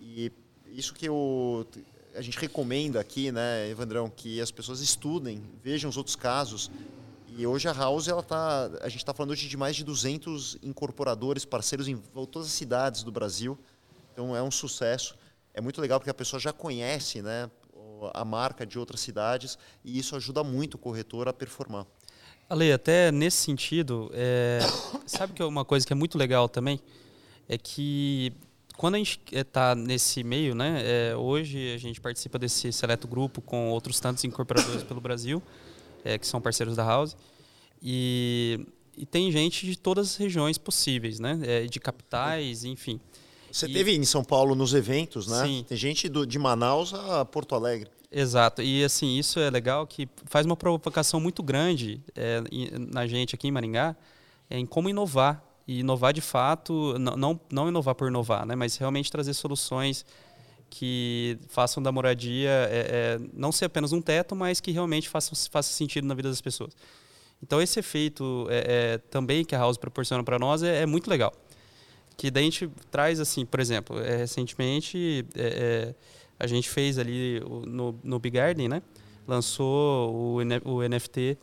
E 0.00 0.32
isso 0.68 0.94
que 0.94 1.06
eu 1.06 1.66
a 2.14 2.20
gente 2.20 2.38
recomenda 2.38 3.00
aqui, 3.00 3.30
né, 3.30 3.68
Evandrão, 3.68 4.10
que 4.10 4.40
as 4.40 4.50
pessoas 4.50 4.80
estudem, 4.80 5.42
vejam 5.62 5.88
os 5.88 5.96
outros 5.96 6.16
casos. 6.16 6.70
E 7.28 7.46
hoje 7.46 7.68
a 7.68 7.72
House, 7.72 8.08
ela 8.08 8.22
tá, 8.22 8.70
a 8.80 8.88
gente 8.88 8.98
está 8.98 9.14
falando 9.14 9.30
hoje 9.30 9.48
de 9.48 9.56
mais 9.56 9.76
de 9.76 9.84
200 9.84 10.58
incorporadores, 10.62 11.44
parceiros 11.44 11.88
em 11.88 11.96
todas 11.96 12.48
as 12.48 12.52
cidades 12.52 13.02
do 13.02 13.12
Brasil. 13.12 13.58
Então 14.12 14.36
é 14.36 14.42
um 14.42 14.50
sucesso. 14.50 15.16
É 15.54 15.60
muito 15.60 15.80
legal 15.80 15.98
porque 16.00 16.10
a 16.10 16.14
pessoa 16.14 16.40
já 16.40 16.52
conhece, 16.52 17.22
né, 17.22 17.50
a 18.12 18.24
marca 18.24 18.66
de 18.66 18.78
outras 18.78 19.00
cidades 19.00 19.58
e 19.84 19.98
isso 19.98 20.16
ajuda 20.16 20.42
muito 20.42 20.74
o 20.74 20.78
corretor 20.78 21.28
a 21.28 21.32
performar. 21.32 21.86
Ale, 22.48 22.72
até 22.72 23.12
nesse 23.12 23.36
sentido, 23.36 24.10
é, 24.12 24.58
sabe 25.06 25.32
que 25.32 25.42
é 25.42 25.44
uma 25.44 25.64
coisa 25.64 25.86
que 25.86 25.92
é 25.92 25.96
muito 25.96 26.18
legal 26.18 26.48
também 26.48 26.80
é 27.50 27.58
que 27.58 28.32
quando 28.80 28.94
a 28.94 28.98
gente 28.98 29.20
está 29.30 29.74
nesse 29.74 30.24
meio, 30.24 30.54
né, 30.54 30.82
é, 30.82 31.14
hoje 31.14 31.74
a 31.74 31.76
gente 31.76 32.00
participa 32.00 32.38
desse 32.38 32.72
seleto 32.72 33.06
grupo 33.06 33.42
com 33.42 33.68
outros 33.68 34.00
tantos 34.00 34.24
incorporadores 34.24 34.82
pelo 34.82 35.02
Brasil, 35.02 35.42
é, 36.02 36.16
que 36.16 36.26
são 36.26 36.40
parceiros 36.40 36.76
da 36.76 36.82
House, 36.82 37.14
e, 37.82 38.66
e, 38.96 39.04
tem 39.04 39.30
gente 39.30 39.66
de 39.66 39.78
todas 39.78 40.12
as 40.12 40.16
regiões 40.16 40.56
possíveis, 40.56 41.20
né, 41.20 41.38
é, 41.42 41.66
de 41.66 41.78
capitais, 41.78 42.64
enfim. 42.64 42.98
Você 43.52 43.66
e, 43.66 43.72
teve 43.74 43.94
em 43.94 44.04
São 44.06 44.24
Paulo 44.24 44.54
nos 44.54 44.72
eventos, 44.72 45.26
né? 45.26 45.44
Sim. 45.44 45.64
Tem 45.68 45.76
gente 45.76 46.08
do, 46.08 46.26
de 46.26 46.38
Manaus 46.38 46.94
a 46.94 47.22
Porto 47.26 47.54
Alegre. 47.54 47.90
Exato, 48.10 48.62
e 48.62 48.82
assim, 48.82 49.18
isso 49.18 49.38
é 49.38 49.50
legal 49.50 49.86
que 49.86 50.08
faz 50.24 50.46
uma 50.46 50.56
provocação 50.56 51.20
muito 51.20 51.42
grande 51.42 52.00
na 52.90 53.06
gente 53.06 53.34
aqui 53.34 53.46
em 53.46 53.50
Maringá, 53.50 53.94
em 54.50 54.64
como 54.64 54.88
inovar 54.88 55.49
e 55.66 55.80
inovar 55.80 56.12
de 56.12 56.20
fato, 56.20 56.98
não, 56.98 57.40
não 57.50 57.68
inovar 57.68 57.94
por 57.94 58.08
inovar, 58.08 58.44
né, 58.46 58.54
mas 58.54 58.76
realmente 58.76 59.10
trazer 59.10 59.34
soluções 59.34 60.04
que 60.70 61.36
façam 61.48 61.82
da 61.82 61.90
moradia 61.90 62.50
é, 62.70 63.18
é, 63.18 63.20
não 63.34 63.50
ser 63.50 63.64
apenas 63.64 63.92
um 63.92 64.00
teto, 64.00 64.36
mas 64.36 64.60
que 64.60 64.70
realmente 64.70 65.08
faça, 65.08 65.34
faça 65.50 65.72
sentido 65.72 66.06
na 66.06 66.14
vida 66.14 66.28
das 66.28 66.40
pessoas. 66.40 66.74
Então 67.42 67.60
esse 67.60 67.80
efeito 67.80 68.46
é, 68.48 68.94
é 68.94 68.98
também 68.98 69.44
que 69.44 69.54
a 69.54 69.58
House 69.58 69.76
proporciona 69.76 70.22
para 70.22 70.38
nós 70.38 70.62
é, 70.62 70.82
é, 70.82 70.86
muito 70.86 71.10
legal. 71.10 71.32
Que 72.16 72.30
daí 72.30 72.42
a 72.42 72.44
gente 72.44 72.70
traz 72.90 73.18
assim, 73.18 73.44
por 73.44 73.60
exemplo, 73.60 73.98
é, 73.98 74.16
recentemente 74.16 75.26
a 76.38 76.46
gente 76.46 76.68
fez 76.68 76.98
ali 76.98 77.40
no, 77.66 77.98
no 78.02 78.18
Big 78.18 78.36
Garden, 78.36 78.68
né? 78.68 78.82
Lançou 79.26 80.14
o, 80.14 80.38
o 80.64 80.88
NFT 80.88 81.36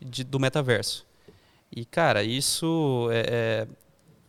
de, 0.00 0.24
do 0.24 0.40
metaverso. 0.40 1.06
E, 1.74 1.86
cara, 1.86 2.22
isso 2.22 3.08
é, 3.10 3.66
é, 3.66 3.68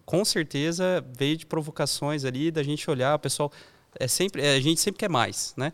com 0.06 0.23
certeza 0.23 1.06
veio 1.17 1.36
de 1.36 1.45
provocações 1.45 2.23
ali, 2.23 2.49
da 2.49 2.63
gente 2.63 2.89
olhar, 2.89 3.15
o 3.15 3.19
pessoal. 3.19 3.51
É 3.99 4.08
sempre, 4.08 4.41
é, 4.41 4.56
a 4.56 4.60
gente 4.62 4.79
sempre 4.79 4.99
quer 4.99 5.10
mais, 5.10 5.53
né? 5.58 5.73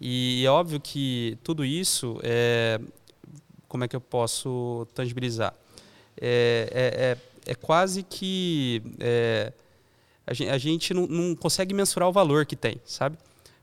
E 0.00 0.44
é 0.46 0.50
óbvio 0.50 0.80
que 0.80 1.36
tudo 1.42 1.64
isso 1.64 2.18
é. 2.22 2.80
Como 3.68 3.84
é 3.84 3.88
que 3.88 3.94
eu 3.94 4.00
posso 4.00 4.86
tangibilizar? 4.94 5.54
É, 6.20 6.68
é, 6.72 7.48
é, 7.48 7.52
é 7.52 7.54
quase 7.56 8.04
que. 8.04 8.80
A 10.26 10.32
gente, 10.32 10.50
a 10.50 10.58
gente 10.58 10.94
não, 10.94 11.06
não, 11.08 11.34
consegue 11.34 11.74
mensurar 11.74 12.08
o 12.08 12.12
valor 12.12 12.46
que 12.46 12.54
tem, 12.54 12.80
sabe? 12.84 13.18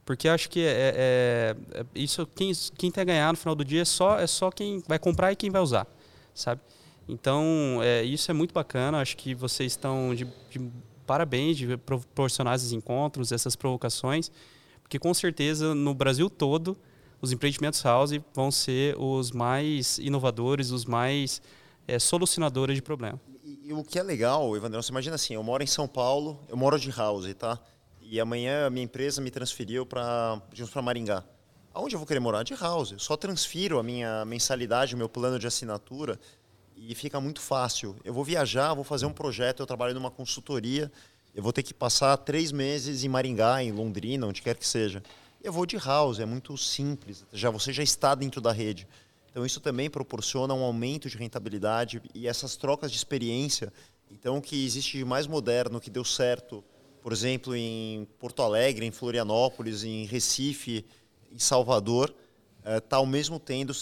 Porque 0.06 0.28
acho 0.28 0.50
que 0.50 0.62
é, 0.66 1.56
isso 1.96 2.28
quem, 2.36 2.52
quem 2.78 2.92
tem 2.92 3.02
a 3.02 3.06
ganhar 3.06 3.32
no 3.32 3.38
final 3.38 3.56
do 3.56 3.64
dia 3.64 3.82
é 3.82 3.86
só, 3.86 4.20
é 4.20 4.28
só 4.28 4.52
quem 4.52 4.84
vai 4.86 5.00
comprar 5.00 5.32
e 5.32 5.36
quem 5.36 5.50
vai 5.50 5.62
usar, 5.62 5.88
sabe? 6.34 6.62
Então, 7.08 7.80
é, 7.82 8.04
isso 8.04 8.30
é 8.30 8.34
muito 8.34 8.54
bacana. 8.54 9.00
Acho 9.00 9.16
que 9.16 9.34
vocês 9.34 9.72
estão 9.72 10.14
de, 10.14 10.26
de 10.50 10.72
parabéns 11.06 11.58
de 11.58 11.78
proporcionar 11.78 12.56
esses 12.56 12.74
encontros, 12.74 13.32
essas 13.32 13.56
provocações, 13.56 14.30
porque 14.82 15.00
com 15.00 15.14
certeza 15.14 15.74
no 15.74 15.94
Brasil 15.94 16.30
todo 16.30 16.78
os 17.22 17.32
empreendimentos 17.32 17.82
house 17.82 18.12
vão 18.34 18.52
ser 18.52 18.96
os 19.00 19.32
mais 19.32 19.98
inovadores, 19.98 20.70
os 20.70 20.86
mais 20.86 21.42
é, 21.88 21.98
solucionadores 21.98 22.76
de 22.76 22.82
problemas. 22.82 23.20
E, 23.44 23.70
e, 23.70 23.74
o 23.74 23.84
que 23.84 23.98
é 23.98 24.04
legal, 24.04 24.56
Evandrão, 24.56 24.82
você 24.82 24.92
imagina 24.92 25.16
assim, 25.16 25.34
eu 25.34 25.42
moro 25.42 25.64
em 25.64 25.68
São 25.68 25.88
Paulo, 25.88 26.40
eu 26.50 26.58
moro 26.58 26.78
de 26.78 26.92
house, 26.92 27.34
tá? 27.34 27.60
E 28.02 28.20
amanhã 28.20 28.68
a 28.68 28.70
minha 28.70 28.84
empresa 28.84 29.22
me 29.22 29.32
transferiu 29.32 29.86
para 29.86 30.42
para 30.72 30.82
Maringá. 30.82 31.24
Aonde 31.74 31.96
eu 31.96 32.00
vou 32.00 32.08
querer 32.08 32.20
morar? 32.20 32.44
De 32.44 32.56
house. 32.56 32.92
Eu 32.92 33.00
só 33.00 33.16
transfiro 33.16 33.78
a 33.78 33.84
minha 33.84 34.26
mensalidade, 34.26 34.96
o 34.96 34.98
meu 34.98 35.10
plano 35.10 35.38
de 35.38 35.46
assinatura 35.46 36.20
e 36.78 36.94
fica 36.94 37.20
muito 37.20 37.42
fácil. 37.42 37.96
Eu 38.04 38.14
vou 38.14 38.24
viajar, 38.24 38.74
vou 38.74 38.84
fazer 38.84 39.06
um 39.06 39.14
projeto, 39.14 39.62
eu 39.62 39.66
trabalho 39.66 39.96
numa 39.96 40.12
consultoria, 40.12 40.92
eu 41.34 41.42
vou 41.42 41.52
ter 41.52 41.64
que 41.64 41.74
passar 41.74 42.16
três 42.18 42.52
meses 42.52 43.04
em 43.04 43.10
Maringá, 43.10 43.64
em 43.64 43.72
Londrina, 43.72 44.28
onde 44.28 44.42
quer 44.42 44.56
que 44.56 44.68
seja. 44.68 45.02
Eu 45.44 45.52
vou 45.52 45.66
de 45.66 45.78
house, 45.78 46.20
é 46.20 46.26
muito 46.26 46.56
simples. 46.58 47.26
Já 47.34 47.50
você 47.50 47.74
já 47.74 47.84
está 47.84 48.14
dentro 48.14 48.40
da 48.40 48.52
rede. 48.52 48.88
Então 49.30 49.46
isso 49.46 49.60
também 49.60 49.90
proporciona 49.90 50.54
um 50.54 50.64
aumento 50.64 51.10
de 51.10 51.18
rentabilidade 51.18 52.02
e 52.14 52.28
essas 52.28 52.56
trocas 52.56 52.92
de 52.92 52.98
experiência. 52.98 53.72
Então 54.10 54.38
o 54.38 54.42
que 54.42 54.66
existe 54.66 54.98
de 54.98 55.06
mais 55.06 55.28
moderno, 55.28 55.80
que 55.80 55.90
deu 55.90 56.04
certo, 56.04 56.64
por 57.02 57.12
exemplo, 57.12 57.56
em 57.56 58.08
Porto 58.20 58.42
Alegre, 58.42 58.86
em 58.86 58.92
Florianópolis, 58.92 59.84
em 59.84 60.06
Recife, 60.06 60.86
em 61.32 61.40
Salvador, 61.40 62.14
está 62.76 62.98
eh, 62.98 63.00
ao, 63.00 63.06
mesmo 63.06 63.42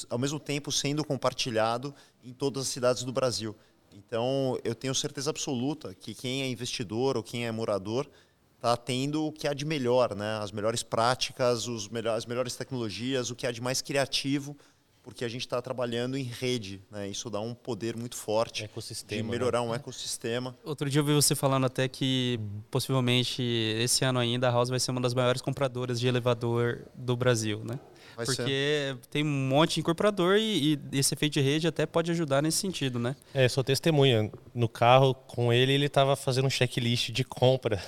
ao 0.09 0.17
mesmo 0.19 0.39
tempo 0.39 0.71
sendo 0.71 1.03
compartilhado 1.03 1.93
em 2.23 2.33
todas 2.33 2.63
as 2.63 2.69
cidades 2.69 3.03
do 3.03 3.11
Brasil. 3.11 3.55
Então, 3.93 4.59
eu 4.63 4.75
tenho 4.75 4.93
certeza 4.93 5.29
absoluta 5.29 5.95
que 5.95 6.13
quem 6.13 6.41
é 6.41 6.49
investidor 6.49 7.15
ou 7.15 7.23
quem 7.23 7.45
é 7.45 7.51
morador 7.51 8.07
está 8.55 8.75
tendo 8.75 9.25
o 9.25 9.31
que 9.31 9.47
há 9.47 9.53
de 9.53 9.63
melhor, 9.63 10.15
né? 10.15 10.39
as 10.41 10.51
melhores 10.51 10.83
práticas, 10.83 11.67
os 11.67 11.87
melhores, 11.87 12.17
as 12.17 12.25
melhores 12.25 12.55
tecnologias, 12.55 13.29
o 13.29 13.35
que 13.35 13.45
há 13.47 13.51
de 13.51 13.61
mais 13.61 13.81
criativo, 13.81 14.57
porque 15.03 15.23
a 15.23 15.29
gente 15.29 15.41
está 15.41 15.61
trabalhando 15.61 16.17
em 16.17 16.23
rede. 16.23 16.81
Né? 16.89 17.07
Isso 17.07 17.29
dá 17.29 17.39
um 17.39 17.53
poder 17.53 17.95
muito 17.95 18.15
forte 18.15 18.63
ecossistema, 18.63 19.21
de 19.21 19.27
né? 19.27 19.31
melhorar 19.31 19.61
né? 19.61 19.67
um 19.67 19.73
ecossistema. 19.75 20.57
Outro 20.63 20.89
dia 20.89 20.99
eu 20.99 21.05
vi 21.05 21.13
você 21.13 21.35
falando 21.35 21.65
até 21.65 21.87
que 21.87 22.39
possivelmente 22.71 23.41
esse 23.43 24.03
ano 24.03 24.19
ainda 24.19 24.49
a 24.49 24.51
House 24.51 24.69
vai 24.69 24.79
ser 24.79 24.91
uma 24.91 25.01
das 25.01 25.13
maiores 25.13 25.41
compradoras 25.41 25.99
de 25.99 26.07
elevador 26.07 26.85
do 26.95 27.15
Brasil, 27.15 27.63
né? 27.63 27.79
Vai 28.15 28.25
porque 28.25 28.43
ser. 28.43 28.97
tem 29.09 29.23
um 29.23 29.47
monte 29.47 29.75
de 29.75 29.79
incorporador 29.81 30.37
e, 30.37 30.73
e, 30.73 30.99
esse 30.99 31.13
efeito 31.13 31.33
de 31.33 31.41
rede 31.41 31.67
até 31.67 31.85
pode 31.85 32.11
ajudar 32.11 32.41
nesse 32.41 32.57
sentido, 32.57 32.97
né? 32.97 33.15
É, 33.33 33.47
sou 33.49 33.63
testemunha. 33.63 34.31
No 34.53 34.69
carro 34.69 35.13
com 35.13 35.51
ele, 35.51 35.73
ele 35.73 35.85
estava 35.85 36.15
fazendo 36.15 36.45
um 36.45 36.49
checklist 36.49 37.11
de 37.11 37.23
compra. 37.23 37.81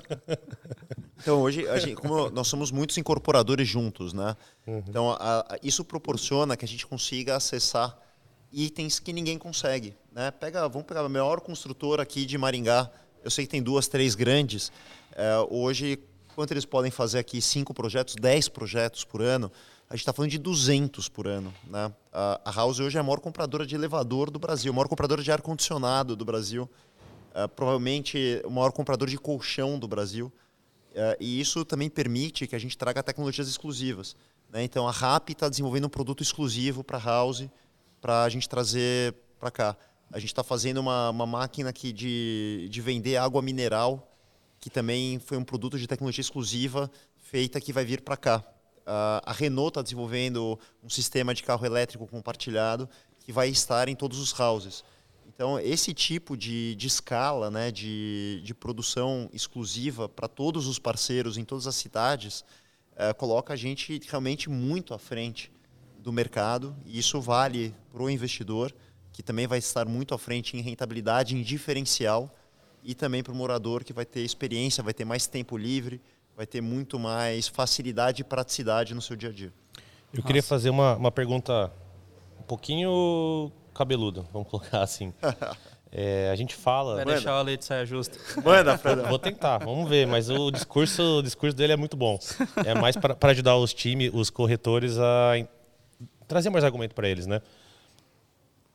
então, 1.20 1.42
hoje, 1.42 1.64
gente, 1.80 1.94
como 1.94 2.30
nós 2.30 2.48
somos 2.48 2.70
muitos 2.70 2.96
incorporadores 2.96 3.68
juntos, 3.68 4.12
né? 4.12 4.34
Uhum. 4.66 4.82
Então, 4.88 5.10
a, 5.10 5.40
a, 5.40 5.58
isso 5.62 5.84
proporciona 5.84 6.56
que 6.56 6.64
a 6.64 6.68
gente 6.68 6.86
consiga 6.86 7.36
acessar 7.36 7.98
itens 8.52 8.98
que 8.98 9.12
ninguém 9.12 9.38
consegue. 9.38 9.94
Né? 10.12 10.30
Pega, 10.30 10.68
vamos 10.68 10.86
pegar 10.86 11.00
a 11.00 11.08
maior 11.08 11.40
construtora 11.40 12.02
aqui 12.02 12.24
de 12.24 12.38
Maringá. 12.38 12.90
Eu 13.22 13.30
sei 13.30 13.44
que 13.44 13.50
tem 13.50 13.62
duas, 13.62 13.88
três 13.88 14.14
grandes. 14.14 14.72
É, 15.12 15.36
hoje, 15.50 15.98
quanto 16.38 16.52
eles 16.52 16.64
podem 16.64 16.88
fazer 16.88 17.18
aqui? 17.18 17.42
Cinco 17.42 17.74
projetos, 17.74 18.14
dez 18.14 18.48
projetos 18.48 19.02
por 19.02 19.20
ano. 19.20 19.50
A 19.90 19.94
gente 19.94 20.02
está 20.02 20.12
falando 20.12 20.30
de 20.30 20.38
200 20.38 21.08
por 21.08 21.26
ano. 21.26 21.52
Né? 21.66 21.92
A, 22.12 22.40
a 22.44 22.52
House 22.52 22.78
hoje 22.78 22.96
é 22.96 23.00
a 23.00 23.02
maior 23.02 23.18
compradora 23.18 23.66
de 23.66 23.74
elevador 23.74 24.30
do 24.30 24.38
Brasil, 24.38 24.70
a 24.70 24.72
maior 24.72 24.86
compradora 24.86 25.20
de 25.20 25.32
ar-condicionado 25.32 26.14
do 26.14 26.24
Brasil, 26.24 26.70
é, 27.34 27.48
provavelmente 27.48 28.40
o 28.44 28.50
maior 28.50 28.70
comprador 28.70 29.08
de 29.08 29.18
colchão 29.18 29.80
do 29.80 29.88
Brasil. 29.88 30.32
É, 30.94 31.16
e 31.18 31.40
isso 31.40 31.64
também 31.64 31.90
permite 31.90 32.46
que 32.46 32.54
a 32.54 32.58
gente 32.60 32.78
traga 32.78 33.02
tecnologias 33.02 33.48
exclusivas. 33.48 34.14
Né? 34.48 34.62
Então, 34.62 34.86
a 34.86 34.92
RAP 34.92 35.30
está 35.30 35.48
desenvolvendo 35.48 35.86
um 35.86 35.90
produto 35.90 36.22
exclusivo 36.22 36.84
para 36.84 36.98
a 36.98 37.00
House, 37.00 37.48
para 38.00 38.22
a 38.22 38.28
gente 38.28 38.48
trazer 38.48 39.12
para 39.40 39.50
cá. 39.50 39.76
A 40.12 40.20
gente 40.20 40.30
está 40.30 40.44
fazendo 40.44 40.78
uma, 40.78 41.10
uma 41.10 41.26
máquina 41.26 41.70
aqui 41.70 41.92
de, 41.92 42.68
de 42.70 42.80
vender 42.80 43.16
água 43.16 43.42
mineral, 43.42 44.08
que 44.60 44.70
também 44.70 45.18
foi 45.18 45.36
um 45.36 45.44
produto 45.44 45.78
de 45.78 45.86
tecnologia 45.86 46.20
exclusiva 46.20 46.90
feita 47.16 47.60
que 47.60 47.72
vai 47.72 47.84
vir 47.84 48.00
para 48.00 48.16
cá. 48.16 48.44
A 48.86 49.32
Renault 49.32 49.68
está 49.68 49.82
desenvolvendo 49.82 50.58
um 50.82 50.88
sistema 50.88 51.34
de 51.34 51.42
carro 51.42 51.64
elétrico 51.66 52.06
compartilhado 52.06 52.88
que 53.20 53.30
vai 53.30 53.48
estar 53.48 53.88
em 53.88 53.94
todos 53.94 54.18
os 54.18 54.38
houses. 54.40 54.82
Então, 55.26 55.60
esse 55.60 55.92
tipo 55.92 56.36
de, 56.36 56.74
de 56.74 56.86
escala, 56.86 57.50
né, 57.50 57.70
de, 57.70 58.40
de 58.42 58.54
produção 58.54 59.28
exclusiva 59.32 60.08
para 60.08 60.26
todos 60.26 60.66
os 60.66 60.78
parceiros 60.78 61.36
em 61.36 61.44
todas 61.44 61.66
as 61.66 61.76
cidades, 61.76 62.40
uh, 62.94 63.14
coloca 63.16 63.52
a 63.52 63.56
gente 63.56 64.00
realmente 64.08 64.48
muito 64.48 64.94
à 64.94 64.98
frente 64.98 65.52
do 65.98 66.12
mercado. 66.12 66.74
E 66.84 66.98
isso 66.98 67.20
vale 67.20 67.74
para 67.92 68.02
o 68.02 68.10
investidor, 68.10 68.74
que 69.12 69.22
também 69.22 69.46
vai 69.46 69.58
estar 69.58 69.86
muito 69.86 70.14
à 70.14 70.18
frente 70.18 70.56
em 70.56 70.60
rentabilidade, 70.60 71.36
em 71.36 71.42
diferencial, 71.42 72.34
e 72.82 72.94
também 72.94 73.22
para 73.22 73.32
o 73.32 73.36
morador, 73.36 73.84
que 73.84 73.92
vai 73.92 74.04
ter 74.04 74.20
experiência, 74.20 74.82
vai 74.82 74.94
ter 74.94 75.04
mais 75.04 75.26
tempo 75.26 75.56
livre, 75.56 76.00
vai 76.36 76.46
ter 76.46 76.60
muito 76.60 76.98
mais 76.98 77.48
facilidade 77.48 78.22
e 78.22 78.24
praticidade 78.24 78.94
no 78.94 79.02
seu 79.02 79.16
dia 79.16 79.28
a 79.28 79.32
dia. 79.32 79.52
Eu 80.12 80.18
Nossa. 80.18 80.26
queria 80.26 80.42
fazer 80.42 80.70
uma, 80.70 80.96
uma 80.96 81.10
pergunta 81.10 81.72
um 82.38 82.42
pouquinho 82.42 83.52
cabeluda, 83.74 84.24
vamos 84.32 84.48
colocar 84.48 84.82
assim. 84.82 85.12
É, 85.90 86.28
a 86.30 86.36
gente 86.36 86.54
fala. 86.54 86.96
Vai 86.96 87.04
deixar 87.06 87.32
a 87.32 87.40
leite 87.40 87.64
saia 87.64 87.86
justa. 87.86 88.18
Manda, 88.44 88.76
Fred. 88.76 89.00
Vou 89.08 89.18
tentar, 89.18 89.58
vamos 89.58 89.88
ver. 89.88 90.06
Mas 90.06 90.28
o 90.28 90.50
discurso, 90.50 91.20
o 91.20 91.22
discurso 91.22 91.56
dele 91.56 91.72
é 91.72 91.76
muito 91.76 91.96
bom. 91.96 92.18
É 92.64 92.74
mais 92.74 92.94
para 92.94 93.16
ajudar 93.30 93.56
os 93.56 93.72
times, 93.72 94.10
os 94.12 94.28
corretores 94.28 94.98
a 94.98 95.32
trazer 96.26 96.50
mais 96.50 96.62
argumento 96.62 96.94
para 96.94 97.08
eles, 97.08 97.26
né? 97.26 97.40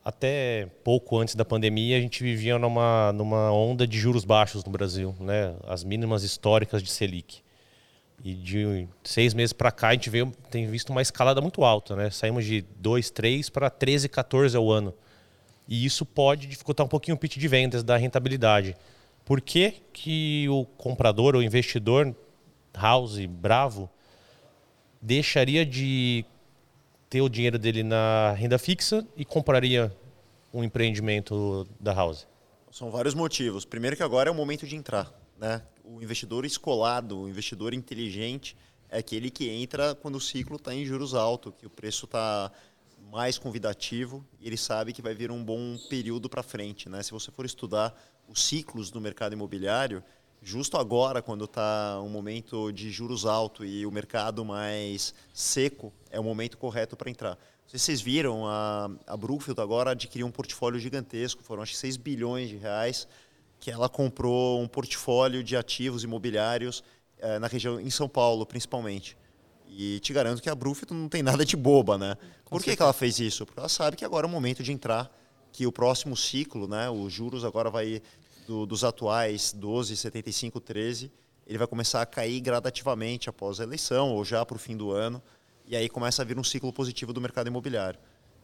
Até 0.04 0.68
pouco 0.84 1.18
antes 1.18 1.34
da 1.34 1.46
pandemia, 1.46 1.98
a 1.98 2.02
gente 2.02 2.22
vivia 2.22 2.60
numa, 2.60 3.14
numa 3.14 3.54
onda 3.54 3.88
de 3.88 3.98
juros 3.98 4.26
baixos 4.26 4.66
no 4.66 4.72
Brasil, 4.72 5.16
né? 5.20 5.56
As 5.66 5.84
mínimas 5.84 6.24
históricas 6.24 6.84
de 6.84 6.92
Selic. 6.92 7.42
E 8.22 8.34
de 8.34 8.88
seis 9.04 9.34
meses 9.34 9.54
para 9.54 9.72
cá, 9.72 9.90
a 9.90 9.94
gente 9.94 10.10
veio, 10.10 10.32
tem 10.52 10.68
visto 10.68 10.90
uma 10.90 11.02
escalada 11.02 11.40
muito 11.40 11.64
alta, 11.64 11.96
né? 11.96 12.10
Saímos 12.10 12.44
de 12.44 12.62
2, 12.80 13.12
3 13.12 13.50
para 13.50 13.70
13, 13.70 14.10
14 14.10 14.58
ao 14.58 14.70
ano. 14.70 14.94
E 15.68 15.86
isso 15.86 16.06
pode 16.06 16.48
dificultar 16.48 16.86
um 16.86 16.90
pouquinho 16.90 17.16
o 17.16 17.18
pitch 17.18 17.38
de 17.38 17.48
vendas 17.48 17.82
da 17.82 17.96
rentabilidade. 17.96 18.76
Por 19.24 19.40
que, 19.40 19.76
que 19.94 20.48
o 20.50 20.66
comprador 20.66 21.34
ou 21.34 21.42
investidor 21.42 22.14
house 22.74 23.26
bravo 23.26 23.90
deixaria 25.02 25.66
de 25.66 26.26
ter 27.14 27.22
o 27.22 27.30
dinheiro 27.30 27.60
dele 27.60 27.84
na 27.84 28.32
renda 28.32 28.58
fixa 28.58 29.08
e 29.16 29.24
compraria 29.24 29.96
um 30.52 30.64
empreendimento 30.64 31.68
da 31.80 31.94
House? 31.94 32.26
São 32.72 32.90
vários 32.90 33.14
motivos. 33.14 33.66
Primeiro 33.66 33.96
que 33.96 34.02
agora 34.02 34.30
é 34.30 34.32
o 34.32 34.36
momento 34.36 34.66
de 34.66 34.76
entrar. 34.76 35.14
Né? 35.38 35.62
O 35.84 36.02
investidor 36.02 36.44
escolado, 36.44 37.20
o 37.20 37.30
investidor 37.30 37.72
inteligente, 37.72 38.58
é 38.90 38.98
aquele 38.98 39.30
que 39.30 39.48
entra 39.48 39.94
quando 39.94 40.16
o 40.16 40.20
ciclo 40.20 40.56
está 40.56 40.74
em 40.74 40.84
juros 40.86 41.14
altos, 41.14 41.54
que 41.56 41.68
o 41.68 41.70
preço 41.70 42.06
está 42.06 42.52
mais 43.12 43.38
convidativo 43.38 44.26
e 44.42 44.48
ele 44.48 44.58
sabe 44.58 44.92
que 44.92 45.04
vai 45.04 45.14
vir 45.14 45.30
um 45.30 45.44
bom 45.44 45.78
período 45.92 46.28
para 46.28 46.42
frente. 46.42 46.90
Né? 46.90 47.04
Se 47.04 47.12
você 47.12 47.30
for 47.30 47.46
estudar 47.46 47.96
os 48.28 48.44
ciclos 48.44 48.90
do 48.90 49.00
mercado 49.00 49.34
imobiliário, 49.34 50.04
justo 50.44 50.78
agora, 50.78 51.22
quando 51.22 51.46
está 51.46 52.00
um 52.02 52.10
momento 52.10 52.72
de 52.72 52.92
juros 52.92 53.26
alto 53.26 53.64
e 53.64 53.86
o 53.86 53.92
mercado 53.92 54.44
mais 54.44 55.14
seco, 55.34 55.94
é 56.12 56.20
o 56.20 56.24
momento 56.24 56.58
correto 56.58 56.98
para 56.98 57.10
entrar. 57.10 57.32
Não 57.32 57.70
sei 57.70 57.80
se 57.80 57.86
vocês 57.86 58.02
viram, 58.02 58.46
a, 58.46 58.90
a 59.08 59.16
Brookfield 59.18 59.60
agora 59.62 59.92
adquiriu 59.92 60.28
um 60.28 60.32
portfólio 60.32 60.80
gigantesco, 60.80 61.42
foram 61.42 61.64
acho 61.64 61.72
que 61.72 61.78
6 61.78 61.98
bilhões 61.98 62.50
de 62.50 62.58
reais, 62.58 63.08
que 63.60 63.72
ela 63.72 63.88
comprou 63.88 64.62
um 64.62 64.68
portfólio 64.68 65.42
de 65.42 65.56
ativos 65.56 66.04
imobiliários 66.04 66.84
eh, 67.20 67.40
na 67.40 67.48
região, 67.48 67.80
em 67.80 67.90
São 67.90 68.10
Paulo 68.10 68.46
principalmente. 68.46 69.18
E 69.66 70.00
te 70.02 70.12
garanto 70.12 70.42
que 70.42 70.50
a 70.50 70.56
Brookfield 70.56 70.94
não 70.94 71.08
tem 71.08 71.24
nada 71.24 71.46
de 71.46 71.56
boba, 71.56 71.98
né? 71.98 72.18
Por 72.46 72.62
que, 72.62 72.76
que 72.76 72.82
ela 72.82 72.94
fez 72.94 73.20
isso? 73.20 73.46
Porque 73.46 73.60
ela 73.60 73.70
sabe 73.70 73.96
que 73.96 74.06
agora 74.06 74.28
é 74.28 74.30
o 74.30 74.32
momento 74.32 74.62
de 74.62 74.72
entrar, 74.72 75.10
que 75.52 75.66
o 75.66 75.72
próximo 75.72 76.18
ciclo, 76.18 76.68
né, 76.68 76.90
os 76.90 77.14
juros 77.14 77.46
agora 77.46 77.70
vai 77.70 78.02
do, 78.48 78.66
dos 78.66 78.84
atuais 78.84 79.54
12, 79.54 79.96
75, 79.96 80.60
13, 80.60 81.12
ele 81.46 81.58
vai 81.58 81.68
começar 81.68 82.02
a 82.02 82.06
cair 82.06 82.40
gradativamente 82.40 83.30
após 83.30 83.60
a 83.60 83.64
eleição 83.64 84.14
ou 84.14 84.24
já 84.24 84.46
para 84.46 84.56
o 84.56 84.60
fim 84.60 84.78
do 84.78 84.92
ano, 84.92 85.22
e 85.66 85.76
aí 85.76 85.90
começa 85.90 86.22
a 86.22 86.26
vir 86.26 86.38
um 86.38 86.44
ciclo 86.44 86.72
positivo 86.72 87.14
do 87.14 87.22
mercado 87.22 87.48
imobiliário. 87.48 88.00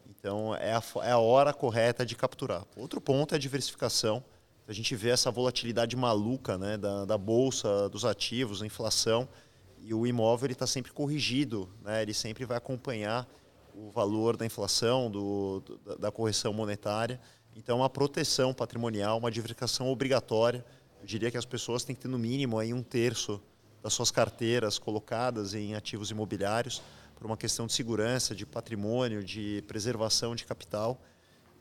Então 0.10 0.56
é 0.56 0.74
a, 0.74 0.84
é 1.04 1.12
a 1.12 1.18
hora 1.18 1.54
correta 1.54 2.06
de 2.06 2.16
capturar. 2.16 2.66
Outro 2.76 3.00
ponto 3.00 3.34
é 3.34 3.38
a 3.38 3.39
diversificação. 3.39 4.24
A 4.68 4.74
gente 4.74 4.95
vê 4.95 5.10
essa 5.10 5.32
volatilidade 5.32 5.95
maluca 5.95 6.58
né, 6.58 6.78
da, 6.78 7.06
da 7.06 7.18
bolsa, 7.18 7.89
dos 7.89 8.06
ativos, 8.06 8.62
a 8.62 8.66
inflação, 8.66 9.28
e 9.82 9.93
o 9.93 10.06
imóvel 10.06 10.52
está 10.52 10.68
sempre 10.68 10.91
corrigido, 10.91 11.70
né, 11.82 12.02
ele 12.02 12.14
sempre 12.14 12.45
vai 12.45 12.58
acompanhar 12.58 13.28
o 13.74 13.89
valor 13.89 14.36
da 14.36 14.45
inflação, 14.45 15.10
do, 15.10 15.64
da 15.97 16.12
correção 16.12 16.54
monetária. 16.54 17.20
Então, 17.56 17.78
uma 17.78 17.89
proteção 17.89 18.54
patrimonial, 18.54 19.18
uma 19.18 19.32
diversificação 19.32 19.89
obrigatória. 19.89 20.66
Eu 21.00 21.06
diria 21.06 21.30
que 21.30 21.38
as 21.38 21.45
pessoas 21.45 21.84
têm 21.84 21.95
que 21.95 22.02
ter, 22.02 22.08
no 22.08 22.20
mínimo, 22.20 22.58
aí 22.58 22.74
um 22.74 22.84
terço 22.84 23.41
das 23.82 23.93
suas 23.93 24.12
carteiras 24.12 24.78
colocadas 24.78 25.54
em 25.54 25.76
ativos 25.76 26.12
imobiliários, 26.12 26.82
por 27.16 27.26
uma 27.26 27.38
questão 27.38 27.68
de 27.68 27.74
segurança, 27.74 28.34
de 28.34 28.45
patrimônio, 28.45 29.24
de 29.24 29.64
preservação 29.68 30.36
de 30.36 30.45
capital. 30.45 31.02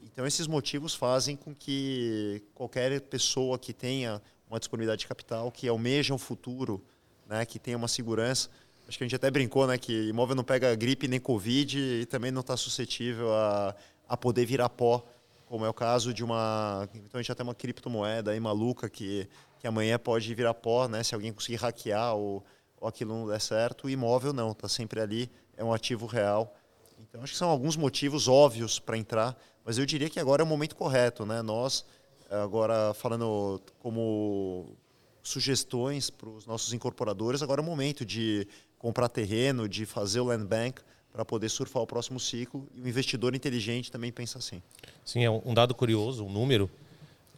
Então, 0.02 0.26
esses 0.26 0.46
motivos 0.46 0.94
fazem 0.94 1.36
com 1.36 1.54
que 1.54 2.42
qualquer 2.54 3.00
pessoa 3.02 3.58
que 3.58 3.72
tenha 3.72 4.22
uma 4.48 4.58
disponibilidade 4.58 5.00
de 5.00 5.08
capital, 5.08 5.50
que 5.50 5.68
almeja 5.68 6.14
um 6.14 6.18
futuro, 6.18 6.82
né, 7.26 7.44
que 7.44 7.58
tenha 7.58 7.76
uma 7.76 7.88
segurança, 7.88 8.48
acho 8.88 8.96
que 8.96 9.04
a 9.04 9.06
gente 9.06 9.16
até 9.16 9.30
brincou 9.30 9.66
né, 9.66 9.76
que 9.76 10.08
imóvel 10.08 10.34
não 10.34 10.44
pega 10.44 10.74
gripe 10.74 11.06
nem 11.06 11.20
Covid 11.20 11.78
e 11.78 12.06
também 12.06 12.30
não 12.30 12.40
está 12.40 12.56
suscetível 12.56 13.34
a, 13.34 13.74
a 14.08 14.16
poder 14.16 14.46
virar 14.46 14.68
pó 14.70 15.04
como 15.48 15.64
é 15.64 15.68
o 15.68 15.74
caso 15.74 16.12
de 16.12 16.22
uma. 16.22 16.88
A 17.12 17.16
gente 17.16 17.26
já 17.26 17.34
tem 17.34 17.44
uma 17.44 17.54
criptomoeda 17.54 18.30
aí 18.32 18.38
maluca 18.38 18.88
que, 18.88 19.28
que 19.58 19.66
amanhã 19.66 19.98
pode 19.98 20.32
virar 20.34 20.54
pó, 20.54 20.86
né? 20.86 21.02
Se 21.02 21.14
alguém 21.14 21.32
conseguir 21.32 21.56
hackear 21.56 22.14
ou, 22.14 22.44
ou 22.78 22.86
aquilo 22.86 23.18
não 23.18 23.26
der 23.26 23.40
certo. 23.40 23.88
Imóvel 23.88 24.32
não, 24.32 24.52
está 24.52 24.68
sempre 24.68 25.00
ali, 25.00 25.30
é 25.56 25.64
um 25.64 25.72
ativo 25.72 26.06
real. 26.06 26.54
Então 27.00 27.22
acho 27.22 27.32
que 27.32 27.38
são 27.38 27.48
alguns 27.48 27.76
motivos 27.76 28.28
óbvios 28.28 28.78
para 28.78 28.98
entrar, 28.98 29.36
mas 29.64 29.78
eu 29.78 29.86
diria 29.86 30.10
que 30.10 30.20
agora 30.20 30.42
é 30.42 30.44
o 30.44 30.46
momento 30.46 30.76
correto, 30.76 31.24
né? 31.24 31.40
Nós, 31.40 31.84
agora 32.30 32.92
falando 32.92 33.60
como 33.78 34.76
sugestões 35.22 36.10
para 36.10 36.28
os 36.28 36.46
nossos 36.46 36.72
incorporadores, 36.74 37.42
agora 37.42 37.60
é 37.60 37.64
o 37.64 37.66
momento 37.66 38.04
de 38.04 38.46
comprar 38.78 39.08
terreno, 39.08 39.68
de 39.68 39.86
fazer 39.86 40.20
o 40.20 40.24
land 40.24 40.44
bank 40.44 40.82
para 41.12 41.24
poder 41.24 41.48
surfar 41.48 41.82
o 41.82 41.86
próximo 41.86 42.18
ciclo. 42.20 42.68
E 42.74 42.80
o 42.80 42.88
investidor 42.88 43.34
inteligente 43.34 43.90
também 43.90 44.12
pensa 44.12 44.38
assim. 44.38 44.62
Sim, 45.04 45.24
é 45.24 45.30
um 45.30 45.54
dado 45.54 45.74
curioso, 45.74 46.24
um 46.24 46.30
número 46.30 46.70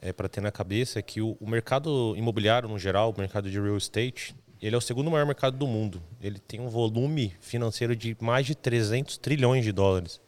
é, 0.00 0.12
para 0.12 0.28
ter 0.28 0.40
na 0.40 0.50
cabeça 0.50 0.98
é 0.98 1.02
que 1.02 1.20
o, 1.20 1.36
o, 1.40 1.48
mercado 1.48 2.14
imobiliário 2.16 2.68
no 2.68 2.78
geral, 2.78 3.10
o 3.10 3.18
mercado 3.18 3.50
de 3.50 3.60
real 3.60 3.76
estate, 3.76 4.34
ele 4.60 4.74
é 4.74 4.78
o 4.78 4.80
segundo 4.80 5.10
maior 5.10 5.26
mercado 5.26 5.56
do 5.56 5.66
mundo. 5.66 6.02
Ele 6.20 6.38
tem 6.38 6.60
um 6.60 6.68
volume 6.68 7.34
financeiro 7.40 7.94
de 7.94 8.16
mais 8.20 8.46
de 8.46 8.54
300 8.54 9.18
trilhões 9.18 9.64
de 9.64 9.72
dólares. 9.72 10.20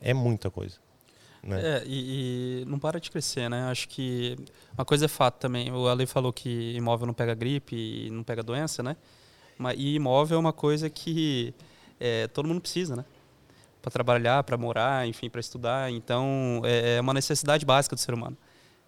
É 0.00 0.12
muita 0.12 0.50
coisa. 0.50 0.76
Né? 1.42 1.60
É, 1.62 1.82
e, 1.86 2.62
e, 2.62 2.64
não 2.66 2.78
para 2.78 3.00
de 3.00 3.10
crescer, 3.10 3.48
né? 3.48 3.64
Acho 3.64 3.88
que 3.88 4.36
uma 4.76 4.84
coisa 4.84 5.06
é 5.06 5.08
fato 5.08 5.38
também. 5.38 5.72
O 5.72 5.86
Ale 5.86 6.06
falou 6.06 6.32
que 6.32 6.74
imóvel 6.74 7.06
não 7.06 7.14
pega 7.14 7.34
gripe 7.34 7.76
e 7.76 8.10
não 8.10 8.22
pega 8.22 8.42
doença, 8.42 8.82
né? 8.82 8.96
Mas, 9.56 9.78
e 9.78 9.94
imóvel 9.94 10.36
é 10.36 10.40
uma 10.40 10.52
coisa 10.52 10.90
que 10.90 11.54
é, 12.00 12.26
todo 12.28 12.46
mundo 12.46 12.60
precisa, 12.60 12.96
né? 12.96 13.04
Para 13.80 13.90
trabalhar, 13.90 14.42
para 14.44 14.56
morar, 14.56 15.06
enfim, 15.06 15.30
para 15.30 15.40
estudar. 15.40 15.90
Então, 15.90 16.62
é, 16.64 16.96
é 16.96 17.00
uma 17.00 17.14
necessidade 17.14 17.64
básica 17.64 17.94
do 17.94 18.00
ser 18.00 18.14
humano. 18.14 18.36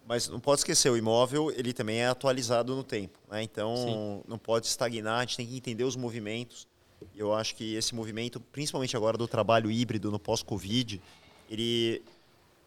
Mas 0.07 0.27
não 0.27 0.39
pode 0.39 0.61
esquecer, 0.61 0.89
o 0.89 0.97
imóvel 0.97 1.51
ele 1.51 1.71
também 1.73 1.99
é 1.99 2.07
atualizado 2.07 2.75
no 2.75 2.83
tempo. 2.83 3.17
Né? 3.29 3.43
Então, 3.43 3.75
Sim. 3.77 4.21
não 4.27 4.37
pode 4.37 4.67
estagnar, 4.67 5.19
a 5.19 5.21
gente 5.21 5.37
tem 5.37 5.47
que 5.47 5.55
entender 5.55 5.83
os 5.83 5.95
movimentos. 5.95 6.67
Eu 7.15 7.33
acho 7.33 7.55
que 7.55 7.75
esse 7.75 7.95
movimento, 7.95 8.39
principalmente 8.39 8.95
agora 8.97 9.17
do 9.17 9.27
trabalho 9.27 9.71
híbrido 9.71 10.11
no 10.11 10.19
pós-Covid, 10.19 11.01
ele, 11.49 12.03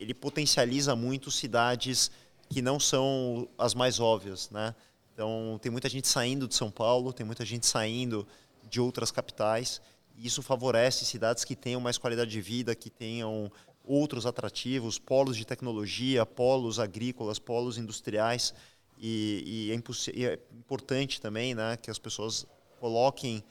ele 0.01 0.15
potencializa 0.15 0.97
muito 0.97 1.31
cidades 1.31 2.11
que 2.49 2.63
não 2.63 2.81
são 2.81 3.49
as 3.59 3.75
mais 3.75 4.01
óbvias, 4.01 4.51
né? 4.51 4.75
Então, 5.13 5.59
tem 5.63 5.71
muita 5.71 5.89
gente 5.89 6.09
saindo 6.09 6.49
de 6.49 6.55
São 6.55 6.71
Paulo, 6.71 7.13
tem 7.13 7.25
muita 7.25 7.45
gente 7.45 7.67
saindo 7.67 8.27
de 8.69 8.81
outras 8.81 9.13
capitais, 9.13 9.81
isso 10.17 10.43
favorece 10.43 11.05
cidades 11.05 11.45
que 11.45 11.57
tenham 11.57 11.81
mais 11.81 11.99
qualidade 11.99 12.31
de 12.31 12.41
vida, 12.41 12.75
que 12.75 12.91
tenham 12.91 13.51
outros 13.85 14.27
atrativos, 14.27 14.99
polos 14.99 15.37
de 15.37 15.45
tecnologia, 15.45 16.25
polos 16.25 16.79
agrícolas, 16.79 17.39
polos 17.39 17.77
industriais, 17.77 18.55
e, 18.99 19.69
e, 19.69 19.73
é, 19.73 20.17
e 20.17 20.27
é, 20.27 20.39
importante 20.53 21.21
também 21.21 21.55
né, 21.55 21.77
que 21.77 21.91
as 21.91 21.99
pessoas 21.99 22.47
coloquem 22.81 23.45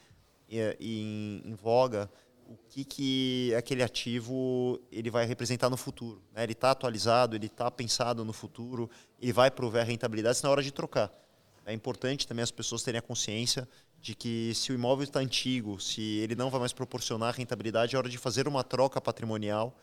é, 0.50 0.76
em, 0.80 1.42
em 1.44 1.54
voga 1.54 2.10
o 2.46 2.56
que, 2.68 2.84
que 2.84 3.54
aquele 3.56 3.82
ativo 3.82 4.80
ele 4.92 5.10
vai 5.10 5.24
representar 5.24 5.70
no 5.70 5.76
futuro. 5.76 6.22
Né? 6.32 6.42
Ele 6.42 6.52
está 6.52 6.70
atualizado, 6.70 7.34
ele 7.34 7.46
está 7.46 7.70
pensado 7.70 8.24
no 8.24 8.32
futuro, 8.32 8.90
ele 9.20 9.32
vai 9.32 9.50
prover 9.50 9.86
rentabilidade 9.86 10.42
na 10.42 10.50
hora 10.50 10.62
de 10.62 10.70
trocar. 10.70 11.12
É 11.64 11.72
importante 11.72 12.26
também 12.26 12.42
as 12.42 12.50
pessoas 12.50 12.82
terem 12.82 12.98
a 12.98 13.02
consciência 13.02 13.66
de 14.04 14.14
que 14.14 14.54
se 14.54 14.70
o 14.70 14.74
imóvel 14.74 15.02
está 15.02 15.18
antigo, 15.20 15.80
se 15.80 16.02
ele 16.18 16.34
não 16.34 16.50
vai 16.50 16.60
mais 16.60 16.74
proporcionar 16.74 17.34
rentabilidade, 17.34 17.96
é 17.96 17.98
hora 17.98 18.06
de 18.06 18.18
fazer 18.18 18.46
uma 18.46 18.62
troca 18.62 19.00
patrimonial 19.00 19.74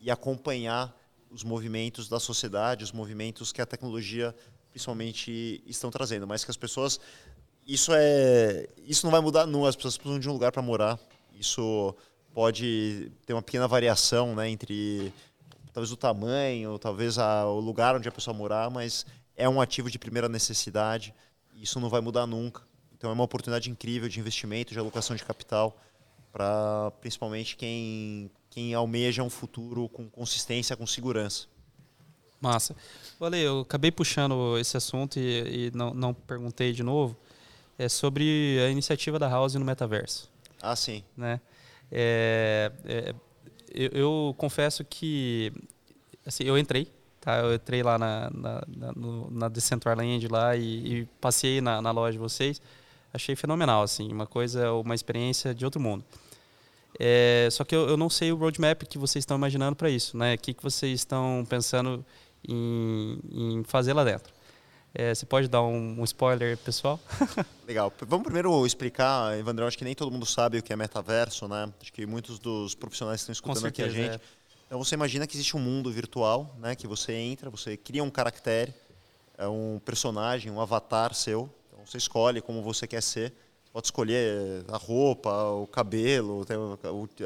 e 0.00 0.10
acompanhar 0.10 0.98
os 1.30 1.44
movimentos 1.44 2.08
da 2.08 2.18
sociedade, 2.18 2.82
os 2.82 2.90
movimentos 2.90 3.52
que 3.52 3.60
a 3.60 3.66
tecnologia 3.66 4.34
principalmente 4.70 5.62
estão 5.66 5.90
trazendo, 5.90 6.26
mas 6.26 6.42
que 6.42 6.50
as 6.50 6.56
pessoas 6.56 6.98
isso 7.66 7.92
é 7.94 8.66
isso 8.86 9.04
não 9.04 9.10
vai 9.10 9.20
mudar 9.20 9.44
não, 9.44 9.66
as 9.66 9.76
pessoas 9.76 9.98
precisam 9.98 10.18
de 10.18 10.26
um 10.30 10.32
lugar 10.32 10.52
para 10.52 10.62
morar. 10.62 10.98
Isso 11.38 11.94
pode 12.32 13.12
ter 13.26 13.34
uma 13.34 13.42
pequena 13.42 13.68
variação, 13.68 14.34
né, 14.34 14.48
entre 14.48 15.12
talvez 15.74 15.92
o 15.92 15.98
tamanho, 15.98 16.78
talvez 16.78 17.18
a, 17.18 17.44
o 17.44 17.60
lugar 17.60 17.94
onde 17.94 18.08
a 18.08 18.12
pessoa 18.12 18.34
morar, 18.34 18.70
mas 18.70 19.04
é 19.36 19.46
um 19.46 19.60
ativo 19.60 19.90
de 19.90 19.98
primeira 19.98 20.30
necessidade. 20.30 21.12
Isso 21.54 21.78
não 21.78 21.90
vai 21.90 22.00
mudar 22.00 22.26
nunca. 22.26 22.65
Então 22.96 23.10
é 23.10 23.12
uma 23.12 23.24
oportunidade 23.24 23.70
incrível 23.70 24.08
de 24.08 24.18
investimento, 24.18 24.72
de 24.72 24.78
alocação 24.78 25.14
de 25.14 25.24
capital 25.24 25.76
para 26.32 26.90
principalmente 27.00 27.56
quem 27.56 28.30
quem 28.50 28.72
almeja 28.72 29.22
um 29.22 29.28
futuro 29.28 29.86
com 29.88 30.08
consistência, 30.08 30.74
com 30.76 30.86
segurança. 30.86 31.46
Massa. 32.40 32.74
Olha, 33.20 33.36
eu 33.36 33.60
acabei 33.60 33.90
puxando 33.90 34.56
esse 34.58 34.76
assunto 34.76 35.18
e, 35.18 35.66
e 35.66 35.70
não, 35.74 35.92
não 35.92 36.14
perguntei 36.14 36.72
de 36.72 36.82
novo. 36.82 37.16
É 37.78 37.88
sobre 37.88 38.58
a 38.64 38.70
iniciativa 38.70 39.18
da 39.18 39.28
House 39.28 39.54
no 39.54 39.64
metaverso. 39.64 40.30
Ah, 40.62 40.74
sim. 40.74 41.04
Né? 41.14 41.38
É, 41.92 42.72
é, 42.86 43.14
eu, 43.70 43.90
eu, 43.92 44.34
confesso 44.38 44.84
que 44.84 45.52
assim, 46.24 46.44
eu 46.44 46.56
entrei, 46.56 46.90
tá? 47.20 47.38
Eu 47.38 47.54
entrei 47.54 47.82
lá 47.82 47.98
na, 47.98 48.30
na, 48.30 48.62
na, 48.66 48.92
no, 48.92 49.30
na 49.30 49.48
Decentraland 49.48 50.26
lá 50.28 50.56
e, 50.56 51.00
e 51.00 51.06
passei 51.20 51.60
na, 51.60 51.82
na 51.82 51.90
loja 51.90 52.12
de 52.12 52.18
vocês. 52.18 52.60
Achei 53.16 53.34
fenomenal, 53.34 53.82
assim, 53.82 54.12
uma 54.12 54.26
coisa, 54.26 54.72
uma 54.72 54.94
experiência 54.94 55.54
de 55.54 55.64
outro 55.64 55.80
mundo. 55.80 56.04
É, 56.98 57.48
só 57.50 57.64
que 57.64 57.74
eu, 57.74 57.88
eu, 57.88 57.96
não 57.96 58.10
sei 58.10 58.30
o 58.30 58.36
roadmap 58.36 58.82
que 58.82 58.98
vocês 58.98 59.22
estão 59.22 59.36
imaginando 59.38 59.74
para 59.74 59.88
isso, 59.88 60.16
né? 60.16 60.34
O 60.34 60.38
que, 60.38 60.52
que 60.52 60.62
vocês 60.62 61.00
estão 61.00 61.46
pensando 61.48 62.04
em, 62.46 63.18
em 63.30 63.64
fazer 63.64 63.94
lá 63.94 64.04
dentro? 64.04 64.34
É, 64.94 65.14
você 65.14 65.24
pode 65.24 65.48
dar 65.48 65.62
um, 65.62 66.00
um 66.00 66.04
spoiler, 66.04 66.58
pessoal? 66.58 67.00
Legal. 67.66 67.90
Vamos 68.06 68.24
primeiro 68.24 68.66
explicar, 68.66 69.38
Evandrão, 69.38 69.66
acho 69.66 69.78
que 69.78 69.84
nem 69.84 69.94
todo 69.94 70.10
mundo 70.10 70.26
sabe 70.26 70.58
o 70.58 70.62
que 70.62 70.72
é 70.72 70.76
metaverso, 70.76 71.48
né? 71.48 71.72
Acho 71.80 71.92
que 71.92 72.04
muitos 72.06 72.38
dos 72.38 72.74
profissionais 72.74 73.20
que 73.20 73.22
estão 73.22 73.32
escutando 73.32 73.62
certeza, 73.62 73.88
aqui 73.88 73.98
a 73.98 74.02
gente. 74.02 74.16
É. 74.16 74.20
Então 74.66 74.82
você 74.82 74.94
imagina 74.94 75.26
que 75.26 75.36
existe 75.36 75.56
um 75.56 75.60
mundo 75.60 75.90
virtual, 75.90 76.54
né? 76.58 76.74
Que 76.74 76.86
você 76.86 77.12
entra, 77.12 77.48
você 77.48 77.78
cria 77.78 78.04
um 78.04 78.10
caractere, 78.10 78.74
é 79.38 79.46
um 79.48 79.80
personagem, 79.82 80.50
um 80.50 80.60
avatar 80.60 81.14
seu. 81.14 81.50
Você 81.86 81.96
escolhe 81.96 82.42
como 82.42 82.62
você 82.62 82.86
quer 82.86 83.02
ser 83.02 83.32
pode 83.76 83.88
escolher 83.88 84.64
a 84.68 84.78
roupa, 84.78 85.30
o 85.50 85.66
cabelo, 85.66 86.46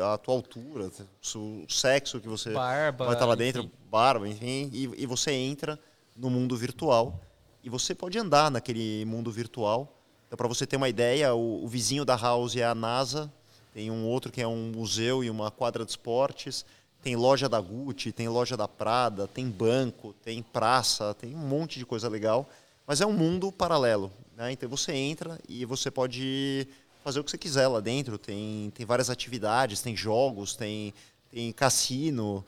a 0.03 0.19
tua 0.19 0.35
altura, 0.35 0.91
o 1.37 1.65
sexo 1.69 2.19
que 2.19 2.27
você 2.27 2.51
barba, 2.51 3.05
vai 3.05 3.15
estar 3.15 3.25
lá 3.25 3.37
dentro, 3.37 3.63
enfim. 3.63 3.73
barba, 3.89 4.29
enfim, 4.29 4.69
e, 4.73 4.91
e, 4.97 5.07
você 5.07 5.31
entra 5.31 5.79
no 6.17 6.29
mundo 6.29 6.57
virtual 6.57 7.21
e 7.63 7.71
você 7.71 7.95
pode 7.95 8.19
andar 8.19 8.51
naquele 8.51 9.05
mundo 9.05 9.31
virtual. 9.31 9.97
Então, 10.27 10.37
para 10.37 10.49
você 10.49 10.67
ter 10.67 10.75
uma 10.75 10.89
ideia, 10.89 11.33
o, 11.33 11.63
o, 11.63 11.69
vizinho 11.69 12.05
da 12.05 12.17
house 12.17 12.57
é 12.57 12.65
a 12.65 12.75
NASA, 12.75 13.33
tem 13.73 13.89
um 13.89 14.05
outro 14.09 14.33
que 14.33 14.43
é 14.43 14.49
um 14.49 14.73
museu 14.75 15.23
e 15.23 15.31
uma 15.31 15.53
quadra 15.53 15.85
de 15.85 15.93
esportes, 15.93 16.67
tem 17.01 17.15
loja 17.15 17.49
da 17.49 17.61
Gucci, 17.61 18.11
tem 18.11 18.29
loja 18.29 18.57
da 18.57 18.67
Prada, 18.67 19.29
tem 19.29 19.49
banco, 19.49 20.17
tem 20.25 20.43
praça, 20.43 21.15
tem 21.15 21.33
um 21.33 21.47
monte 21.47 21.79
de 21.79 21.87
coisa 21.87 22.09
legal. 22.09 22.49
Mas 22.89 23.01
é 23.01 23.07
um 23.07 23.13
mundo 23.13 23.53
paralelo. 23.53 24.11
Né? 24.41 24.53
Então 24.53 24.71
você 24.71 24.93
entra 24.93 25.39
e 25.47 25.67
você 25.67 25.91
pode 25.91 26.67
fazer 27.05 27.21
o 27.21 27.25
que 27.25 27.31
você 27.31 27.37
quiser 27.37 27.69
lá 27.69 27.79
dentro. 27.79 28.17
Tem, 28.17 28.73
tem 28.75 28.87
várias 28.87 29.11
atividades, 29.11 29.83
tem 29.83 29.95
jogos, 29.95 30.57
tem, 30.57 30.95
tem 31.31 31.53
cassino, 31.53 32.43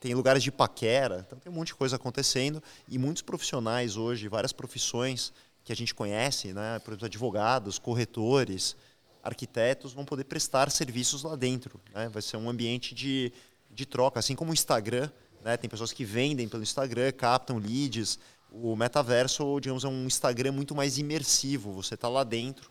tem 0.00 0.12
lugares 0.12 0.42
de 0.42 0.50
paquera. 0.50 1.24
Então 1.24 1.38
tem 1.38 1.52
um 1.52 1.54
monte 1.54 1.68
de 1.68 1.76
coisa 1.76 1.94
acontecendo. 1.94 2.60
E 2.88 2.98
muitos 2.98 3.22
profissionais 3.22 3.96
hoje, 3.96 4.26
várias 4.26 4.52
profissões 4.52 5.32
que 5.64 5.72
a 5.72 5.76
gente 5.76 5.94
conhece, 5.94 6.52
né? 6.52 6.80
por 6.80 6.90
exemplo, 6.90 7.06
advogados, 7.06 7.78
corretores, 7.78 8.76
arquitetos, 9.22 9.92
vão 9.92 10.04
poder 10.04 10.24
prestar 10.24 10.68
serviços 10.68 11.22
lá 11.22 11.36
dentro. 11.36 11.80
Né? 11.94 12.08
Vai 12.08 12.22
ser 12.22 12.38
um 12.38 12.50
ambiente 12.50 12.92
de, 12.92 13.32
de 13.70 13.86
troca, 13.86 14.18
assim 14.18 14.34
como 14.34 14.50
o 14.50 14.54
Instagram. 14.54 15.08
Né? 15.44 15.56
Tem 15.56 15.70
pessoas 15.70 15.92
que 15.92 16.04
vendem 16.04 16.48
pelo 16.48 16.64
Instagram, 16.64 17.12
captam 17.12 17.58
leads 17.58 18.18
o 18.62 18.74
metaverso, 18.74 19.58
digamos, 19.60 19.84
é 19.84 19.88
um 19.88 20.06
Instagram 20.06 20.52
muito 20.52 20.74
mais 20.74 20.98
imersivo. 20.98 21.72
Você 21.72 21.94
está 21.94 22.08
lá 22.08 22.24
dentro 22.24 22.70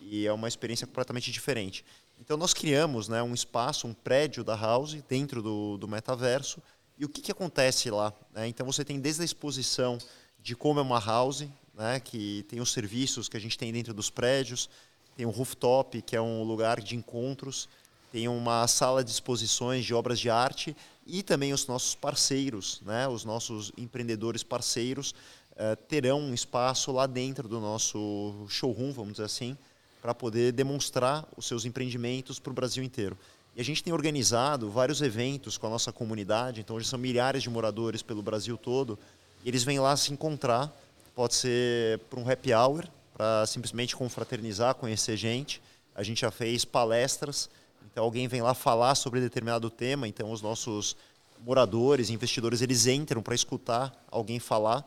e 0.00 0.26
é 0.26 0.32
uma 0.32 0.46
experiência 0.46 0.86
completamente 0.86 1.32
diferente. 1.32 1.84
Então 2.20 2.36
nós 2.36 2.54
criamos 2.54 3.08
né, 3.08 3.22
um 3.22 3.34
espaço, 3.34 3.86
um 3.86 3.92
prédio 3.92 4.44
da 4.44 4.54
House 4.54 4.94
dentro 5.08 5.42
do, 5.42 5.76
do 5.76 5.88
metaverso. 5.88 6.62
E 6.98 7.04
o 7.04 7.08
que, 7.08 7.20
que 7.20 7.32
acontece 7.32 7.90
lá? 7.90 8.12
Né? 8.32 8.48
Então 8.48 8.64
você 8.64 8.84
tem 8.84 9.00
desde 9.00 9.22
a 9.22 9.24
exposição 9.24 9.98
de 10.40 10.54
como 10.54 10.78
é 10.80 10.82
uma 10.82 11.00
house, 11.00 11.46
né, 11.74 12.00
que 12.00 12.44
tem 12.48 12.60
os 12.60 12.72
serviços 12.72 13.28
que 13.28 13.36
a 13.36 13.40
gente 13.40 13.58
tem 13.58 13.72
dentro 13.72 13.92
dos 13.92 14.08
prédios, 14.08 14.70
tem 15.16 15.26
um 15.26 15.30
rooftop, 15.30 16.00
que 16.02 16.14
é 16.14 16.20
um 16.20 16.44
lugar 16.44 16.80
de 16.80 16.94
encontros, 16.94 17.68
tem 18.12 18.28
uma 18.28 18.66
sala 18.68 19.02
de 19.02 19.10
exposições 19.10 19.84
de 19.84 19.92
obras 19.92 20.20
de 20.20 20.30
arte 20.30 20.76
e 21.06 21.22
também 21.22 21.52
os 21.52 21.66
nossos 21.66 21.94
parceiros, 21.94 22.82
né, 22.84 23.06
os 23.06 23.24
nossos 23.24 23.72
empreendedores 23.76 24.42
parceiros, 24.42 25.14
uh, 25.52 25.76
terão 25.88 26.20
um 26.20 26.34
espaço 26.34 26.90
lá 26.90 27.06
dentro 27.06 27.48
do 27.48 27.60
nosso 27.60 28.46
showroom, 28.48 28.92
vamos 28.92 29.12
dizer 29.12 29.24
assim, 29.24 29.56
para 30.02 30.14
poder 30.14 30.52
demonstrar 30.52 31.26
os 31.36 31.46
seus 31.46 31.64
empreendimentos 31.64 32.38
para 32.38 32.50
o 32.50 32.54
Brasil 32.54 32.82
inteiro. 32.82 33.16
E 33.54 33.60
a 33.60 33.64
gente 33.64 33.82
tem 33.82 33.92
organizado 33.92 34.70
vários 34.70 35.00
eventos 35.00 35.56
com 35.56 35.66
a 35.66 35.70
nossa 35.70 35.92
comunidade, 35.92 36.60
então 36.60 36.76
hoje 36.76 36.86
são 36.86 36.98
milhares 36.98 37.42
de 37.42 37.48
moradores 37.48 38.02
pelo 38.02 38.22
Brasil 38.22 38.58
todo, 38.58 38.98
e 39.44 39.48
eles 39.48 39.64
vêm 39.64 39.78
lá 39.78 39.96
se 39.96 40.12
encontrar, 40.12 40.76
pode 41.14 41.34
ser 41.34 42.00
para 42.10 42.20
um 42.20 42.30
happy 42.30 42.52
hour, 42.52 42.84
para 43.14 43.46
simplesmente 43.46 43.96
confraternizar, 43.96 44.74
conhecer 44.74 45.16
gente. 45.16 45.62
A 45.94 46.02
gente 46.02 46.20
já 46.20 46.30
fez 46.30 46.66
palestras 46.66 47.48
então 47.90 48.04
alguém 48.04 48.28
vem 48.28 48.42
lá 48.42 48.54
falar 48.54 48.94
sobre 48.94 49.20
determinado 49.20 49.70
tema, 49.70 50.06
então 50.06 50.30
os 50.30 50.42
nossos 50.42 50.96
moradores, 51.40 52.10
investidores, 52.10 52.60
eles 52.60 52.86
entram 52.86 53.22
para 53.22 53.34
escutar 53.34 53.92
alguém 54.10 54.38
falar. 54.38 54.84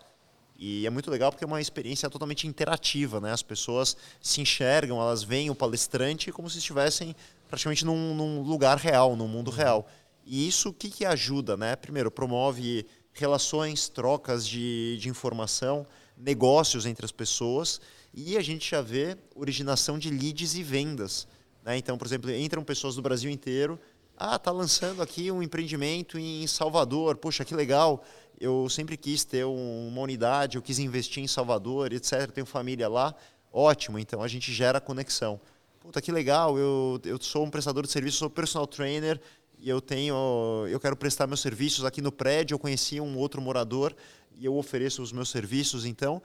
E 0.58 0.86
é 0.86 0.90
muito 0.90 1.10
legal 1.10 1.32
porque 1.32 1.44
é 1.44 1.48
uma 1.48 1.62
experiência 1.62 2.10
totalmente 2.10 2.46
interativa, 2.46 3.22
né? 3.22 3.32
As 3.32 3.42
pessoas 3.42 3.96
se 4.22 4.42
enxergam, 4.42 5.00
elas 5.00 5.24
veem 5.24 5.50
o 5.50 5.56
palestrante 5.56 6.32
como 6.32 6.50
se 6.50 6.58
estivessem 6.58 7.16
praticamente 7.48 7.86
num, 7.86 8.14
num 8.14 8.42
lugar 8.42 8.78
real, 8.78 9.16
num 9.16 9.28
mundo 9.28 9.50
real. 9.52 9.88
E 10.26 10.48
isso 10.48 10.70
o 10.70 10.74
que, 10.74 10.90
que 10.90 11.06
ajuda, 11.06 11.56
né? 11.56 11.76
Primeiro, 11.76 12.12
promove 12.12 12.86
relações, 13.14 13.88
trocas 13.88 14.46
de, 14.46 14.98
de 14.98 15.08
informação, 15.08 15.88
negócios 16.18 16.86
entre 16.86 17.06
as 17.06 17.12
pessoas 17.12 17.80
e 18.14 18.38
a 18.38 18.42
gente 18.42 18.70
já 18.70 18.82
vê 18.82 19.18
originação 19.36 19.98
de 19.98 20.10
leads 20.10 20.56
e 20.56 20.64
vendas. 20.64 21.28
Né? 21.70 21.78
Então, 21.78 22.00
por 22.00 22.08
exemplo, 22.08 22.32
entram 22.32 22.64
pessoas 22.64 22.96
do 22.96 23.02
Brasil 23.04 23.30
inteiro. 23.30 23.80
Ah, 24.18 24.40
tá 24.40 24.52
lançando 24.52 25.04
aqui 25.04 25.32
um 25.32 25.44
empreendimento 25.44 26.18
em 26.18 26.48
Salvador. 26.48 27.16
Poxa, 27.18 27.46
que 27.46 27.54
legal. 27.54 28.04
Eu 28.40 28.68
sempre 28.70 28.98
quis 28.98 29.24
ter 29.24 29.46
uma 29.46 30.02
unidade, 30.02 30.58
eu 30.58 30.64
quis 30.64 30.80
investir 30.80 31.24
em 31.24 31.28
Salvador, 31.28 31.94
etc. 31.94 32.32
Tenho 32.32 32.48
família 32.48 32.90
lá. 32.90 33.14
Ótimo. 33.54 34.00
Então 34.00 34.24
a 34.24 34.28
gente 34.28 34.52
gera 34.52 34.82
conexão. 34.82 35.40
Puta, 35.80 36.02
que 36.02 36.12
legal. 36.12 36.58
Eu, 36.58 37.00
eu 37.06 37.22
sou 37.22 37.46
um 37.46 37.52
prestador 37.52 37.86
de 37.86 37.92
serviço, 37.92 38.18
sou 38.18 38.32
personal 38.32 38.66
trainer 38.66 39.22
e 39.60 39.70
eu 39.70 39.80
tenho, 39.80 40.66
eu 40.70 40.80
quero 40.80 40.96
prestar 40.96 41.28
meus 41.28 41.40
serviços 41.40 41.86
aqui 41.86 42.02
no 42.02 42.12
prédio. 42.12 42.56
Eu 42.56 42.60
conheci 42.60 43.00
um 43.00 43.16
outro 43.16 43.40
morador 43.40 43.96
e 44.36 44.44
eu 44.44 44.56
ofereço 44.56 45.04
os 45.04 45.12
meus 45.12 45.30
serviços. 45.30 45.86
Então 45.86 46.20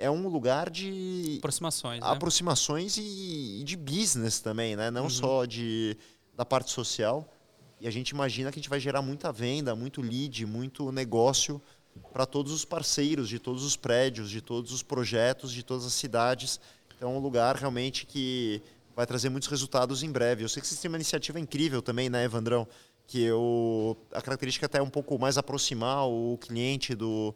é 0.00 0.10
um 0.10 0.26
lugar 0.26 0.70
de 0.70 1.36
aproximações, 1.38 2.00
né? 2.00 2.06
aproximações 2.06 2.96
e, 2.96 3.60
e, 3.60 3.64
de 3.64 3.76
business 3.76 4.40
também, 4.40 4.74
né? 4.74 4.90
Não 4.90 5.04
uhum. 5.04 5.10
só 5.10 5.44
de 5.44 5.96
da 6.34 6.44
parte 6.44 6.70
social. 6.70 7.30
E 7.78 7.86
a 7.86 7.90
gente 7.90 8.10
imagina 8.10 8.50
que 8.50 8.58
a 8.58 8.62
gente 8.62 8.70
vai 8.70 8.80
gerar 8.80 9.02
muita 9.02 9.30
venda, 9.30 9.76
muito 9.76 10.00
lead, 10.00 10.46
muito 10.46 10.90
negócio 10.90 11.60
para 12.12 12.24
todos 12.24 12.52
os 12.52 12.64
parceiros 12.64 13.28
de 13.28 13.38
todos 13.38 13.62
os 13.62 13.76
prédios, 13.76 14.30
de 14.30 14.40
todos 14.40 14.72
os 14.72 14.82
projetos, 14.82 15.52
de 15.52 15.62
todas 15.62 15.84
as 15.84 15.92
cidades. 15.92 16.58
Então, 16.96 17.10
é 17.10 17.12
um 17.12 17.18
lugar 17.18 17.56
realmente 17.56 18.06
que 18.06 18.62
vai 18.96 19.06
trazer 19.06 19.28
muitos 19.28 19.48
resultados 19.48 20.02
em 20.02 20.10
breve. 20.10 20.44
Eu 20.44 20.48
sei 20.48 20.62
que 20.62 20.68
vocês 20.68 20.80
têm 20.80 20.90
uma 20.90 20.96
iniciativa 20.96 21.38
incrível 21.38 21.82
também, 21.82 22.08
né, 22.08 22.24
Evandrão? 22.24 22.66
Que 23.06 23.22
eu, 23.22 23.96
a 24.12 24.22
característica 24.22 24.66
até 24.66 24.78
é 24.78 24.82
um 24.82 24.90
pouco 24.90 25.18
mais 25.18 25.36
aproximar 25.36 26.06
o 26.06 26.38
cliente 26.38 26.94
do, 26.94 27.34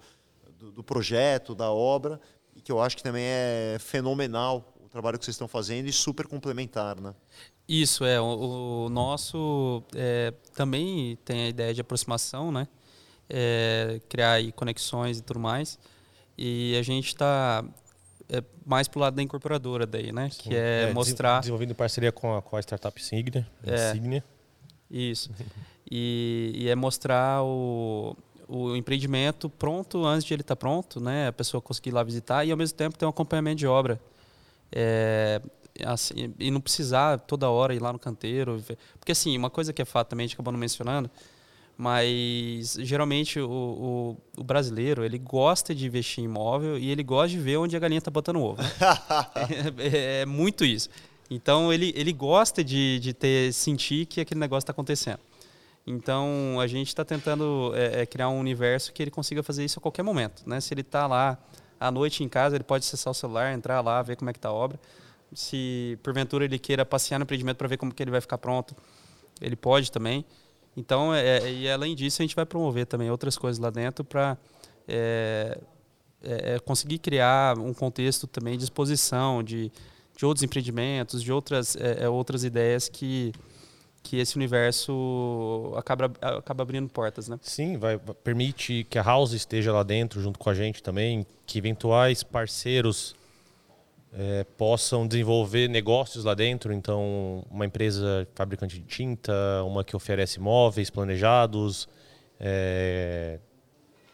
do, 0.58 0.72
do 0.72 0.84
projeto, 0.84 1.54
da 1.54 1.70
obra, 1.70 2.20
que 2.64 2.72
eu 2.72 2.80
acho 2.80 2.96
que 2.96 3.02
também 3.02 3.24
é 3.24 3.76
fenomenal 3.78 4.74
o 4.82 4.88
trabalho 4.88 5.18
que 5.18 5.24
vocês 5.24 5.34
estão 5.34 5.46
fazendo 5.46 5.86
e 5.86 5.92
super 5.92 6.26
complementar, 6.26 6.98
né? 6.98 7.14
Isso, 7.68 8.04
é. 8.04 8.20
O, 8.20 8.86
o 8.86 8.88
nosso 8.88 9.82
é, 9.94 10.32
também 10.54 11.16
tem 11.24 11.42
a 11.42 11.48
ideia 11.48 11.74
de 11.74 11.80
aproximação, 11.82 12.50
né? 12.50 12.66
É, 13.28 14.00
criar 14.08 14.32
aí 14.32 14.50
conexões 14.50 15.18
e 15.18 15.22
tudo 15.22 15.40
mais. 15.40 15.78
E 16.36 16.76
a 16.78 16.82
gente 16.82 17.08
está 17.08 17.64
é, 18.28 18.42
mais 18.64 18.88
pro 18.88 19.00
lado 19.00 19.14
da 19.14 19.22
incorporadora 19.22 19.86
daí, 19.86 20.12
né? 20.12 20.30
Sim. 20.30 20.40
Que 20.42 20.56
é, 20.56 20.88
é 20.90 20.92
mostrar... 20.92 21.40
Desenvolvendo 21.40 21.74
parceria 21.74 22.12
com 22.12 22.36
a, 22.36 22.42
com 22.42 22.56
a 22.56 22.60
startup 22.60 23.02
Signia. 23.02 23.46
É, 23.62 23.92
Signia. 23.92 24.24
Isso. 24.90 25.30
E, 25.90 26.50
e 26.54 26.68
é 26.70 26.74
mostrar 26.74 27.44
o, 27.44 28.16
o 28.48 28.76
empreendimento 28.76 29.48
pronto 29.48 30.04
antes 30.04 30.24
de 30.24 30.34
ele 30.34 30.42
estar 30.42 30.56
tá 30.56 30.60
pronto, 30.60 31.00
né? 31.00 31.28
A 31.28 31.32
pessoa 31.32 31.60
conseguir 31.60 31.90
ir 31.90 31.92
lá 31.92 32.02
visitar 32.02 32.44
e 32.44 32.50
ao 32.50 32.56
mesmo 32.56 32.76
tempo 32.76 32.98
ter 32.98 33.06
um 33.06 33.10
acompanhamento 33.10 33.56
de 33.56 33.66
obra. 33.66 34.00
É, 34.72 35.40
assim, 35.84 36.34
e 36.38 36.50
não 36.50 36.60
precisar 36.60 37.18
toda 37.20 37.48
hora 37.48 37.74
ir 37.74 37.80
lá 37.80 37.92
no 37.92 37.98
canteiro. 37.98 38.62
Porque 38.98 39.12
assim, 39.12 39.36
uma 39.36 39.50
coisa 39.50 39.72
que 39.72 39.82
é 39.82 39.84
fato 39.84 40.08
também, 40.10 40.24
a 40.24 40.26
gente 40.26 40.34
acabou 40.34 40.52
não 40.52 40.60
mencionando, 40.60 41.10
mas 41.76 42.76
geralmente 42.80 43.40
o, 43.40 43.48
o, 44.36 44.40
o, 44.40 44.44
brasileiro 44.44 45.04
ele 45.04 45.18
gosta 45.18 45.74
de 45.74 45.86
investir 45.86 46.22
em 46.22 46.26
imóvel 46.26 46.78
e 46.78 46.90
ele 46.90 47.02
gosta 47.02 47.30
de 47.30 47.38
ver 47.38 47.56
onde 47.56 47.76
a 47.76 47.80
galinha 47.80 47.98
está 47.98 48.10
botando 48.10 48.40
ovo. 48.40 48.62
Né? 48.62 48.68
é, 49.78 50.20
é, 50.20 50.26
muito 50.26 50.64
isso. 50.64 50.88
Então 51.30 51.72
ele, 51.72 51.92
ele 51.96 52.12
gosta 52.12 52.62
de, 52.62 53.00
de 53.00 53.12
ter 53.12 53.52
sentir 53.52 54.06
que 54.06 54.20
aquele 54.20 54.38
negócio 54.38 54.64
está 54.64 54.72
acontecendo. 54.72 55.18
Então 55.86 56.58
a 56.60 56.66
gente 56.66 56.88
está 56.88 57.04
tentando 57.04 57.72
é, 57.74 58.02
é, 58.02 58.06
criar 58.06 58.28
um 58.28 58.38
universo 58.38 58.92
que 58.92 59.02
ele 59.02 59.10
consiga 59.10 59.42
fazer 59.42 59.64
isso 59.64 59.78
a 59.78 59.82
qualquer 59.82 60.02
momento. 60.02 60.42
Né? 60.46 60.60
Se 60.60 60.72
ele 60.72 60.80
está 60.80 61.06
lá 61.06 61.38
à 61.78 61.90
noite 61.90 62.24
em 62.24 62.28
casa, 62.28 62.56
ele 62.56 62.64
pode 62.64 62.84
acessar 62.84 63.10
o 63.10 63.14
celular, 63.14 63.52
entrar 63.52 63.80
lá, 63.80 64.00
ver 64.02 64.16
como 64.16 64.30
é 64.30 64.32
que 64.32 64.38
está 64.38 64.48
a 64.48 64.52
obra. 64.52 64.80
Se 65.32 65.98
porventura 66.02 66.44
ele 66.44 66.58
queira 66.58 66.84
passear 66.84 67.18
no 67.18 67.24
empreendimento 67.24 67.56
para 67.56 67.68
ver 67.68 67.76
como 67.76 67.92
que 67.92 68.02
ele 68.02 68.10
vai 68.10 68.20
ficar 68.20 68.38
pronto, 68.38 68.74
ele 69.40 69.56
pode 69.56 69.90
também. 69.90 70.24
Então, 70.76 71.14
é, 71.14 71.38
é, 71.38 71.52
e 71.52 71.70
além 71.70 71.94
disso, 71.94 72.22
a 72.22 72.24
gente 72.24 72.34
vai 72.34 72.46
promover 72.46 72.86
também 72.86 73.10
outras 73.10 73.36
coisas 73.36 73.58
lá 73.58 73.70
dentro 73.70 74.04
para 74.04 74.36
é, 74.88 75.58
é, 76.22 76.54
é, 76.54 76.58
conseguir 76.58 76.98
criar 76.98 77.58
um 77.58 77.74
contexto 77.74 78.26
também 78.26 78.56
de 78.56 78.64
exposição 78.64 79.42
de, 79.42 79.70
de 80.16 80.24
outros 80.24 80.42
empreendimentos, 80.42 81.22
de 81.22 81.30
outras, 81.30 81.76
é, 81.76 82.08
outras 82.08 82.44
ideias 82.44 82.88
que, 82.88 83.32
que 84.04 84.18
esse 84.18 84.36
universo 84.36 85.72
acaba, 85.76 86.12
acaba 86.20 86.62
abrindo 86.62 86.88
portas, 86.90 87.26
né? 87.26 87.38
Sim, 87.40 87.78
vai 87.78 87.98
permite 88.22 88.86
que 88.88 88.98
a 88.98 89.02
House 89.02 89.32
esteja 89.32 89.72
lá 89.72 89.82
dentro 89.82 90.20
junto 90.20 90.38
com 90.38 90.50
a 90.50 90.54
gente 90.54 90.82
também, 90.82 91.26
que 91.46 91.58
eventuais 91.58 92.22
parceiros 92.22 93.16
é, 94.12 94.44
possam 94.58 95.08
desenvolver 95.08 95.68
negócios 95.68 96.22
lá 96.22 96.34
dentro. 96.34 96.72
Então, 96.72 97.44
uma 97.50 97.64
empresa 97.64 98.28
fabricante 98.34 98.78
de 98.78 98.84
tinta, 98.84 99.32
uma 99.64 99.82
que 99.82 99.96
oferece 99.96 100.38
móveis 100.38 100.90
planejados, 100.90 101.88
é, 102.38 103.38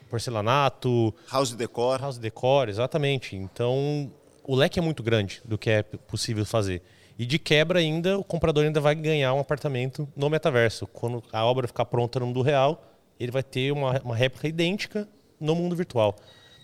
porcelanato, 0.08 1.12
house 1.30 1.52
decor, 1.52 2.00
house 2.00 2.16
decor, 2.16 2.68
exatamente. 2.68 3.34
Então, 3.34 4.08
o 4.44 4.54
leque 4.54 4.78
é 4.78 4.82
muito 4.82 5.02
grande 5.02 5.42
do 5.44 5.58
que 5.58 5.68
é 5.68 5.82
possível 5.82 6.46
fazer. 6.46 6.80
E 7.20 7.26
de 7.26 7.38
quebra 7.38 7.80
ainda, 7.80 8.18
o 8.18 8.24
comprador 8.24 8.64
ainda 8.64 8.80
vai 8.80 8.94
ganhar 8.94 9.34
um 9.34 9.40
apartamento 9.40 10.08
no 10.16 10.30
metaverso. 10.30 10.86
Quando 10.86 11.22
a 11.30 11.44
obra 11.44 11.68
ficar 11.68 11.84
pronta 11.84 12.18
no 12.18 12.24
mundo 12.24 12.40
real, 12.40 12.82
ele 13.20 13.30
vai 13.30 13.42
ter 13.42 13.70
uma, 13.72 14.00
uma 14.00 14.16
réplica 14.16 14.48
idêntica 14.48 15.06
no 15.38 15.54
mundo 15.54 15.76
virtual. 15.76 16.16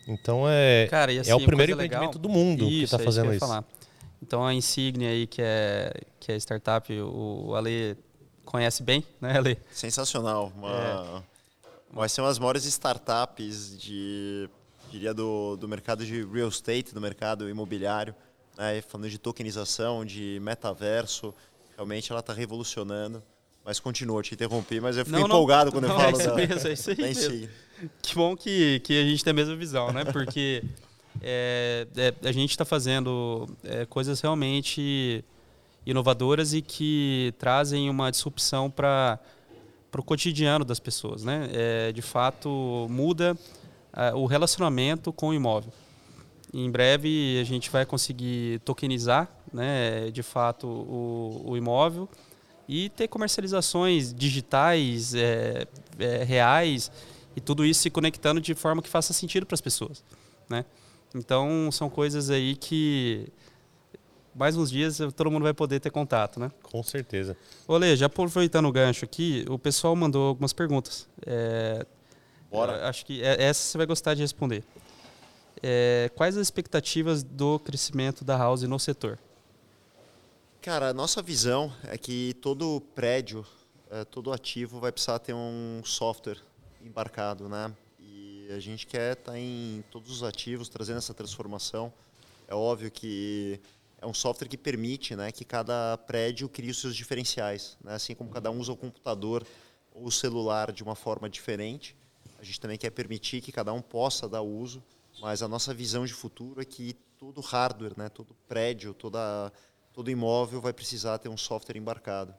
Então 0.08 0.48
é, 0.48 0.86
Cara, 0.88 1.12
assim, 1.12 1.30
é 1.30 1.34
o 1.34 1.44
primeiro 1.44 1.72
empreendimento 1.72 2.16
legal, 2.16 2.22
do 2.22 2.28
mundo 2.30 2.64
isso, 2.64 2.78
que 2.78 2.84
está 2.84 2.98
fazendo 2.98 3.34
isso. 3.34 3.40
Falar. 3.40 3.66
Então 4.22 4.46
a 4.46 4.54
Insignia 4.54 5.10
aí, 5.10 5.26
que 5.26 5.42
é, 5.42 5.92
que 6.18 6.32
é 6.32 6.36
startup, 6.36 6.90
o 6.90 7.54
Ale 7.54 7.94
conhece 8.42 8.82
bem, 8.82 9.04
né, 9.20 9.36
Ale? 9.36 9.58
Sensacional. 9.70 10.50
Uma, 10.56 10.70
é. 10.70 11.22
Vai 11.92 12.08
ser 12.08 12.22
uma 12.22 12.28
das 12.28 12.38
maiores 12.38 12.64
startups 12.64 13.78
de, 13.78 14.48
diria, 14.90 15.12
do, 15.12 15.54
do 15.56 15.68
mercado 15.68 16.06
de 16.06 16.24
real 16.24 16.48
estate, 16.48 16.94
do 16.94 17.00
mercado 17.02 17.46
imobiliário 17.46 18.14
né, 18.56 18.80
falando 18.82 19.10
de 19.10 19.18
tokenização, 19.18 20.04
de 20.04 20.38
metaverso, 20.42 21.34
realmente 21.74 22.10
ela 22.10 22.20
está 22.20 22.32
revolucionando. 22.32 23.22
Mas 23.64 23.80
continua, 23.80 24.22
te 24.22 24.32
interrompi, 24.32 24.80
mas 24.80 24.96
eu 24.96 25.04
fico 25.04 25.18
não, 25.18 25.26
empolgado 25.26 25.66
não, 25.66 25.72
quando 25.72 25.88
não, 25.88 25.94
eu 25.94 26.00
falo 26.00 26.16
é 26.16 26.20
isso 26.20 26.28
da, 26.28 26.34
mesmo, 26.36 26.68
é 26.68 26.72
isso 26.72 26.90
aí 26.90 26.96
mesmo. 26.96 27.48
Que 28.00 28.14
bom 28.14 28.36
que, 28.36 28.80
que 28.80 29.02
a 29.02 29.04
gente 29.04 29.24
tem 29.24 29.32
a 29.32 29.34
mesma 29.34 29.56
visão, 29.56 29.92
né? 29.92 30.04
Porque 30.04 30.62
é, 31.20 31.86
é, 31.96 32.28
a 32.28 32.30
gente 32.30 32.50
está 32.50 32.64
fazendo 32.64 33.48
é, 33.64 33.84
coisas 33.84 34.20
realmente 34.20 35.24
inovadoras 35.84 36.54
e 36.54 36.62
que 36.62 37.34
trazem 37.38 37.90
uma 37.90 38.08
disrupção 38.10 38.70
para 38.70 39.18
o 39.96 40.02
cotidiano 40.02 40.64
das 40.64 40.78
pessoas, 40.78 41.24
né? 41.24 41.48
É, 41.52 41.92
de 41.92 42.02
fato, 42.02 42.86
muda 42.88 43.36
é, 43.92 44.14
o 44.14 44.26
relacionamento 44.26 45.12
com 45.12 45.30
o 45.30 45.34
imóvel. 45.34 45.72
Em 46.52 46.70
breve 46.70 47.38
a 47.40 47.44
gente 47.44 47.70
vai 47.70 47.84
conseguir 47.84 48.60
tokenizar, 48.60 49.28
né, 49.52 50.10
de 50.10 50.22
fato, 50.22 50.66
o, 50.66 51.42
o 51.50 51.56
imóvel 51.56 52.08
e 52.68 52.88
ter 52.90 53.08
comercializações 53.08 54.12
digitais, 54.12 55.14
é, 55.14 55.66
é, 55.98 56.24
reais 56.24 56.90
e 57.36 57.40
tudo 57.40 57.64
isso 57.64 57.82
se 57.82 57.90
conectando 57.90 58.40
de 58.40 58.54
forma 58.54 58.82
que 58.82 58.88
faça 58.88 59.12
sentido 59.12 59.46
para 59.46 59.54
as 59.54 59.60
pessoas, 59.60 60.02
né? 60.48 60.64
Então 61.14 61.70
são 61.70 61.88
coisas 61.88 62.30
aí 62.30 62.56
que 62.56 63.28
mais 64.34 64.56
uns 64.56 64.70
dias 64.70 64.98
todo 65.14 65.30
mundo 65.30 65.44
vai 65.44 65.54
poder 65.54 65.80
ter 65.80 65.90
contato, 65.90 66.38
né? 66.38 66.50
Com 66.62 66.82
certeza. 66.82 67.36
Olê, 67.66 67.96
já 67.96 68.06
aproveitando 68.06 68.66
o 68.66 68.72
gancho 68.72 69.04
aqui, 69.04 69.44
o 69.48 69.58
pessoal 69.58 69.94
mandou 69.96 70.28
algumas 70.28 70.52
perguntas. 70.52 71.08
É, 71.24 71.86
Bora. 72.50 72.88
Acho 72.88 73.04
que 73.04 73.22
é, 73.22 73.42
essa 73.42 73.62
você 73.62 73.78
vai 73.78 73.86
gostar 73.86 74.14
de 74.14 74.22
responder. 74.22 74.62
É, 75.62 76.10
quais 76.14 76.36
as 76.36 76.42
expectativas 76.42 77.22
do 77.22 77.58
crescimento 77.58 78.24
da 78.24 78.36
House 78.36 78.62
no 78.62 78.78
setor? 78.78 79.18
Cara, 80.60 80.90
a 80.90 80.92
nossa 80.92 81.22
visão 81.22 81.72
é 81.84 81.96
que 81.96 82.34
todo 82.42 82.80
prédio, 82.94 83.46
é, 83.90 84.04
todo 84.04 84.32
ativo 84.32 84.80
vai 84.80 84.92
precisar 84.92 85.18
ter 85.18 85.32
um 85.32 85.80
software 85.84 86.38
embarcado, 86.84 87.48
né? 87.48 87.72
E 88.00 88.48
a 88.50 88.58
gente 88.58 88.86
quer 88.86 89.12
estar 89.12 89.32
tá 89.32 89.38
em 89.38 89.84
todos 89.90 90.10
os 90.10 90.22
ativos, 90.22 90.68
trazendo 90.68 90.98
essa 90.98 91.14
transformação. 91.14 91.92
É 92.48 92.54
óbvio 92.54 92.90
que 92.90 93.60
é 94.00 94.06
um 94.06 94.14
software 94.14 94.48
que 94.48 94.56
permite 94.56 95.16
né, 95.16 95.32
que 95.32 95.44
cada 95.44 95.96
prédio 95.98 96.48
crie 96.48 96.70
os 96.70 96.80
seus 96.80 96.94
diferenciais. 96.94 97.76
Né? 97.82 97.94
Assim 97.94 98.14
como 98.14 98.30
cada 98.30 98.50
um 98.50 98.58
usa 98.58 98.72
o 98.72 98.76
computador 98.76 99.46
ou 99.94 100.06
o 100.06 100.12
celular 100.12 100.70
de 100.70 100.82
uma 100.82 100.94
forma 100.94 101.28
diferente, 101.28 101.96
a 102.38 102.44
gente 102.44 102.60
também 102.60 102.76
quer 102.76 102.90
permitir 102.90 103.40
que 103.40 103.50
cada 103.50 103.72
um 103.72 103.80
possa 103.80 104.28
dar 104.28 104.42
uso 104.42 104.82
mas 105.20 105.42
a 105.42 105.48
nossa 105.48 105.72
visão 105.72 106.04
de 106.04 106.12
futuro 106.12 106.60
é 106.60 106.64
que 106.64 106.94
todo 107.18 107.40
hardware, 107.40 107.94
né, 107.96 108.08
todo 108.08 108.34
prédio, 108.46 108.92
toda, 108.94 109.52
todo 109.92 110.10
imóvel 110.10 110.60
vai 110.60 110.72
precisar 110.72 111.18
ter 111.18 111.28
um 111.28 111.36
software 111.36 111.76
embarcado. 111.76 112.34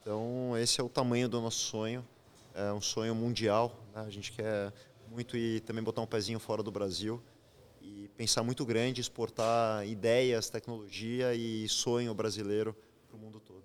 Então, 0.00 0.56
esse 0.56 0.80
é 0.80 0.84
o 0.84 0.88
tamanho 0.88 1.28
do 1.28 1.40
nosso 1.40 1.58
sonho. 1.58 2.06
É 2.54 2.72
um 2.72 2.80
sonho 2.80 3.14
mundial. 3.14 3.76
Né? 3.94 4.04
A 4.06 4.10
gente 4.10 4.32
quer 4.32 4.72
muito 5.10 5.36
ir 5.36 5.60
também 5.60 5.82
botar 5.82 6.00
um 6.00 6.06
pezinho 6.06 6.38
fora 6.38 6.62
do 6.62 6.70
Brasil 6.70 7.20
e 7.82 8.08
pensar 8.16 8.42
muito 8.42 8.64
grande, 8.64 9.00
exportar 9.00 9.86
ideias, 9.86 10.48
tecnologia 10.48 11.34
e 11.34 11.68
sonho 11.68 12.14
brasileiro 12.14 12.76
para 13.08 13.16
o 13.16 13.20
mundo 13.20 13.40
todo. 13.40 13.62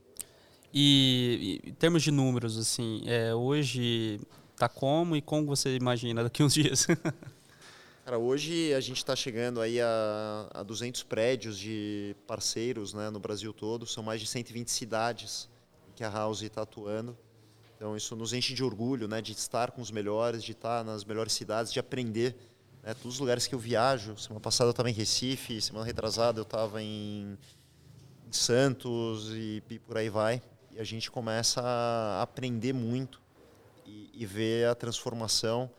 E 0.73 1.61
em 1.63 1.73
termos 1.73 2.01
de 2.01 2.11
números, 2.11 2.57
assim, 2.57 3.03
é, 3.05 3.35
hoje 3.35 4.19
está 4.53 4.69
como 4.69 5.15
e 5.15 5.21
como 5.21 5.47
você 5.47 5.75
imagina 5.75 6.23
daqui 6.23 6.43
uns 6.43 6.53
dias? 6.53 6.87
Cara, 8.03 8.17
hoje 8.17 8.73
a 8.73 8.79
gente 8.79 8.97
está 8.97 9.15
chegando 9.15 9.61
aí 9.61 9.79
a, 9.79 10.49
a 10.55 10.63
200 10.63 11.03
prédios 11.03 11.55
de 11.55 12.15
parceiros 12.25 12.95
né, 12.95 13.11
no 13.11 13.19
Brasil 13.19 13.53
todo. 13.53 13.85
São 13.85 14.01
mais 14.01 14.19
de 14.19 14.25
120 14.25 14.71
cidades 14.71 15.47
que 15.95 16.03
a 16.03 16.09
House 16.09 16.41
está 16.41 16.63
atuando. 16.63 17.15
Então 17.75 17.95
isso 17.95 18.15
nos 18.15 18.33
enche 18.33 18.55
de 18.55 18.63
orgulho, 18.63 19.07
né, 19.07 19.21
de 19.21 19.33
estar 19.33 19.69
com 19.69 19.83
os 19.83 19.91
melhores, 19.91 20.43
de 20.43 20.53
estar 20.53 20.83
nas 20.83 21.05
melhores 21.05 21.33
cidades, 21.33 21.71
de 21.71 21.79
aprender. 21.79 22.35
Né, 22.81 22.95
todos 22.95 23.13
os 23.13 23.19
lugares 23.19 23.45
que 23.45 23.53
eu 23.53 23.59
viajo. 23.59 24.17
Semana 24.17 24.39
passada 24.39 24.69
eu 24.69 24.71
estava 24.71 24.89
em 24.89 24.93
Recife, 24.93 25.61
semana 25.61 25.85
retrasada 25.85 26.39
eu 26.39 26.43
estava 26.43 26.81
em, 26.81 27.37
em, 28.27 28.31
Santos 28.31 29.29
e, 29.29 29.61
e 29.69 29.77
por 29.77 29.95
aí 29.95 30.09
vai. 30.09 30.41
e 30.71 30.79
a 30.79 30.83
gente 30.83 31.11
começa 31.11 31.61
a 31.61 32.23
aprender 32.23 32.73
muito 32.73 33.21
e, 33.85 34.09
e 34.11 34.25
ver 34.25 34.69
a 34.69 34.73
transformação, 34.73 35.69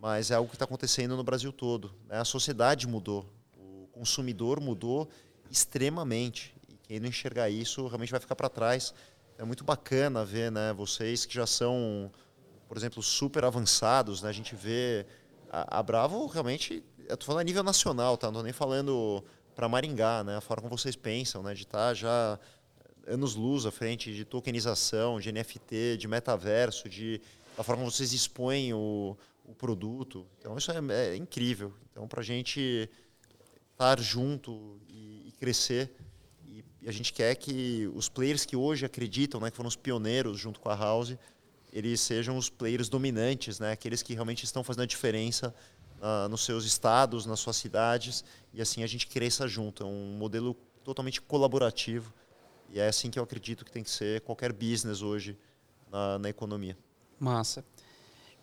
mas 0.00 0.30
é 0.30 0.34
algo 0.34 0.48
que 0.48 0.56
está 0.56 0.64
acontecendo 0.64 1.14
no 1.14 1.22
Brasil 1.22 1.52
todo. 1.52 1.92
Né? 2.08 2.18
A 2.18 2.24
sociedade 2.24 2.88
mudou, 2.88 3.26
o 3.54 3.86
consumidor 3.92 4.58
mudou 4.58 5.08
extremamente 5.50 6.54
e 6.68 6.74
quem 6.74 6.98
não 6.98 7.08
enxergar 7.08 7.50
isso 7.50 7.86
realmente 7.86 8.10
vai 8.10 8.20
ficar 8.20 8.34
para 8.34 8.48
trás. 8.48 8.94
É 9.36 9.44
muito 9.44 9.62
bacana 9.62 10.24
ver, 10.24 10.50
né, 10.50 10.72
vocês 10.72 11.26
que 11.26 11.34
já 11.34 11.46
são, 11.46 12.10
por 12.66 12.76
exemplo, 12.76 13.02
super 13.02 13.44
avançados, 13.44 14.22
né? 14.22 14.28
A 14.28 14.32
gente 14.32 14.54
vê 14.54 15.06
a, 15.50 15.78
a 15.78 15.82
Bravo 15.82 16.26
realmente, 16.26 16.82
eu 17.08 17.16
tô 17.16 17.26
falando 17.26 17.40
a 17.40 17.44
nível 17.44 17.62
nacional, 17.62 18.16
tá? 18.16 18.28
Não 18.28 18.40
tô 18.40 18.42
nem 18.42 18.52
falando 18.52 19.24
para 19.54 19.68
Maringá, 19.68 20.24
né? 20.24 20.36
A 20.36 20.40
forma 20.40 20.62
como 20.62 20.78
vocês 20.78 20.96
pensam, 20.96 21.42
né? 21.42 21.54
De 21.54 21.62
estar 21.62 21.88
tá 21.88 21.94
já 21.94 22.38
anos 23.06 23.34
luz 23.34 23.66
à 23.66 23.70
frente 23.70 24.14
de 24.14 24.24
tokenização, 24.24 25.20
de 25.20 25.32
NFT, 25.32 25.96
de 25.98 26.06
metaverso, 26.06 26.88
de 26.88 27.20
a 27.58 27.62
forma 27.62 27.82
como 27.82 27.90
vocês 27.90 28.12
expõem 28.12 28.72
o, 28.72 29.16
o 29.50 29.54
produto. 29.54 30.26
Então 30.38 30.56
isso 30.56 30.70
é, 30.70 30.78
é 30.90 31.16
incrível. 31.16 31.72
Então 31.90 32.06
para 32.06 32.20
a 32.20 32.24
gente 32.24 32.88
estar 33.72 33.98
junto 34.00 34.78
e, 34.88 35.28
e 35.28 35.32
crescer 35.32 35.90
e, 36.46 36.64
e, 36.82 36.88
a 36.88 36.92
gente 36.92 37.12
quer 37.12 37.34
que 37.34 37.90
os 37.94 38.08
players 38.08 38.44
que 38.44 38.56
hoje 38.56 38.84
acreditam, 38.84 39.40
né, 39.40 39.50
que 39.50 39.56
foram 39.56 39.68
os 39.68 39.76
pioneiros 39.76 40.38
junto 40.38 40.60
com 40.60 40.68
a 40.68 40.74
House, 40.74 41.16
eles 41.72 42.00
sejam 42.00 42.36
os 42.36 42.50
players 42.50 42.88
dominantes, 42.88 43.58
né, 43.58 43.72
aqueles 43.72 44.02
que 44.02 44.12
realmente 44.12 44.44
estão 44.44 44.62
fazendo 44.62 44.82
a 44.82 44.86
diferença 44.86 45.54
uh, 45.98 46.28
nos 46.28 46.44
seus 46.44 46.64
estados, 46.64 47.26
nas 47.26 47.40
suas 47.40 47.56
cidades 47.56 48.24
e 48.52 48.60
assim 48.60 48.82
a 48.82 48.86
gente 48.86 49.06
cresça 49.06 49.48
junto. 49.48 49.82
É 49.82 49.86
um 49.86 50.16
modelo 50.18 50.54
totalmente 50.84 51.20
colaborativo 51.20 52.12
e 52.70 52.78
é 52.78 52.88
assim 52.88 53.10
que 53.10 53.18
eu 53.18 53.22
acredito 53.22 53.64
que 53.64 53.70
tem 53.70 53.82
que 53.82 53.90
ser 53.90 54.20
qualquer 54.20 54.52
business 54.52 55.02
hoje 55.02 55.36
na, 55.90 56.18
na 56.18 56.28
economia. 56.28 56.76
Massa. 57.18 57.64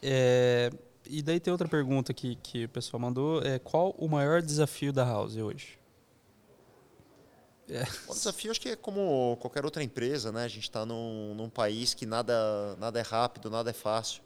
É, 0.01 0.69
e 1.09 1.21
daí 1.21 1.39
tem 1.39 1.51
outra 1.51 1.67
pergunta 1.67 2.13
que, 2.13 2.35
que 2.35 2.65
o 2.65 2.69
pessoal 2.69 2.99
mandou. 2.99 3.41
É, 3.41 3.59
qual 3.59 3.91
o 3.97 4.07
maior 4.07 4.41
desafio 4.41 4.91
da 4.93 5.03
House 5.03 5.35
hoje? 5.35 5.77
É. 7.69 7.83
O 8.07 8.13
desafio 8.13 8.51
acho 8.51 8.61
que 8.61 8.69
é 8.69 8.75
como 8.75 9.37
qualquer 9.41 9.65
outra 9.65 9.83
empresa, 9.83 10.31
né? 10.31 10.45
A 10.45 10.47
gente 10.47 10.63
está 10.63 10.85
num, 10.85 11.35
num 11.35 11.49
país 11.49 11.93
que 11.93 12.05
nada, 12.05 12.75
nada 12.77 12.99
é 12.99 13.03
rápido, 13.03 13.49
nada 13.49 13.69
é 13.69 13.73
fácil. 13.73 14.23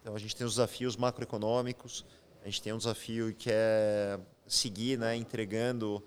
Então 0.00 0.14
a 0.14 0.18
gente 0.18 0.34
tem 0.34 0.46
os 0.46 0.54
desafios 0.54 0.96
macroeconômicos, 0.96 2.04
a 2.42 2.46
gente 2.46 2.62
tem 2.62 2.72
um 2.72 2.78
desafio 2.78 3.34
que 3.34 3.50
é 3.52 4.18
seguir, 4.46 4.98
né, 4.98 5.14
entregando 5.14 6.02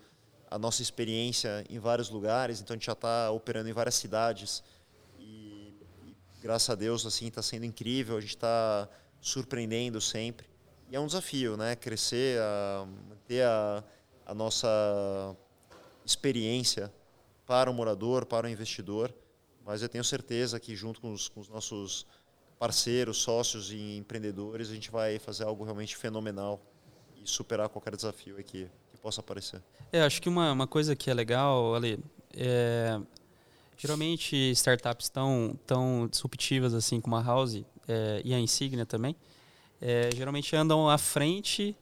a 0.50 0.58
nossa 0.58 0.82
experiência 0.82 1.64
em 1.70 1.78
vários 1.78 2.10
lugares. 2.10 2.60
Então 2.60 2.74
a 2.74 2.76
gente 2.76 2.86
já 2.86 2.92
está 2.92 3.30
operando 3.30 3.68
em 3.68 3.72
várias 3.72 3.94
cidades 3.94 4.62
e, 5.18 5.72
e 6.04 6.16
graças 6.42 6.68
a 6.68 6.74
Deus 6.74 7.06
assim 7.06 7.28
está 7.28 7.42
sendo 7.42 7.64
incrível. 7.64 8.16
A 8.16 8.20
gente 8.20 8.36
está 8.36 8.88
surpreendendo 9.20 10.00
sempre 10.00 10.46
e 10.90 10.94
é 10.94 11.00
um 11.00 11.06
desafio, 11.06 11.56
né? 11.56 11.74
Crescer, 11.74 12.40
a, 12.40 12.86
manter 13.08 13.42
a, 13.42 13.82
a 14.24 14.34
nossa 14.34 15.36
experiência 16.04 16.92
para 17.44 17.70
o 17.70 17.74
morador, 17.74 18.24
para 18.24 18.46
o 18.46 18.50
investidor. 18.50 19.12
Mas 19.64 19.82
eu 19.82 19.88
tenho 19.88 20.04
certeza 20.04 20.60
que 20.60 20.76
junto 20.76 21.00
com 21.00 21.12
os, 21.12 21.28
com 21.28 21.40
os 21.40 21.48
nossos 21.48 22.06
parceiros, 22.58 23.18
sócios 23.18 23.72
e 23.72 23.96
empreendedores, 23.96 24.70
a 24.70 24.74
gente 24.74 24.90
vai 24.90 25.18
fazer 25.18 25.44
algo 25.44 25.64
realmente 25.64 25.96
fenomenal 25.96 26.60
e 27.16 27.28
superar 27.28 27.68
qualquer 27.68 27.96
desafio 27.96 28.38
aqui 28.38 28.68
possa 29.02 29.20
aparecer. 29.20 29.62
É, 29.92 30.02
acho 30.02 30.20
que 30.20 30.28
uma, 30.28 30.50
uma 30.50 30.66
coisa 30.66 30.96
que 30.96 31.08
é 31.08 31.14
legal, 31.14 31.76
Ali, 31.76 31.98
é, 32.34 33.00
geralmente 33.76 34.34
startups 34.52 35.08
tão, 35.08 35.56
tão 35.64 36.08
disruptivas 36.08 36.74
assim 36.74 37.00
como 37.00 37.14
a 37.14 37.22
House 37.22 37.62
é, 37.88 38.22
e 38.24 38.34
a 38.34 38.38
Insignia 38.38 38.86
também, 38.86 39.16
é, 39.80 40.10
geralmente 40.14 40.54
andam 40.56 40.88
à 40.88 40.98
frente 40.98 41.76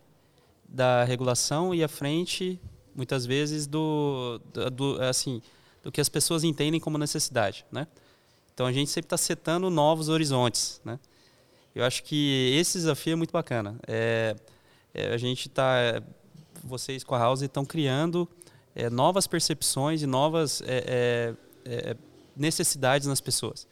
da 0.68 1.04
regulação 1.04 1.74
e 1.74 1.84
à 1.84 1.88
frente, 1.88 2.60
muitas 2.94 3.24
vezes, 3.26 3.66
do, 3.66 4.40
do, 4.72 5.00
assim, 5.02 5.40
do 5.82 5.92
que 5.92 6.00
as 6.00 6.08
pessoas 6.08 6.44
entendem 6.44 6.80
como 6.80 6.98
necessidade, 6.98 7.64
né? 7.70 7.86
Então 8.52 8.66
a 8.66 8.72
gente 8.72 8.90
sempre 8.90 9.06
está 9.06 9.16
setando 9.16 9.68
novos 9.68 10.08
horizontes, 10.08 10.80
né? 10.84 10.98
Eu 11.74 11.84
acho 11.84 12.04
que 12.04 12.54
esse 12.56 12.78
desafio 12.78 13.14
é 13.14 13.16
muito 13.16 13.32
bacana. 13.32 13.76
É, 13.86 14.36
é, 14.92 15.12
a 15.12 15.16
gente 15.16 15.48
está 15.48 16.00
vocês 16.62 17.04
com 17.04 17.14
a 17.14 17.18
House 17.18 17.42
estão 17.42 17.64
criando 17.64 18.28
é, 18.74 18.88
novas 18.88 19.26
percepções 19.26 20.02
e 20.02 20.06
novas 20.06 20.62
é, 20.66 21.34
é, 21.64 21.96
necessidades 22.36 23.06
nas 23.06 23.20
pessoas. 23.20 23.66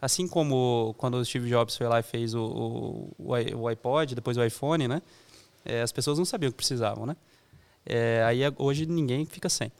Assim 0.00 0.26
como 0.26 0.94
quando 0.96 1.14
o 1.14 1.24
Steve 1.24 1.48
Jobs 1.48 1.76
foi 1.76 1.86
lá 1.86 2.00
e 2.00 2.02
fez 2.02 2.34
o, 2.34 3.12
o, 3.18 3.32
o 3.56 3.68
iPod, 3.68 4.14
depois 4.14 4.36
o 4.36 4.44
iPhone, 4.44 4.88
né? 4.88 5.02
as 5.82 5.92
pessoas 5.92 6.18
não 6.18 6.24
sabiam 6.24 6.48
o 6.48 6.52
que 6.52 6.56
precisavam, 6.56 7.04
né? 7.04 7.14
aí 8.26 8.40
hoje 8.56 8.86
ninguém 8.86 9.26
fica 9.26 9.48
sem. 9.48 9.70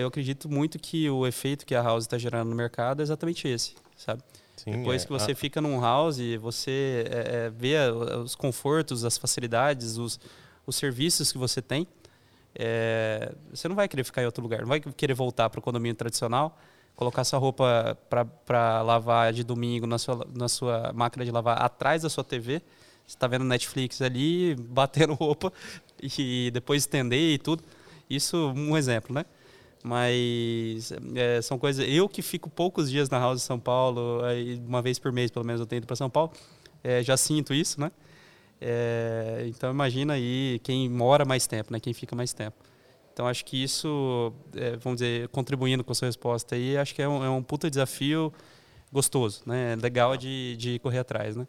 eu 0.00 0.08
acredito 0.08 0.48
muito 0.48 0.78
que 0.78 1.10
o 1.10 1.26
efeito 1.26 1.66
que 1.66 1.74
a 1.74 1.82
House 1.82 2.04
está 2.04 2.16
gerando 2.16 2.48
no 2.48 2.56
mercado 2.56 3.00
é 3.00 3.02
exatamente 3.02 3.46
esse, 3.46 3.74
sabe? 3.96 4.22
Sim, 4.56 4.70
Depois 4.70 5.04
que 5.04 5.12
você 5.12 5.34
fica 5.34 5.60
num 5.60 5.78
house, 5.78 6.18
você 6.40 7.04
vê 7.54 7.76
os 8.22 8.34
confortos, 8.34 9.04
as 9.04 9.18
facilidades, 9.18 9.98
os, 9.98 10.18
os 10.66 10.76
serviços 10.76 11.30
que 11.30 11.36
você 11.36 11.60
tem, 11.60 11.86
é, 12.58 13.34
você 13.50 13.68
não 13.68 13.76
vai 13.76 13.86
querer 13.86 14.02
ficar 14.02 14.22
em 14.22 14.24
outro 14.24 14.42
lugar, 14.42 14.60
não 14.60 14.68
vai 14.68 14.80
querer 14.80 15.12
voltar 15.12 15.50
para 15.50 15.58
o 15.58 15.62
condomínio 15.62 15.94
tradicional, 15.94 16.58
colocar 16.96 17.22
sua 17.24 17.38
roupa 17.38 17.96
para 18.08 18.82
lavar 18.82 19.32
de 19.32 19.44
domingo 19.44 19.86
na 19.86 19.98
sua, 19.98 20.26
na 20.34 20.48
sua 20.48 20.92
máquina 20.94 21.24
de 21.24 21.30
lavar 21.30 21.62
atrás 21.62 22.02
da 22.02 22.08
sua 22.08 22.24
TV. 22.24 22.62
Você 23.06 23.14
está 23.14 23.28
vendo 23.28 23.44
Netflix 23.44 24.00
ali, 24.02 24.56
batendo 24.68 25.14
roupa 25.14 25.52
e 26.02 26.50
depois 26.52 26.82
estender 26.82 27.34
e 27.34 27.38
tudo. 27.38 27.62
Isso 28.08 28.52
um 28.56 28.76
exemplo, 28.76 29.14
né? 29.14 29.24
Mas 29.84 30.92
é, 31.14 31.40
são 31.42 31.58
coisas. 31.58 31.86
Eu 31.88 32.08
que 32.08 32.22
fico 32.22 32.50
poucos 32.50 32.90
dias 32.90 33.08
na 33.10 33.18
House 33.18 33.40
de 33.40 33.46
São 33.46 33.60
Paulo, 33.60 34.22
uma 34.66 34.82
vez 34.82 34.98
por 34.98 35.12
mês 35.12 35.30
pelo 35.30 35.44
menos 35.44 35.60
eu 35.60 35.66
tenho 35.66 35.78
ido 35.78 35.86
para 35.86 35.94
São 35.94 36.10
Paulo, 36.10 36.32
é, 36.82 37.02
já 37.02 37.16
sinto 37.16 37.54
isso, 37.54 37.80
né? 37.80 37.92
É, 38.60 39.44
então 39.48 39.70
imagina 39.70 40.14
aí 40.14 40.58
quem 40.64 40.88
mora 40.88 41.24
mais 41.24 41.46
tempo, 41.46 41.72
né? 41.72 41.78
Quem 41.78 41.92
fica 41.92 42.16
mais 42.16 42.32
tempo. 42.32 42.56
Então 43.16 43.26
acho 43.26 43.46
que 43.46 43.62
isso, 43.62 44.30
é, 44.54 44.76
vamos 44.76 45.00
dizer, 45.00 45.28
contribuindo 45.28 45.82
com 45.82 45.90
a 45.90 45.94
sua 45.94 46.04
resposta 46.04 46.54
aí, 46.54 46.76
acho 46.76 46.94
que 46.94 47.00
é 47.00 47.08
um, 47.08 47.24
é 47.24 47.30
um 47.30 47.42
puta 47.42 47.70
desafio 47.70 48.30
gostoso, 48.92 49.40
né? 49.46 49.74
Legal 49.76 50.18
de, 50.18 50.54
de 50.58 50.78
correr 50.80 50.98
atrás, 50.98 51.34
né? 51.34 51.48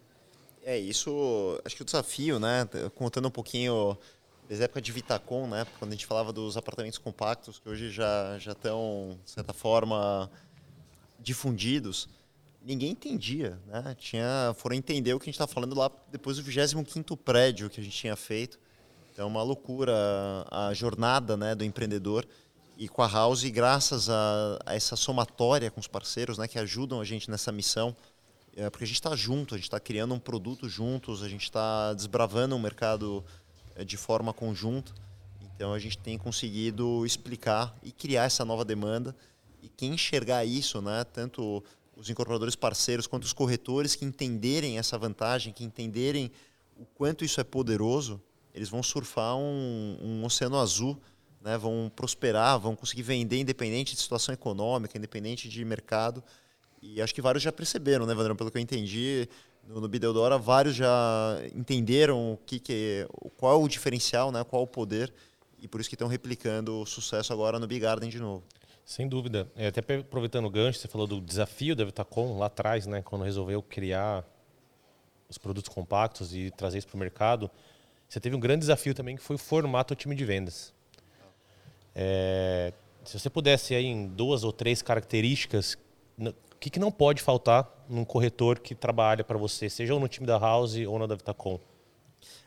É 0.63 0.79
isso. 0.79 1.59
Acho 1.65 1.75
que 1.75 1.81
o 1.81 1.85
desafio, 1.85 2.39
né? 2.39 2.65
Contando 2.95 3.27
um 3.27 3.31
pouquinho 3.31 3.97
desde 4.47 4.63
a 4.63 4.65
época 4.65 4.81
de 4.81 4.93
Vitacom, 4.93 5.45
né? 5.45 5.67
Quando 5.77 5.91
a 5.91 5.95
gente 5.95 6.05
falava 6.05 6.31
dos 6.31 6.55
apartamentos 6.55 6.97
compactos 6.97 7.59
que 7.59 7.67
hoje 7.67 7.91
já 7.91 8.39
já 8.39 8.53
estão 8.53 9.19
de 9.25 9.31
certa 9.31 9.51
forma 9.51 10.31
difundidos 11.19 12.07
ninguém 12.63 12.91
entendia, 12.91 13.59
né? 13.67 13.93
Tinha, 13.99 14.53
foram 14.57 14.77
entender 14.77 15.13
o 15.13 15.19
que 15.19 15.23
a 15.23 15.27
gente 15.31 15.35
está 15.35 15.47
falando 15.47 15.75
lá 15.75 15.91
depois 16.11 16.37
do 16.37 16.43
25º 16.43 17.17
prédio 17.17 17.69
que 17.69 17.81
a 17.81 17.83
gente 17.83 17.97
tinha 17.97 18.15
feito. 18.15 18.57
Então, 19.17 19.25
é 19.25 19.31
uma 19.31 19.41
loucura 19.41 19.95
a 20.51 20.71
jornada 20.75 21.35
né, 21.35 21.55
do 21.55 21.63
empreendedor. 21.63 22.23
E 22.77 22.87
com 22.87 23.01
a 23.01 23.07
House, 23.07 23.43
graças 23.45 24.11
a, 24.11 24.59
a 24.63 24.75
essa 24.75 24.95
somatória 24.95 25.71
com 25.71 25.79
os 25.79 25.87
parceiros 25.87 26.37
né, 26.37 26.47
que 26.47 26.59
ajudam 26.59 27.01
a 27.01 27.03
gente 27.03 27.27
nessa 27.27 27.51
missão, 27.51 27.95
é, 28.55 28.69
porque 28.69 28.83
a 28.83 28.87
gente 28.87 28.97
está 28.97 29.15
junto, 29.15 29.55
a 29.55 29.57
gente 29.57 29.65
está 29.65 29.79
criando 29.79 30.13
um 30.13 30.19
produto 30.19 30.69
juntos, 30.69 31.23
a 31.23 31.27
gente 31.27 31.45
está 31.45 31.95
desbravando 31.95 32.55
o 32.55 32.59
mercado 32.59 33.25
é, 33.75 33.83
de 33.83 33.97
forma 33.97 34.31
conjunta. 34.33 34.93
Então, 35.41 35.73
a 35.73 35.79
gente 35.79 35.97
tem 35.97 36.15
conseguido 36.15 37.03
explicar 37.03 37.75
e 37.81 37.91
criar 37.91 38.25
essa 38.25 38.45
nova 38.45 38.63
demanda. 38.63 39.15
E 39.63 39.67
quem 39.67 39.95
enxergar 39.95 40.45
isso, 40.45 40.79
né, 40.79 41.03
tanto 41.03 41.63
os 41.95 42.07
incorporadores 42.07 42.55
parceiros 42.55 43.07
quanto 43.07 43.23
os 43.23 43.33
corretores 43.33 43.95
que 43.95 44.05
entenderem 44.05 44.77
essa 44.77 44.95
vantagem, 44.95 45.51
que 45.53 45.63
entenderem 45.63 46.31
o 46.75 46.85
quanto 46.85 47.25
isso 47.25 47.41
é 47.41 47.43
poderoso, 47.43 48.21
eles 48.57 48.69
vão 48.69 48.81
surfar 48.81 49.37
um, 49.37 49.97
um 50.01 50.25
oceano 50.25 50.57
azul, 50.57 50.99
né? 51.41 51.57
vão 51.57 51.91
prosperar, 51.95 52.59
vão 52.59 52.75
conseguir 52.75 53.03
vender 53.03 53.39
independente 53.39 53.93
de 53.93 54.01
situação 54.01 54.33
econômica, 54.33 54.97
independente 54.97 55.47
de 55.47 55.63
mercado. 55.63 56.23
E 56.81 56.99
acho 57.01 57.13
que 57.13 57.21
vários 57.21 57.43
já 57.43 57.51
perceberam, 57.51 58.05
né, 58.05 58.15
Vandrão? 58.15 58.35
Pelo 58.35 58.49
que 58.49 58.57
eu 58.57 58.61
entendi, 58.61 59.29
no, 59.67 59.79
no 59.79 59.87
Bideodora, 59.87 60.37
vários 60.37 60.75
já 60.75 61.39
entenderam 61.55 62.33
o 62.33 62.37
que, 62.37 62.59
que 62.59 63.07
qual 63.37 63.53
é 63.53 63.63
o 63.63 63.67
diferencial, 63.67 64.31
né, 64.31 64.43
qual 64.43 64.63
é 64.63 64.65
o 64.65 64.67
poder, 64.67 65.13
e 65.59 65.67
por 65.67 65.79
isso 65.79 65.89
que 65.89 65.95
estão 65.95 66.07
replicando 66.07 66.81
o 66.81 66.85
sucesso 66.85 67.31
agora 67.31 67.59
no 67.59 67.67
Big 67.67 67.81
Garden 67.81 68.09
de 68.09 68.19
novo. 68.19 68.43
Sem 68.83 69.07
dúvida. 69.07 69.47
É, 69.55 69.67
até 69.67 69.81
aproveitando 69.97 70.45
o 70.45 70.49
gancho, 70.49 70.79
você 70.79 70.87
falou 70.87 71.05
do 71.05 71.21
desafio 71.21 71.75
da 71.75 71.83
Vitacom 71.85 72.39
lá 72.39 72.47
atrás, 72.47 72.87
né, 72.87 73.03
quando 73.03 73.23
resolveu 73.23 73.61
criar 73.61 74.25
os 75.29 75.37
produtos 75.37 75.69
compactos 75.69 76.33
e 76.33 76.51
trazer 76.51 76.77
isso 76.79 76.87
para 76.87 76.95
o 76.95 76.99
mercado. 76.99 77.51
Você 78.07 78.19
teve 78.19 78.35
um 78.35 78.39
grande 78.39 78.61
desafio 78.61 78.93
também 78.93 79.15
que 79.15 79.21
foi 79.21 79.35
o 79.35 79.39
formato 79.39 79.93
do 79.93 79.97
time 79.97 80.15
de 80.15 80.23
vendas. 80.23 80.73
É, 81.93 82.73
se 83.03 83.19
você 83.19 83.29
pudesse 83.29 83.73
aí 83.75 83.85
em 83.85 84.07
duas 84.07 84.43
ou 84.43 84.51
três 84.51 84.81
características 84.81 85.77
o 86.57 86.59
que, 86.59 86.71
que 86.71 86.79
não 86.79 86.91
pode 86.91 87.21
faltar 87.21 87.71
num 87.87 88.03
corretor 88.03 88.57
que 88.57 88.73
trabalha 88.73 89.23
para 89.23 89.37
você, 89.37 89.69
seja 89.69 89.97
no 89.97 90.07
time 90.07 90.25
da 90.25 90.39
House 90.39 90.75
ou 90.87 90.97
na 90.97 91.05
da 91.05 91.13
Vitacom? 91.13 91.59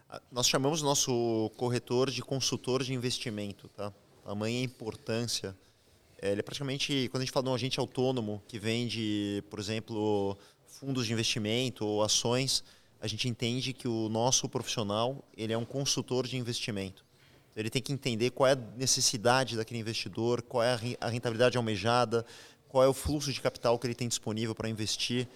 Ah, 0.09 0.21
nós 0.33 0.49
chamamos 0.49 0.83
nosso 0.83 1.49
corretor 1.57 2.11
de 2.11 2.21
consultor 2.21 2.83
de 2.83 2.93
investimento, 2.93 3.69
tá? 3.69 3.93
Tamanha 4.25 4.65
importância. 4.65 5.57
É, 6.21 6.33
ele 6.33 6.41
é 6.41 6.43
praticamente, 6.43 7.09
quando 7.13 7.23
a 7.23 7.25
gente 7.25 7.33
fala 7.33 7.45
de 7.45 7.51
um 7.51 7.55
agente 7.55 7.79
autônomo 7.79 8.43
que 8.49 8.59
vende, 8.59 9.45
por 9.49 9.61
exemplo, 9.61 10.37
fundos 10.67 11.07
de 11.07 11.13
investimento 11.13 11.87
ou 11.87 12.03
ações, 12.03 12.65
a 13.01 13.07
gente 13.07 13.29
entende 13.29 13.73
que 13.73 13.89
o 13.89 14.09
nosso 14.09 14.49
profissional 14.49 15.25
ele 15.37 15.53
é 15.53 15.59
um 15.59 15.65
consultor 15.65 16.27
de 16.27 16.37
investimento. 16.37 17.05
Ele 17.57 17.71
tem 17.71 17.83
que 17.83 17.93
entender 17.93 18.31
qual 18.31 18.49
é 18.49 18.53
a 18.53 18.57
necessidade 18.77 19.57
daquele 19.57 19.81
investidor, 19.81 20.43
qual 20.43 20.63
é 20.63 20.79
a 21.01 21.09
rentabilidade 21.09 21.57
almejada, 21.57 22.25
qual 22.69 22.85
é 22.85 22.89
o 22.89 22.95
fluxo 22.95 23.33
de 23.33 23.41
capital 23.41 23.79
que 23.79 23.87
ele 23.87 23.95
tem 23.95 24.07
disponível 24.07 24.55
para 24.55 24.69
investir, 24.69 25.27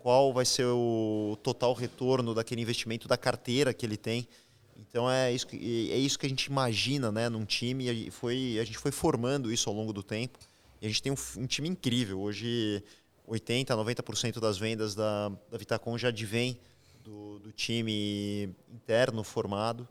qual 0.00 0.32
vai 0.32 0.44
ser 0.44 0.66
o 0.66 1.36
total 1.42 1.72
retorno 1.72 2.34
daquele 2.34 2.60
investimento 2.60 3.08
da 3.08 3.16
carteira 3.16 3.74
que 3.74 3.84
ele 3.84 3.96
tem. 3.96 4.28
Então 4.76 5.10
é 5.10 5.32
isso 5.32 5.46
que, 5.46 5.90
é 5.90 5.96
isso 5.96 6.18
que 6.18 6.26
a 6.26 6.28
gente 6.28 6.44
imagina 6.44 7.10
né, 7.10 7.28
num 7.28 7.44
time 7.44 7.90
e 7.90 8.10
foi, 8.10 8.58
a 8.60 8.64
gente 8.64 8.78
foi 8.78 8.92
formando 8.92 9.52
isso 9.52 9.68
ao 9.68 9.74
longo 9.74 9.92
do 9.92 10.02
tempo. 10.02 10.38
E 10.80 10.86
a 10.86 10.88
gente 10.88 11.02
tem 11.02 11.10
um, 11.10 11.16
um 11.38 11.46
time 11.46 11.68
incrível. 11.68 12.20
Hoje 12.20 12.82
80%, 13.28 13.66
90% 13.66 14.40
das 14.40 14.58
vendas 14.58 14.94
da, 14.94 15.30
da 15.50 15.58
Vitacom 15.58 15.96
já 15.98 16.08
advém 16.08 16.58
do, 17.04 17.38
do 17.38 17.52
time 17.52 18.54
interno 18.72 19.22
formado 19.22 19.86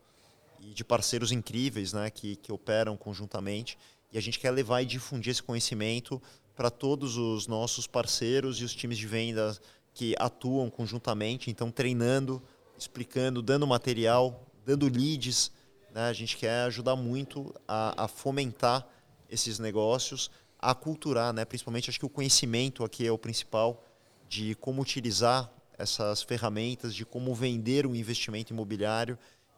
e 0.60 0.74
de 0.74 0.84
parceiros 0.84 1.32
incríveis 1.32 1.94
né, 1.94 2.10
que, 2.10 2.36
que 2.38 2.52
operam 2.52 2.98
conjuntamente. 2.98 3.78
E 4.12 4.18
a 4.18 4.22
gente 4.22 4.40
quer 4.40 4.52
levar 4.52 4.82
e 4.82 4.86
difundir 4.86 5.32
esse 5.32 5.44
conhecimento 5.44 6.22
para 6.56 6.70
todos 6.70 7.18
os 7.18 7.48
nossos 7.48 7.86
parceiros 7.86 8.60
e 8.60 8.64
os 8.64 8.74
times 8.74 8.98
de 8.98 9.08
venda 9.08 9.56
que 9.94 10.16
atuam 10.18 10.70
conjuntamente, 10.70 11.52
então 11.52 11.70
treinando, 11.70 12.42
explicando, 12.78 13.42
dando 13.42 13.68
material, 13.68 14.44
dando 14.66 14.88
leads. 14.88 15.52
Né? 15.94 16.02
A 16.02 16.14
gente 16.14 16.36
quer 16.36 16.66
ajudar 16.66 16.96
muito 16.96 17.54
a, 17.68 18.06
a 18.06 18.08
fomentar 18.08 18.88
esses 19.30 19.60
negócios, 19.60 20.32
a 20.60 20.72
aculturar, 20.72 21.32
né? 21.32 21.46
principalmente 21.46 21.90
acho 21.90 22.00
que 22.00 22.06
o 22.06 22.10
conhecimento 22.10 22.84
aqui 22.84 23.06
é 23.06 23.12
o 23.12 23.18
principal 23.18 23.84
de 24.28 24.56
como 24.56 24.82
utilizar 24.82 25.52
essas 25.78 26.22
ferramentas, 26.22 26.94
de 26.94 27.06
como 27.06 27.34
vender 27.34 27.86
um 27.86 27.96
investimento 27.96 28.54
imobiliário 28.54 29.18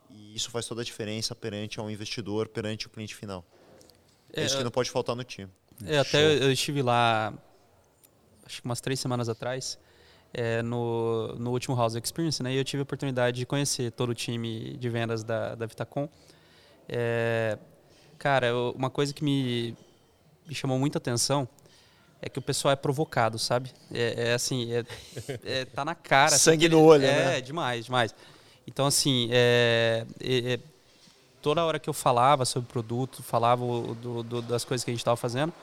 e 0.10 0.36
isso 0.36 0.50
faz 0.50 0.66
toda 0.66 0.82
a 0.82 0.84
diferença 0.84 1.36
perante 1.36 1.80
ao 1.80 1.90
investidor, 1.90 2.48
perante 2.48 2.88
o 2.88 2.90
cliente 2.90 3.16
final. 3.16 3.44
É, 4.34 4.42
é 4.42 4.46
isso 4.46 4.58
que 4.58 4.64
não 4.64 4.72
pode 4.72 4.90
faltar 4.90 5.16
no 5.16 5.24
time. 5.24 5.50
É, 5.86 5.98
até 5.98 6.44
eu 6.44 6.52
estive 6.52 6.82
lá, 6.82 7.34
acho 8.46 8.62
que 8.62 8.66
umas 8.66 8.80
três 8.80 9.00
semanas 9.00 9.28
atrás, 9.28 9.78
é, 10.34 10.62
no, 10.62 11.36
no 11.36 11.52
último 11.52 11.76
House 11.76 11.96
Experience, 11.96 12.42
né? 12.42 12.54
E 12.54 12.58
eu 12.58 12.64
tive 12.64 12.82
a 12.82 12.84
oportunidade 12.84 13.38
de 13.38 13.46
conhecer 13.46 13.92
todo 13.92 14.10
o 14.10 14.14
time 14.14 14.78
de 14.78 14.90
vendas 14.90 15.24
da, 15.24 15.56
da 15.56 15.66
Vitacom. 15.66 16.08
É, 16.88 17.58
cara, 18.18 18.48
eu, 18.48 18.74
uma 18.78 18.90
coisa 18.90 19.14
que 19.14 19.24
me, 19.24 19.76
me 20.48 20.56
chamou 20.56 20.80
muita 20.80 20.98
atenção 20.98 21.48
é 22.26 22.30
que 22.30 22.40
o 22.40 22.42
pessoal 22.42 22.72
é 22.72 22.76
provocado, 22.76 23.38
sabe? 23.38 23.72
É, 23.94 24.30
é 24.30 24.34
assim, 24.34 24.74
é, 24.74 24.84
é, 25.46 25.66
tá 25.66 25.86
na 25.86 25.94
cara. 25.94 26.32
Sangue 26.32 26.68
no 26.68 26.82
olho, 26.82 27.06
é, 27.06 27.08
né? 27.08 27.38
É, 27.38 27.42
demais, 27.42 27.86
demais. 27.86 28.16
Então, 28.66 28.88
assim, 28.88 29.30
é, 29.32 30.08
é, 30.20 30.60
toda 31.40 31.64
hora 31.64 31.78
que 31.78 31.88
eu 31.88 31.94
falava 31.94 32.44
sobre 32.44 32.68
o 32.68 32.72
produto, 32.74 33.22
falava 33.22 33.64
do, 33.64 34.24
do, 34.24 34.42
das 34.42 34.66
coisas 34.66 34.84
que 34.84 34.90
a 34.90 34.94
gente 34.94 35.02
estava 35.02 35.16
fazendo, 35.16 35.54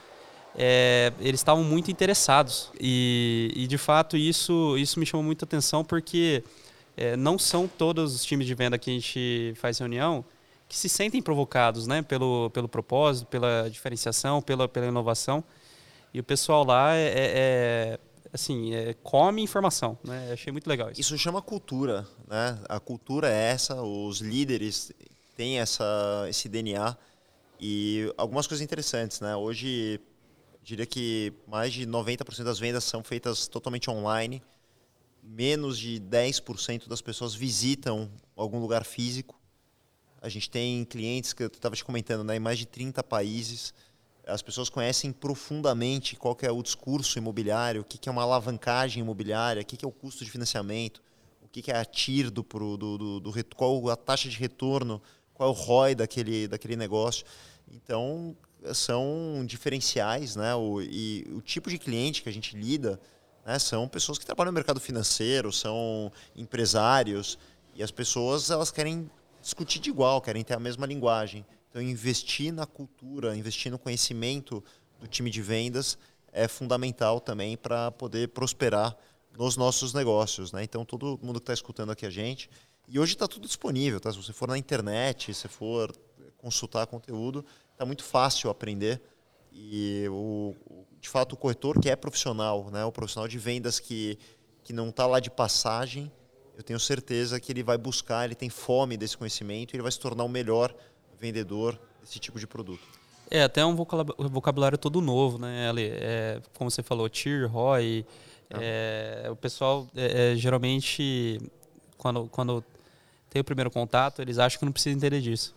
é, 0.57 1.13
eles 1.19 1.41
estavam 1.41 1.65
muito 1.65 1.91
interessados. 1.91 2.71
E, 2.81 3.53
e, 3.57 3.67
de 3.67 3.77
fato, 3.77 4.17
isso, 4.17 4.77
isso 4.79 5.01
me 5.01 5.05
chamou 5.05 5.25
muita 5.25 5.45
atenção 5.45 5.85
porque 5.85 6.45
é, 6.97 7.17
não 7.17 7.41
são 7.41 7.67
todos 7.67 8.15
os 8.15 8.25
times 8.25 8.47
de 8.47 8.55
venda 8.55 8.79
que 8.79 8.89
a 8.89 8.95
gente 8.95 9.53
faz 9.57 9.79
reunião 9.79 10.25
que 10.69 10.79
se 10.79 10.89
sentem 10.89 11.21
provocados 11.21 11.87
né, 11.87 12.01
pelo, 12.01 12.49
pelo 12.51 12.67
propósito, 12.67 13.27
pela 13.27 13.69
diferenciação, 13.69 14.41
pela, 14.41 14.67
pela 14.69 14.87
inovação. 14.87 15.45
E 16.15 16.21
o 16.21 16.25
pessoal 16.25 16.65
lá 16.65 16.95
é, 16.95 17.07
é, 17.07 17.13
é 17.15 17.99
assim, 18.33 18.75
é, 18.75 18.95
come 19.03 19.43
informação, 19.43 19.99
né? 20.05 20.33
Achei 20.33 20.53
muito 20.53 20.67
legal 20.67 20.91
isso. 20.91 21.01
Isso 21.01 21.19
chama 21.19 21.41
cultura, 21.41 22.07
né? 22.29 22.59
A 22.69 22.79
cultura 22.79 23.31
é 23.31 23.51
essa, 23.51 23.83
os 23.83 24.21
líderes 24.21 24.93
têm 25.35 25.59
essa, 25.59 26.27
esse 26.29 26.49
DNA 26.49 26.97
e 27.59 28.13
algumas 28.17 28.47
coisas 28.47 28.63
interessantes, 28.63 29.21
né? 29.21 29.35
Hoje, 29.37 30.01
diria 30.63 30.85
que 30.85 31.33
mais 31.47 31.73
de 31.73 31.87
90% 31.87 32.45
das 32.45 32.59
vendas 32.59 32.85
são 32.85 33.03
feitas 33.03 33.49
totalmente 33.49 33.89
online, 33.89 34.43
menos 35.23 35.79
de 35.79 35.99
10% 36.01 36.89
das 36.89 37.01
pessoas 37.01 37.35
visitam 37.35 38.11
algum 38.37 38.59
lugar 38.59 38.85
físico. 38.85 39.41
A 40.21 40.29
gente 40.29 40.51
tem 40.51 40.85
clientes 40.85 41.33
que 41.33 41.43
eu 41.43 41.47
estava 41.47 41.75
te 41.75 41.85
comentando, 41.85 42.23
né, 42.23 42.37
em 42.37 42.41
mais 42.41 42.59
de 42.59 42.67
30 42.67 43.03
países 43.03 43.73
as 44.27 44.43
pessoas 44.43 44.69
conhecem 44.69 45.13
profundamente 45.13 46.17
qual 46.17 46.37
é 46.43 46.51
o 46.51 46.63
discurso 46.63 47.19
imobiliário, 47.19 47.81
o 47.81 47.85
que 47.85 48.09
é 48.09 48.13
uma 48.13 48.23
alavancagem 48.23 49.03
imobiliária, 49.03 49.63
o 49.63 49.65
que 49.65 49.85
é 49.85 49.89
o 49.89 49.93
custo 49.93 50.25
de 50.25 50.31
financiamento, 50.31 51.03
o 51.43 51.49
que 51.49 51.71
é 51.71 51.77
a 51.77 51.85
TIR 51.85 52.31
do, 52.31 52.43
do, 52.43 52.99
do, 52.99 53.21
do 53.21 53.33
qual 53.57 53.89
a 53.91 53.97
taxa 53.97 54.29
de 54.29 54.37
retorno, 54.37 55.03
qual 55.35 55.49
é 55.49 55.53
o 55.53 55.55
ROI 55.55 55.95
daquele, 55.95 56.47
daquele 56.47 56.77
negócio. 56.77 57.27
Então, 57.71 58.37
são 58.75 59.45
diferenciais, 59.45 60.37
né? 60.37 60.55
O, 60.55 60.81
e 60.81 61.27
o 61.35 61.41
tipo 61.41 61.69
de 61.69 61.79
cliente 61.79 62.23
que 62.23 62.29
a 62.29 62.33
gente 62.33 62.57
lida 62.57 63.01
né, 63.45 63.59
são 63.59 63.89
pessoas 63.89 64.19
que 64.19 64.27
trabalham 64.27 64.53
no 64.53 64.55
mercado 64.55 64.79
financeiro, 64.79 65.53
são 65.53 66.13
empresários, 66.37 67.39
e 67.75 67.83
as 67.83 67.91
pessoas 67.91 68.51
elas 68.51 68.71
querem 68.71 69.11
discutir 69.41 69.81
de 69.81 69.91
igual, 69.91 70.21
querem 70.21 70.45
ter 70.45 70.55
a 70.55 70.61
mesma 70.61 70.87
linguagem. 70.87 71.45
Então, 71.73 71.81
investir 71.81 72.53
na 72.53 72.67
cultura, 72.67 73.35
investir 73.35 73.73
no 73.73 73.79
conhecimento 73.79 74.63
do 75.01 75.07
time 75.09 75.31
de 75.31 75.41
vendas 75.41 75.97
é 76.31 76.47
fundamental 76.47 77.19
também 77.19 77.57
para 77.57 77.91
poder 77.91 78.29
prosperar 78.29 78.95
nos 79.39 79.57
nossos 79.57 79.95
negócios. 79.95 80.53
Né? 80.53 80.65
Então, 80.65 80.85
todo 80.85 81.19
mundo 81.23 81.41
que 81.41 81.45
está 81.45 81.55
escutando 81.55 81.91
aqui 81.91 82.05
a 82.05 82.11
gente. 82.11 82.51
E 82.87 83.01
hoje 83.01 83.15
está 83.15 83.27
tudo 83.27 83.47
disponível. 83.47 83.99
Tá? 83.99 84.13
Se 84.13 84.19
você 84.19 84.35
for 84.35 84.51
na 84.51 84.59
internet, 84.59 85.33
se 85.33 85.49
for 85.49 85.91
consultar 86.37 86.87
conteúdo, 86.87 87.43
está 87.73 87.87
muito 87.87 88.05
fácil 88.05 88.51
aprender. 88.51 89.01
E, 89.51 90.07
o, 90.11 90.55
de 91.01 91.09
fato, 91.09 91.33
o 91.33 91.37
corretor 91.39 91.81
que 91.81 91.89
é 91.89 91.97
profissional, 91.97 92.71
né? 92.71 92.85
o 92.85 92.93
profissional 92.93 93.27
de 93.27 93.39
vendas 93.39 93.81
que, 93.81 94.19
que 94.63 94.75
não 94.75 94.91
está 94.91 95.07
lá 95.07 95.21
de 95.21 95.31
passagem, 95.31 96.13
eu 96.55 96.63
tenho 96.63 96.79
certeza 96.79 97.41
que 97.41 97.51
ele 97.51 97.63
vai 97.63 97.79
buscar, 97.79 98.27
ele 98.27 98.35
tem 98.35 98.51
fome 98.51 98.99
desse 98.99 99.17
conhecimento 99.17 99.73
e 99.73 99.77
ele 99.77 99.83
vai 99.83 99.91
se 99.91 99.99
tornar 99.99 100.25
o 100.25 100.29
melhor 100.29 100.75
vendedor 101.23 101.79
desse 102.01 102.19
tipo 102.19 102.39
de 102.39 102.49
produto. 102.49 102.83
É, 103.31 103.45
até 103.45 103.65
um 103.65 103.75
vocabulário 103.77 104.77
todo 104.77 105.01
novo, 105.01 105.39
né, 105.39 105.71
Ali? 105.71 105.89
É, 105.91 106.43
como 106.55 106.71
você 106.71 106.83
falou, 106.83 107.09
TIR, 107.09 107.49
ROI. 107.49 108.05
Ah. 108.53 108.59
É, 108.61 109.29
o 109.31 109.37
pessoal, 109.37 109.87
é, 109.97 110.33
é, 110.33 110.37
geralmente, 110.37 111.41
quando, 111.97 112.27
quando 112.27 112.63
tem 113.31 113.41
o 113.41 113.45
primeiro 113.45 113.71
contato, 113.71 114.21
eles 114.21 114.39
acham 114.39 114.59
que 114.59 114.65
não 114.65 114.73
precisa 114.73 114.95
entender 114.95 115.21
disso. 115.21 115.55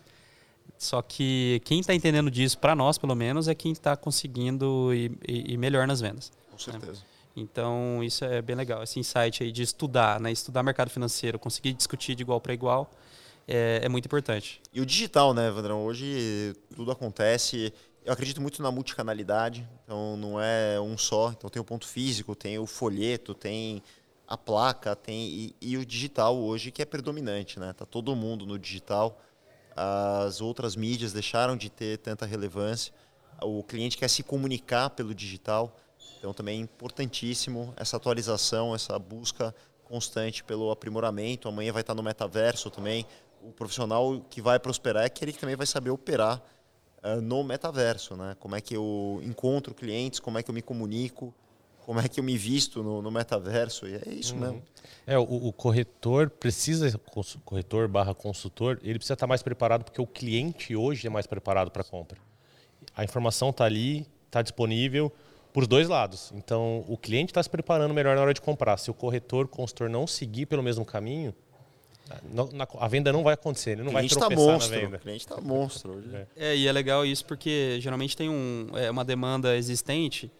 Só 0.77 1.01
que 1.01 1.61
quem 1.65 1.79
está 1.79 1.93
entendendo 1.93 2.29
disso, 2.29 2.57
para 2.57 2.75
nós 2.75 2.97
pelo 2.97 3.15
menos, 3.15 3.47
é 3.47 3.55
quem 3.55 3.71
está 3.71 3.97
conseguindo 3.97 4.93
ir, 4.93 5.11
ir, 5.27 5.57
melhor 5.57 5.85
nas 5.87 5.99
vendas. 5.99 6.31
Com 6.51 6.71
né? 6.71 6.79
certeza. 6.79 7.01
Né? 7.01 7.07
Então, 7.35 8.01
isso 8.01 8.23
é 8.23 8.41
bem 8.41 8.55
legal, 8.55 8.81
esse 8.83 8.97
insight 8.97 9.43
aí 9.43 9.51
de 9.51 9.63
estudar, 9.63 10.21
né? 10.21 10.31
estudar 10.31 10.63
mercado 10.63 10.89
financeiro, 10.89 11.37
conseguir 11.37 11.73
discutir 11.73 12.15
de 12.15 12.23
igual 12.23 12.39
para 12.39 12.53
igual 12.53 12.89
é, 13.47 13.81
é 13.83 13.89
muito 13.89 14.05
importante. 14.05 14.61
E 14.73 14.81
o 14.81 14.85
digital, 14.85 15.33
né, 15.33 15.49
Vandrão? 15.51 15.83
Hoje 15.83 16.53
tudo 16.75 16.91
acontece. 16.91 17.73
Eu 18.03 18.13
acredito 18.13 18.41
muito 18.41 18.61
na 18.61 18.71
multicanalidade, 18.71 19.67
então 19.83 20.15
não 20.17 20.39
é 20.39 20.79
um 20.79 20.97
só. 20.97 21.31
Então 21.31 21.49
tem 21.49 21.61
o 21.61 21.65
ponto 21.65 21.87
físico, 21.87 22.35
tem 22.35 22.59
o 22.59 22.65
folheto, 22.65 23.33
tem 23.33 23.81
a 24.27 24.37
placa, 24.37 24.95
tem 24.95 25.27
e, 25.27 25.55
e, 25.61 25.77
o 25.77 25.85
digital 25.85 26.35
hoje 26.35 26.71
que 26.71 26.81
é 26.81 26.85
predominante, 26.85 27.59
né? 27.59 27.73
Tá 27.73 27.85
todo 27.85 28.15
mundo 28.15 28.45
no 28.45 28.57
digital. 28.57 29.21
As 29.75 30.41
outras 30.41 30.75
mídias 30.75 31.13
deixaram 31.13 31.55
de 31.57 31.69
ter 31.69 31.97
tanta 31.97 32.25
relevância. 32.25 32.93
O 33.41 33.61
cliente 33.63 33.97
quer 33.97 34.07
se 34.07 34.23
comunicar 34.23 34.91
pelo 34.91 35.13
digital, 35.13 35.75
então 36.17 36.33
também 36.33 36.59
é 36.59 36.63
importantíssimo 36.63 37.73
essa 37.75 37.97
atualização, 37.97 38.73
essa 38.73 38.97
busca 38.97 39.53
constante 39.83 40.43
pelo 40.43 40.71
aprimoramento. 40.71 41.47
Amanhã 41.47 41.73
vai 41.73 41.81
estar 41.81 41.93
no 41.93 42.01
metaverso 42.01 42.69
também 42.69 43.05
o 43.47 43.51
profissional 43.51 44.21
que 44.29 44.41
vai 44.41 44.59
prosperar 44.59 45.03
é 45.03 45.05
aquele 45.05 45.31
que 45.31 45.39
também 45.39 45.55
vai 45.55 45.67
saber 45.67 45.89
operar 45.89 46.41
uh, 47.03 47.21
no 47.21 47.43
metaverso, 47.43 48.15
né? 48.15 48.35
Como 48.39 48.55
é 48.55 48.61
que 48.61 48.75
eu 48.75 49.21
encontro 49.23 49.73
clientes, 49.73 50.19
como 50.19 50.37
é 50.37 50.43
que 50.43 50.49
eu 50.49 50.53
me 50.53 50.61
comunico, 50.61 51.33
como 51.85 51.99
é 51.99 52.09
que 52.09 52.19
eu 52.19 52.23
me 52.23 52.35
visto 52.35 52.81
no, 52.81 53.01
no 53.01 53.11
metaverso, 53.11 53.87
e 53.87 53.93
é 53.93 54.09
isso 54.09 54.33
uhum. 54.33 54.39
mesmo. 54.39 54.63
É, 55.05 55.17
o, 55.17 55.23
o, 55.23 55.53
corretor 55.53 56.31
precisa, 56.31 56.99
corretor 57.45 57.87
barra 57.87 58.15
consultor, 58.15 58.79
ele 58.81 58.97
precisa 58.97 59.13
estar 59.13 59.27
mais 59.27 59.43
preparado 59.43 59.83
porque 59.83 60.01
o 60.01 60.07
cliente 60.07 60.75
hoje 60.75 61.05
é 61.05 61.09
mais 61.09 61.27
preparado 61.27 61.69
para 61.69 61.83
a 61.83 61.85
compra. 61.85 62.17
A 62.95 63.03
informação 63.03 63.51
está 63.51 63.65
ali, 63.65 64.07
está 64.25 64.41
disponível, 64.41 65.13
por 65.53 65.67
dois 65.67 65.87
lados. 65.87 66.33
Então, 66.35 66.83
o 66.87 66.97
cliente 66.97 67.31
está 67.31 67.41
se 67.41 67.49
preparando 67.49 67.93
melhor 67.93 68.15
na 68.15 68.21
hora 68.21 68.33
de 68.33 68.41
comprar. 68.41 68.77
Se 68.77 68.89
o 68.89 68.93
corretor, 68.93 69.47
consultor 69.47 69.89
não 69.89 70.07
seguir 70.07 70.47
pelo 70.47 70.63
mesmo 70.63 70.83
caminho, 70.83 71.33
a 72.79 72.87
venda 72.87 73.11
não 73.11 73.23
vai 73.23 73.33
acontecer, 73.33 73.71
ele 73.71 73.83
não 73.83 73.91
vai 73.91 74.07
tá 74.07 74.15
tropeçar 74.15 74.37
tá 74.37 74.51
monstro, 74.51 74.75
na 74.75 74.81
venda. 74.81 74.97
O 74.97 74.99
cliente 74.99 75.25
está 75.25 75.41
monstro. 75.41 75.91
Hoje. 75.93 76.09
É. 76.13 76.27
é. 76.35 76.55
e 76.55 76.67
é 76.67 76.71
legal 76.71 77.05
isso 77.05 77.25
porque 77.25 77.77
geralmente 77.81 78.15
tem 78.15 78.29
um, 78.29 78.67
é, 78.75 78.91
uma 78.91 79.03
demanda 79.03 79.55
existente 79.57 80.31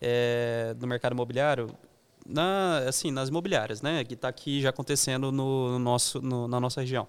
é, 0.00 0.74
no 0.78 0.86
mercado 0.86 1.12
imobiliário, 1.12 1.70
na, 2.26 2.78
assim, 2.86 3.10
nas 3.10 3.30
imobiliárias, 3.30 3.80
né? 3.80 4.04
Que 4.04 4.14
está 4.14 4.28
aqui 4.28 4.60
já 4.60 4.68
acontecendo 4.68 5.32
no, 5.32 5.72
no 5.72 5.78
nosso, 5.78 6.20
no, 6.20 6.46
na 6.46 6.60
nossa 6.60 6.82
região. 6.82 7.08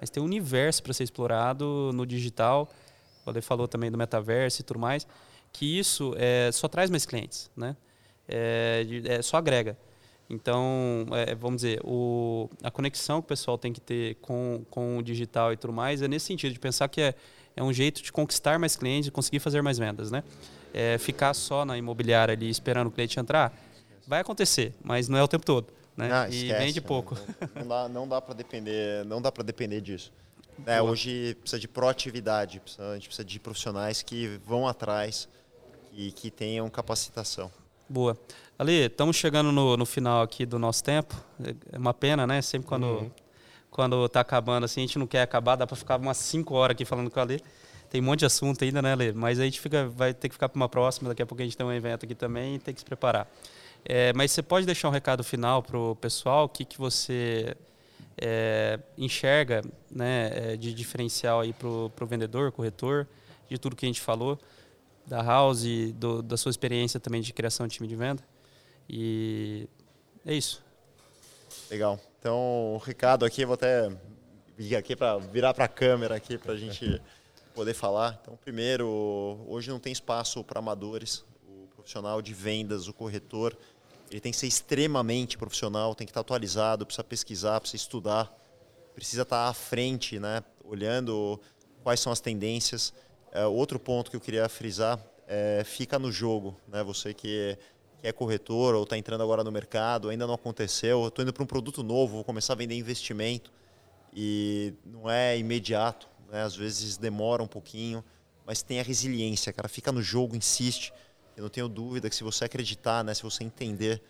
Mas 0.00 0.10
tem 0.10 0.22
um 0.22 0.26
universo 0.26 0.82
para 0.82 0.92
ser 0.92 1.04
explorado 1.04 1.90
no 1.94 2.04
digital. 2.04 2.68
O 3.24 3.30
Ale 3.30 3.40
falou 3.40 3.68
também 3.68 3.90
do 3.90 3.98
metaverso 3.98 4.60
e 4.60 4.64
tudo 4.64 4.80
mais. 4.80 5.06
Que 5.52 5.78
isso 5.78 6.14
é, 6.16 6.50
só 6.52 6.68
traz 6.68 6.90
mais 6.90 7.06
clientes, 7.06 7.50
né? 7.56 7.76
É, 8.28 8.84
é 9.04 9.22
só 9.22 9.36
agrega. 9.36 9.76
Então, 10.30 11.06
é, 11.12 11.34
vamos 11.34 11.62
dizer, 11.62 11.80
o, 11.82 12.50
a 12.62 12.70
conexão 12.70 13.20
que 13.20 13.26
o 13.26 13.28
pessoal 13.28 13.56
tem 13.56 13.72
que 13.72 13.80
ter 13.80 14.16
com, 14.16 14.62
com 14.70 14.98
o 14.98 15.02
digital 15.02 15.52
e 15.52 15.56
tudo 15.56 15.72
mais 15.72 16.02
é 16.02 16.08
nesse 16.08 16.26
sentido, 16.26 16.52
de 16.52 16.58
pensar 16.58 16.86
que 16.88 17.00
é, 17.00 17.14
é 17.56 17.62
um 17.62 17.72
jeito 17.72 18.02
de 18.02 18.12
conquistar 18.12 18.58
mais 18.58 18.76
clientes 18.76 19.08
e 19.08 19.10
conseguir 19.10 19.38
fazer 19.38 19.62
mais 19.62 19.78
vendas. 19.78 20.10
Né? 20.10 20.22
É, 20.74 20.98
ficar 20.98 21.32
só 21.32 21.64
na 21.64 21.78
imobiliária 21.78 22.34
ali 22.34 22.50
esperando 22.50 22.88
o 22.88 22.90
cliente 22.90 23.18
entrar, 23.18 23.56
vai 24.06 24.20
acontecer, 24.20 24.74
mas 24.82 25.08
não 25.08 25.18
é 25.18 25.22
o 25.22 25.28
tempo 25.28 25.46
todo. 25.46 25.72
Né? 25.96 26.28
E 26.30 26.42
esquece, 26.42 26.64
vende 26.64 26.80
pouco. 26.80 27.16
Não, 27.56 27.62
não 27.62 27.68
dá, 27.68 27.88
não 27.88 28.08
dá 28.08 28.20
para 28.20 28.34
depender, 28.34 29.04
não 29.06 29.22
dá 29.22 29.32
para 29.32 29.42
depender 29.42 29.80
disso. 29.80 30.12
É, 30.66 30.82
hoje 30.82 31.36
precisa 31.40 31.58
de 31.58 31.68
proatividade, 31.68 32.60
precisa, 32.60 32.90
a 32.90 32.94
gente 32.94 33.06
precisa 33.06 33.24
de 33.24 33.40
profissionais 33.40 34.02
que 34.02 34.40
vão 34.44 34.66
atrás 34.66 35.28
e 35.92 36.12
que 36.12 36.30
tenham 36.30 36.68
capacitação. 36.68 37.50
Boa. 37.88 38.18
Ali, 38.58 38.84
estamos 38.84 39.16
chegando 39.16 39.50
no, 39.50 39.76
no 39.76 39.86
final 39.86 40.20
aqui 40.20 40.44
do 40.44 40.58
nosso 40.58 40.84
tempo. 40.84 41.14
É 41.72 41.78
uma 41.78 41.94
pena, 41.94 42.26
né? 42.26 42.42
Sempre 42.42 42.68
quando 42.68 42.84
uhum. 42.84 43.10
quando 43.70 44.04
está 44.04 44.20
acabando 44.20 44.64
assim, 44.64 44.82
a 44.82 44.86
gente 44.86 44.98
não 44.98 45.06
quer 45.06 45.22
acabar, 45.22 45.56
dá 45.56 45.66
para 45.66 45.76
ficar 45.76 45.96
umas 45.96 46.18
5 46.18 46.54
horas 46.54 46.74
aqui 46.74 46.84
falando 46.84 47.10
com 47.10 47.18
a 47.18 47.22
Ali. 47.22 47.40
Tem 47.88 48.02
um 48.02 48.04
monte 48.04 48.20
de 48.20 48.26
assunto 48.26 48.62
ainda, 48.62 48.82
né, 48.82 48.94
Lê? 48.94 49.12
Mas 49.12 49.40
a 49.40 49.44
gente 49.44 49.58
fica, 49.58 49.88
vai 49.88 50.12
ter 50.12 50.28
que 50.28 50.34
ficar 50.34 50.50
para 50.50 50.56
uma 50.58 50.68
próxima. 50.68 51.08
Daqui 51.08 51.22
a 51.22 51.26
pouco 51.26 51.40
a 51.40 51.44
gente 51.44 51.56
tem 51.56 51.64
um 51.64 51.72
evento 51.72 52.04
aqui 52.04 52.14
também 52.14 52.56
e 52.56 52.58
tem 52.58 52.74
que 52.74 52.80
se 52.80 52.84
preparar. 52.84 53.26
É, 53.84 54.12
mas 54.12 54.32
você 54.32 54.42
pode 54.42 54.66
deixar 54.66 54.88
um 54.88 54.92
recado 54.92 55.24
final 55.24 55.62
para 55.62 55.78
o 55.78 55.96
pessoal? 55.96 56.44
O 56.44 56.48
que, 56.48 56.66
que 56.66 56.76
você 56.76 57.56
é, 58.20 58.78
enxerga 58.98 59.62
né, 59.90 60.30
é, 60.34 60.56
de 60.56 60.74
diferencial 60.74 61.42
para 61.58 62.04
o 62.04 62.06
vendedor, 62.06 62.52
corretor, 62.52 63.06
de 63.48 63.56
tudo 63.56 63.74
que 63.74 63.86
a 63.86 63.88
gente 63.88 64.02
falou? 64.02 64.38
Da 65.08 65.22
House, 65.22 65.64
do, 65.94 66.22
da 66.22 66.36
sua 66.36 66.50
experiência 66.50 67.00
também 67.00 67.22
de 67.22 67.32
criação 67.32 67.66
de 67.66 67.74
time 67.74 67.88
de 67.88 67.96
venda. 67.96 68.22
E 68.88 69.66
é 70.24 70.34
isso. 70.34 70.62
Legal. 71.70 71.98
Então, 72.20 72.74
o 72.74 72.78
recado 72.78 73.24
aqui, 73.24 73.44
vou 73.44 73.54
até 73.54 73.90
vir 74.56 74.76
aqui 74.76 74.94
para 74.94 75.18
virar 75.18 75.54
para 75.54 75.64
a 75.64 75.68
câmera 75.68 76.16
aqui 76.16 76.36
para 76.36 76.52
a 76.52 76.56
gente 76.56 77.00
poder 77.54 77.74
falar. 77.74 78.18
Então, 78.20 78.36
primeiro, 78.36 78.86
hoje 79.46 79.70
não 79.70 79.80
tem 79.80 79.92
espaço 79.92 80.44
para 80.44 80.58
amadores. 80.58 81.24
O 81.48 81.66
profissional 81.74 82.20
de 82.20 82.34
vendas, 82.34 82.86
o 82.86 82.92
corretor, 82.92 83.56
ele 84.10 84.20
tem 84.20 84.32
que 84.32 84.38
ser 84.38 84.46
extremamente 84.46 85.38
profissional, 85.38 85.94
tem 85.94 86.06
que 86.06 86.10
estar 86.10 86.20
atualizado, 86.20 86.84
precisa 86.84 87.04
pesquisar, 87.04 87.60
precisa 87.60 87.82
estudar, 87.82 88.32
precisa 88.94 89.22
estar 89.22 89.48
à 89.48 89.54
frente, 89.54 90.18
né? 90.18 90.42
olhando 90.64 91.40
quais 91.82 92.00
são 92.00 92.12
as 92.12 92.20
tendências. 92.20 92.92
É, 93.32 93.46
outro 93.46 93.78
ponto 93.78 94.10
que 94.10 94.16
eu 94.16 94.20
queria 94.20 94.48
frisar 94.48 94.98
é 95.26 95.62
fica 95.64 95.98
no 95.98 96.10
jogo, 96.10 96.56
né? 96.66 96.82
Você 96.82 97.12
que, 97.12 97.58
que 97.98 98.06
é 98.06 98.12
corretor 98.12 98.74
ou 98.74 98.84
está 98.84 98.96
entrando 98.96 99.22
agora 99.22 99.44
no 99.44 99.52
mercado, 99.52 100.08
ainda 100.08 100.26
não 100.26 100.34
aconteceu, 100.34 101.06
estou 101.06 101.22
indo 101.22 101.32
para 101.32 101.42
um 101.42 101.46
produto 101.46 101.82
novo, 101.82 102.14
vou 102.14 102.24
começar 102.24 102.54
a 102.54 102.56
vender 102.56 102.74
investimento 102.76 103.52
e 104.14 104.72
não 104.84 105.10
é 105.10 105.38
imediato, 105.38 106.08
né? 106.30 106.42
Às 106.42 106.56
vezes 106.56 106.96
demora 106.96 107.42
um 107.42 107.46
pouquinho, 107.46 108.02
mas 108.46 108.62
tem 108.62 108.80
a 108.80 108.82
resiliência, 108.82 109.52
cara. 109.52 109.68
Fica 109.68 109.92
no 109.92 110.02
jogo, 110.02 110.34
insiste. 110.34 110.92
Eu 111.36 111.42
não 111.42 111.50
tenho 111.50 111.68
dúvida 111.68 112.08
que 112.08 112.16
se 112.16 112.24
você 112.24 112.46
acreditar, 112.46 113.04
né? 113.04 113.12
Se 113.12 113.22
você 113.22 113.44
entender 113.44 114.02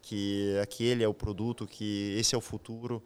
que 0.00 0.58
aquele 0.62 1.04
é 1.04 1.08
o 1.08 1.14
produto, 1.14 1.66
que 1.66 2.16
esse 2.18 2.34
é 2.34 2.38
o 2.38 2.40
futuro, 2.40 3.02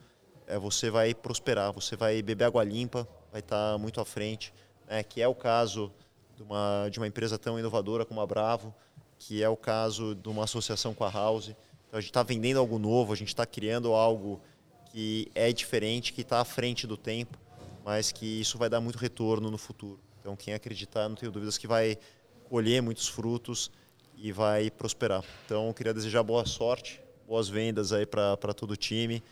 é, 0.46 0.56
você 0.56 0.88
vai 0.90 1.12
prosperar, 1.12 1.72
você 1.72 1.96
vai 1.96 2.22
beber 2.22 2.44
água 2.44 2.62
limpa, 2.62 3.06
vai 3.32 3.40
estar 3.40 3.72
tá 3.72 3.78
muito 3.78 4.00
à 4.00 4.04
frente 4.04 4.54
né, 4.86 5.02
que 5.02 5.20
é 5.20 5.28
o 5.28 5.34
caso 5.34 5.92
de 6.36 6.42
uma, 6.42 6.88
de 6.90 6.98
uma 6.98 7.06
empresa 7.06 7.38
tão 7.38 7.58
inovadora 7.58 8.04
como 8.04 8.20
a 8.20 8.26
Bravo, 8.26 8.74
que 9.18 9.42
é 9.42 9.48
o 9.48 9.56
caso 9.56 10.14
de 10.14 10.28
uma 10.28 10.44
associação 10.44 10.94
com 10.94 11.04
a 11.04 11.10
House. 11.10 11.48
Então 11.88 11.98
a 11.98 12.00
gente 12.00 12.10
está 12.10 12.22
vendendo 12.22 12.58
algo 12.58 12.78
novo, 12.78 13.12
a 13.12 13.16
gente 13.16 13.28
está 13.28 13.46
criando 13.46 13.92
algo 13.92 14.40
que 14.92 15.30
é 15.34 15.52
diferente, 15.52 16.12
que 16.12 16.20
está 16.20 16.40
à 16.40 16.44
frente 16.44 16.86
do 16.86 16.96
tempo, 16.96 17.38
mas 17.84 18.12
que 18.12 18.40
isso 18.40 18.58
vai 18.58 18.68
dar 18.68 18.80
muito 18.80 18.98
retorno 18.98 19.50
no 19.50 19.58
futuro. 19.58 20.00
Então 20.20 20.36
quem 20.36 20.54
acreditar, 20.54 21.08
não 21.08 21.16
tenho 21.16 21.32
dúvidas 21.32 21.56
que 21.56 21.66
vai 21.66 21.98
colher 22.48 22.82
muitos 22.82 23.08
frutos 23.08 23.70
e 24.16 24.32
vai 24.32 24.70
prosperar. 24.70 25.24
Então 25.44 25.68
eu 25.68 25.74
queria 25.74 25.94
desejar 25.94 26.22
boa 26.22 26.44
sorte, 26.44 27.00
boas 27.26 27.48
vendas 27.48 27.92
aí 27.92 28.06
para 28.06 28.54
todo 28.54 28.72
o 28.72 28.76
time. 28.76 29.22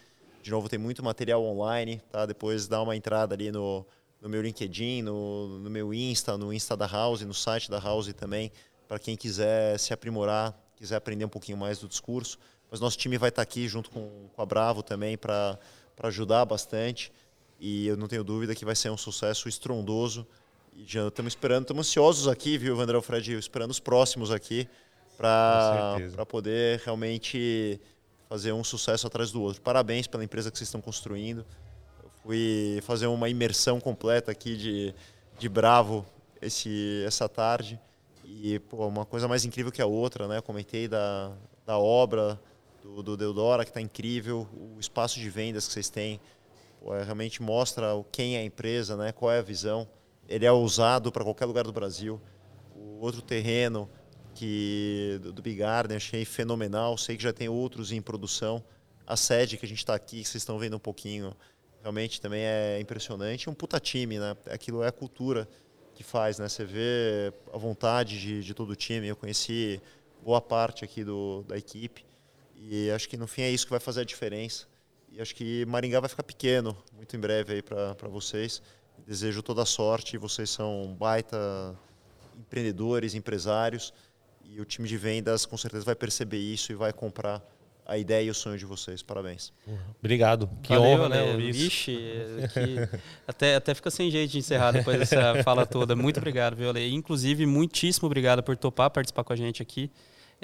De 0.43 0.51
novo, 0.51 0.69
tem 0.69 0.79
muito 0.79 1.03
material 1.03 1.43
online, 1.43 2.03
tá? 2.11 2.27
Depois 2.27 2.69
dá 2.69 2.83
uma 2.83 2.95
entrada 2.95 3.35
ali 3.35 3.51
no 3.51 3.87
no 4.25 4.31
meu 4.31 4.41
LinkedIn, 4.41 5.03
no, 5.03 5.59
no 5.59 5.69
meu 5.69 5.93
Insta, 5.93 6.39
no 6.39 6.51
Insta 6.51 6.75
da 6.75 6.87
House, 6.87 7.21
no 7.21 7.35
site 7.35 7.71
da 7.71 7.79
House 7.79 8.11
também, 8.15 8.51
para 8.89 8.99
quem 8.99 9.19
quiser 9.19 9.79
se 9.79 9.93
aprimorar, 9.93 10.59
quiser 10.77 10.97
aprender 10.97 11.27
um 11.27 11.29
pouquinho 11.29 11.59
mais 11.59 11.79
do 11.79 11.87
discurso. 11.87 12.39
Mas 12.71 12.81
nosso 12.81 12.97
time 12.97 13.19
vai 13.19 13.29
estar 13.29 13.43
aqui 13.43 13.69
junto 13.69 13.91
com, 13.91 14.31
com 14.35 14.43
a 14.43 14.47
Bravo 14.47 14.83
também 14.83 15.19
para 15.19 15.59
ajudar 16.05 16.47
bastante. 16.47 17.13
E 17.61 17.87
eu 17.87 17.99
não 17.99 18.09
tenho 18.09 18.25
dúvida 18.25 18.55
que 18.55 18.65
vai 18.65 18.75
ser 18.75 18.91
um 18.91 18.97
sucesso 18.97 19.47
estrondoso. 19.47 20.27
E 20.73 20.85
já 20.87 21.07
estamos 21.07 21.33
esperando, 21.33 21.65
estamos 21.65 21.87
ansiosos 21.87 22.27
aqui, 22.27 22.57
viu, 22.57 22.75
Vandré 22.75 22.99
Fred, 23.03 23.35
esperando 23.35 23.73
os 23.73 23.79
próximos 23.79 24.31
aqui 24.31 24.67
para 25.19 26.25
poder 26.27 26.81
realmente 26.81 27.79
fazer 28.27 28.53
um 28.53 28.65
sucesso 28.65 29.07
atrás 29.07 29.31
do 29.31 29.43
outro. 29.43 29.61
Parabéns 29.61 30.07
pela 30.07 30.25
empresa 30.25 30.51
que 30.51 30.57
vocês 30.57 30.69
estão 30.69 30.81
construindo. 30.81 31.45
Fui 32.25 32.81
fazer 32.85 33.07
uma 33.07 33.29
imersão 33.29 33.79
completa 33.79 34.33
aqui 34.33 34.57
de, 34.57 34.95
de 35.39 35.47
Bravo 35.47 36.07
esse, 36.41 37.05
essa 37.07 37.29
tarde. 37.29 37.79
E 38.25 38.59
pô, 38.61 38.87
uma 38.87 39.05
coisa 39.05 39.29
mais 39.29 39.45
incrível 39.45 39.71
que 39.71 39.83
a 39.83 39.87
outra, 39.87 40.27
né? 40.27 40.39
Eu 40.39 40.43
comentei 40.43 40.89
da, 40.89 41.37
da 41.67 41.79
obra 41.79 42.41
do, 42.83 43.03
do 43.03 43.15
Deodora, 43.15 43.63
que 43.63 43.71
está 43.71 43.81
incrível, 43.81 44.49
o 44.55 44.81
espaço 44.81 45.21
de 45.21 45.29
vendas 45.29 45.67
que 45.67 45.75
vocês 45.75 45.91
têm. 45.91 46.19
Pô, 46.81 46.95
é, 46.95 47.03
realmente 47.03 47.43
mostra 47.43 47.89
quem 48.11 48.37
é 48.37 48.41
a 48.41 48.45
empresa, 48.45 48.97
né? 48.97 49.13
qual 49.13 49.31
é 49.31 49.41
a 49.41 49.43
visão. 49.43 49.87
Ele 50.27 50.47
é 50.47 50.53
usado 50.53 51.13
para 51.13 51.25
qualquer 51.25 51.45
lugar 51.45 51.65
do 51.65 51.73
Brasil. 51.75 52.19
O 52.75 53.01
outro 53.01 53.21
terreno 53.21 53.87
que 54.35 55.21
do, 55.23 55.31
do 55.31 55.43
Big 55.43 55.59
Garden 55.59 55.99
achei 55.99 56.25
fenomenal. 56.25 56.97
Sei 56.97 57.19
que 57.19 57.23
já 57.23 57.35
tem 57.35 57.51
outros 57.51 57.93
em 57.93 58.01
produção. 58.01 58.65
A 59.07 59.15
sede 59.15 59.59
que 59.59 59.67
a 59.67 59.69
gente 59.69 59.79
está 59.79 59.95
aqui, 59.95 60.23
que 60.23 60.29
vocês 60.29 60.41
estão 60.41 60.59
vendo 60.59 60.77
um 60.77 60.81
pouquinho, 60.81 61.37
realmente 61.85 62.19
também 62.19 62.41
é 62.43 62.81
impressionante. 62.81 63.51
Um 63.51 63.53
puta 63.53 63.79
time, 63.79 64.19
né? 64.19 64.35
Aquilo 64.47 64.83
é 64.83 64.89
a 64.89 64.93
cultura 64.93 65.47
que 65.95 66.03
faz, 66.03 66.39
né? 66.39 66.49
Você 66.49 66.65
vê 66.65 67.31
a 67.53 67.59
vontade 67.59 68.19
de, 68.19 68.43
de 68.43 68.55
todo 68.55 68.71
o 68.71 68.77
time. 68.77 69.07
Eu 69.07 69.15
conheci 69.15 69.79
boa 70.23 70.41
parte 70.41 70.83
aqui 70.83 71.05
do, 71.05 71.45
da 71.47 71.59
equipe 71.59 72.03
e 72.57 72.91
acho 72.91 73.07
que 73.07 73.19
no 73.19 73.27
fim 73.27 73.43
é 73.43 73.51
isso 73.51 73.67
que 73.67 73.71
vai 73.71 73.81
fazer 73.81 74.01
a 74.01 74.05
diferença. 74.05 74.67
E 75.13 75.21
acho 75.21 75.35
que 75.35 75.67
Maringá 75.67 76.01
vai 76.01 76.09
ficar 76.09 76.23
pequeno 76.23 76.75
muito 76.95 77.15
em 77.15 77.21
breve 77.21 77.53
aí 77.53 77.63
para 77.63 78.09
vocês. 78.09 78.63
Desejo 79.07 79.43
toda 79.43 79.61
a 79.63 79.67
sorte. 79.67 80.17
Vocês 80.17 80.49
são 80.49 80.97
baita 80.99 81.79
empreendedores, 82.35 83.15
empresários 83.15 83.93
e 84.43 84.59
o 84.59 84.65
time 84.65 84.89
de 84.89 84.97
vendas 84.97 85.45
com 85.45 85.59
certeza 85.59 85.85
vai 85.85 85.95
perceber 85.95 86.39
isso 86.39 86.73
e 86.73 86.75
vai 86.75 86.95
comprar 86.95 87.43
a 87.87 87.99
ideia 87.99 88.25
e 88.25 88.31
o 88.31 88.35
sonho 88.35 88.57
de 88.57 88.65
vocês. 88.65 89.03
Parabéns. 89.03 89.53
Obrigado. 89.99 90.49
Que 90.63 90.75
Valeu, 90.75 90.91
honra, 90.91 91.09
né? 91.09 91.37
Vixe, 91.37 91.93
que... 92.53 92.99
até, 93.27 93.57
até 93.57 93.75
fica 93.75 93.91
sem 93.91 94.11
jeito 94.11 94.31
de 94.31 94.39
encerrar 94.39 94.73
depois 94.73 94.99
dessa 94.99 95.43
fala 95.45 95.67
toda. 95.67 95.95
Muito 95.95 96.17
obrigado, 96.17 96.57
viu, 96.57 96.71
Ale? 96.71 96.93
Inclusive, 96.93 97.45
muitíssimo 97.47 98.07
obrigado 98.07 98.43
por 98.43 98.57
topar 98.57 98.91
participar 98.91 99.25
com 99.25 99.33
a 99.33 99.37
gente 99.37 99.61
aqui. 99.61 99.91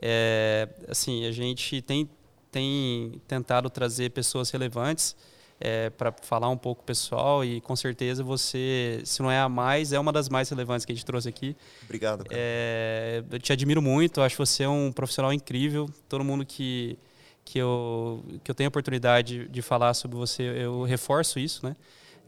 É, 0.01 0.68
assim, 0.88 1.26
a 1.26 1.32
gente 1.32 1.80
tem, 1.82 2.09
tem 2.53 3.20
tentado 3.26 3.70
trazer 3.70 4.11
pessoas 4.11 4.51
relevantes 4.51 5.16
é, 5.59 5.91
para 5.91 6.12
falar 6.22 6.49
um 6.49 6.57
pouco 6.57 6.82
pessoal 6.84 7.45
e 7.45 7.61
com 7.61 7.76
certeza 7.76 8.22
você, 8.22 9.01
se 9.05 9.22
não 9.22 9.30
é 9.30 9.38
a 9.38 9.49
mais, 9.49 9.93
é 9.93 10.01
uma 10.01 10.12
das 10.12 10.28
mais 10.28 10.49
relevantes 10.49 10.86
que 10.86 10.93
a 10.93 10.95
gente 10.95 11.05
trouxe 11.05 11.28
aqui. 11.28 11.57
Obrigado. 11.84 12.24
Cara. 12.24 12.34
É, 12.34 13.22
eu 13.30 13.38
te 13.38 13.53
admiro 13.53 13.80
muito, 13.82 14.20
acho 14.20 14.36
você 14.36 14.66
um 14.66 14.93
profissional 14.93 15.32
incrível. 15.32 15.88
Todo 16.09 16.24
mundo 16.24 16.47
que 16.47 16.99
que 17.51 17.59
eu, 17.59 18.24
que 18.44 18.51
eu 18.51 18.55
tenho 18.55 18.68
a 18.68 18.70
oportunidade 18.70 19.48
de 19.48 19.61
falar 19.61 19.92
sobre 19.94 20.16
você, 20.16 20.44
eu 20.44 20.84
reforço 20.84 21.36
isso, 21.36 21.66
né? 21.66 21.74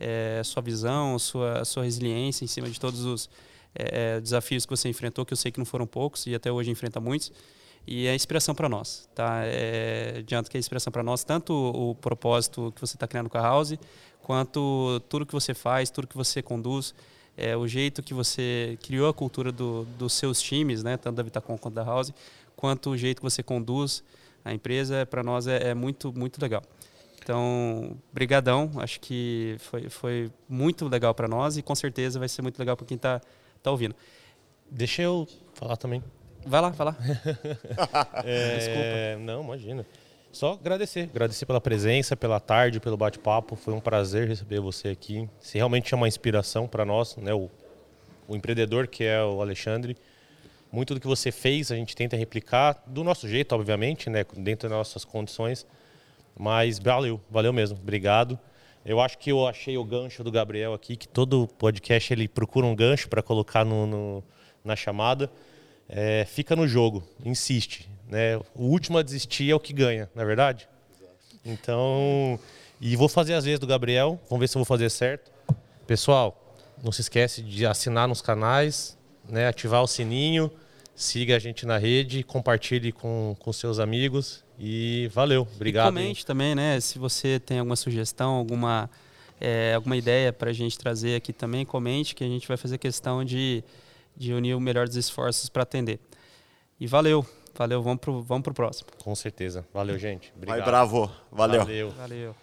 É, 0.01 0.43
sua 0.45 0.61
visão, 0.61 1.17
sua, 1.17 1.65
sua 1.65 1.85
resiliência 1.85 2.45
em 2.45 2.49
cima 2.49 2.69
de 2.69 2.81
todos 2.81 3.05
os 3.05 3.31
é, 3.73 4.21
desafios 4.21 4.67
que 4.67 4.71
você 4.71 4.89
enfrentou, 4.89 5.25
que 5.25 5.33
eu 5.33 5.37
sei 5.37 5.53
que 5.53 5.61
não 5.61 5.65
foram 5.65 5.87
poucos 5.87 6.27
e 6.27 6.35
até 6.35 6.51
hoje 6.51 6.73
enfrenta 6.73 6.99
muitos. 6.99 7.31
E 7.87 8.09
é 8.09 8.15
inspiração 8.17 8.53
para 8.53 8.69
nós, 8.69 9.09
tá? 9.15 9.43
É, 9.45 10.17
adianta 10.19 10.51
que 10.51 10.57
é 10.57 10.61
inspiração 10.61 10.93
para 10.93 11.05
nós, 11.05 11.23
tanto 11.23 11.53
o 11.53 11.95
propósito 11.95 12.73
que 12.75 12.81
você 12.81 12.97
está 12.97 13.07
criando 13.07 13.31
com 13.31 13.39
a 13.39 13.43
House, 13.43 13.79
quanto 14.23 15.01
tudo 15.09 15.25
que 15.25 15.33
você 15.33 15.55
faz, 15.55 15.89
tudo 15.89 16.09
que 16.09 16.17
você 16.17 16.43
conduz, 16.43 16.97
é, 17.37 17.57
o 17.57 17.69
jeito 17.69 18.03
que 18.03 18.13
você 18.13 18.77
criou 18.83 19.09
a 19.09 19.15
cultura 19.15 19.53
do, 19.53 19.85
dos 19.97 20.15
seus 20.15 20.43
times, 20.43 20.83
né? 20.83 20.97
Tanto 20.97 21.15
da 21.15 21.23
Vitacom 21.23 21.57
quanto 21.57 21.75
da 21.75 21.85
House, 21.85 22.13
quanto 22.57 22.91
o 22.91 22.97
jeito 22.97 23.19
que 23.19 23.25
você 23.25 23.41
conduz 23.41 24.03
a 24.45 24.53
empresa, 24.53 25.07
para 25.07 25.23
nós 25.23 25.47
é, 25.47 25.71
é 25.71 25.75
muito, 25.75 26.13
muito 26.13 26.41
legal. 26.41 26.63
Então, 27.23 27.97
brigadão, 28.13 28.71
acho 28.79 28.99
que 29.01 29.57
foi, 29.61 29.89
foi 29.89 30.31
muito 30.49 30.89
legal 30.89 31.15
para 31.15 31.29
nós 31.29 31.57
e 31.57 31.63
com 31.63 31.75
certeza 31.75 32.19
vai 32.19 32.29
ser 32.29 32.43
muito 32.43 32.59
legal 32.59 32.77
para 32.77 32.87
quem 32.87 32.97
está 32.97 33.21
tá 33.63 33.71
ouvindo. 33.71 33.95
Deixa 34.69 35.03
eu 35.03 35.29
falar 35.55 35.77
também. 35.77 36.03
Vai 36.45 36.61
lá, 36.61 36.71
vai 36.71 36.87
lá. 36.87 36.97
é, 38.25 38.57
Desculpa. 38.57 39.25
Não, 39.25 39.45
imagina. 39.45 39.87
Só 40.33 40.55
agradecer. 40.55 41.11
Agradecer 41.11 41.47
pela 41.47 41.61
presença, 41.61 42.17
pela 42.17 42.41
tarde, 42.41 42.81
pelo 42.81 42.97
bate-papo. 42.97 43.55
Foi 43.55 43.73
um 43.73 43.81
prazer 43.81 44.27
receber 44.27 44.61
você 44.61 44.89
aqui. 44.89 45.29
Você 45.39 45.59
realmente 45.59 45.93
é 45.93 45.97
uma 45.97 46.09
inspiração 46.09 46.67
para 46.67 46.85
nós, 46.85 47.17
né? 47.19 47.33
O, 47.35 47.51
o 48.27 48.35
empreendedor 48.35 48.89
que 48.89 49.05
é 49.05 49.23
o 49.23 49.41
Alexandre. 49.41 49.97
Muito 50.73 50.95
do 50.95 51.01
que 51.01 51.07
você 51.07 51.31
fez 51.31 51.71
a 51.71 51.77
gente 51.77 51.95
tenta 51.95 52.17
replicar 52.17 52.83
do 52.87 53.05
nosso 53.05 53.29
jeito, 53.29 53.55
obviamente, 53.55 54.09
né? 54.09 54.25
Dentro 54.37 54.71
das 54.71 54.79
nossas 54.79 55.05
condições. 55.05 55.67
Mas 56.37 56.79
valeu, 56.79 57.21
valeu 57.31 57.53
mesmo. 57.53 57.79
Obrigado. 57.79 58.39
Eu 58.85 59.01
acho 59.01 59.19
que 59.19 59.31
eu 59.31 59.47
achei 59.47 59.77
o 59.77 59.85
gancho 59.85 60.25
do 60.25 60.33
Gabriel 60.33 60.73
aqui, 60.73 60.97
que 60.97 61.07
todo 61.07 61.47
podcast 61.47 62.13
ele 62.13 62.27
procura 62.27 62.67
um 62.67 62.75
gancho 62.75 63.09
para 63.09 63.23
colocar 63.23 63.65
no, 63.65 63.87
no, 63.87 64.25
na 64.65 64.75
chamada. 64.75 65.31
É, 65.89 66.25
fica 66.25 66.57
no 66.57 66.67
jogo, 66.67 67.03
insiste. 67.25 67.89
Né? 68.09 68.39
O 68.55 68.65
último 68.65 68.99
a 68.99 69.03
desistir 69.03 69.51
é 69.51 69.55
o 69.55 69.61
que 69.61 69.73
ganha, 69.73 70.11
não 70.15 70.23
é 70.23 70.27
verdade? 70.27 70.69
Então, 71.45 72.41
e 72.81 72.97
vou 72.97 73.09
fazer 73.09 73.35
as 73.35 73.45
vezes 73.45 73.61
do 73.61 73.67
Gabriel, 73.67 74.19
vamos 74.29 74.41
ver 74.41 74.49
se 74.49 74.57
eu 74.57 74.61
vou 74.61 74.67
fazer 74.67 74.91
certo. 74.91 75.31
Pessoal, 75.87 76.57
não 76.83 76.91
se 76.91 77.03
esquece 77.03 77.43
de 77.43 77.67
assinar 77.67 78.09
nos 78.09 78.21
canais, 78.21 78.99
né? 79.29 79.47
ativar 79.47 79.83
o 79.83 79.87
sininho, 79.87 80.51
siga 80.95 81.37
a 81.37 81.39
gente 81.39 81.67
na 81.67 81.79
rede, 81.79 82.23
compartilhe 82.23 82.93
com, 82.93 83.37
com 83.39 83.53
seus 83.53 83.79
amigos 83.79 84.45
e 84.59 85.11
valeu, 85.13 85.47
obrigado. 85.55 85.87
E 85.87 85.89
comente 85.89 86.27
também, 86.27 86.55
né? 86.55 86.79
Se 86.81 86.99
você 86.99 87.41
tem 87.41 87.59
alguma 87.59 87.77
sugestão, 87.77 88.35
alguma, 88.35 88.89
é, 89.41 89.75
alguma 89.75 89.97
ideia 89.97 90.33
para 90.33 90.51
a 90.51 90.53
gente 90.53 90.79
trazer 90.79 91.17
aqui 91.17 91.33
também, 91.33 91.65
comente 91.65 92.15
que 92.15 92.23
a 92.23 92.29
gente 92.29 92.47
vai 92.47 92.57
fazer 92.57 92.79
questão 92.79 93.25
de, 93.25 93.65
de 94.17 94.33
unir 94.33 94.55
o 94.55 94.61
melhor 94.61 94.87
dos 94.87 94.97
esforços 94.97 95.49
para 95.49 95.63
atender. 95.63 95.99
E 96.79 96.87
valeu, 96.87 97.27
valeu, 97.55 97.83
vamos 97.83 98.01
pro, 98.01 98.23
vamos 98.23 98.43
pro 98.43 98.55
próximo. 98.55 98.89
Com 99.03 99.15
certeza. 99.15 99.65
Valeu, 99.73 99.99
gente. 99.99 100.33
Obrigado. 100.37 100.59
Vai 100.59 100.67
bravo, 100.67 101.11
valeu. 101.31 101.61
Valeu. 101.61 101.91
valeu. 101.91 102.42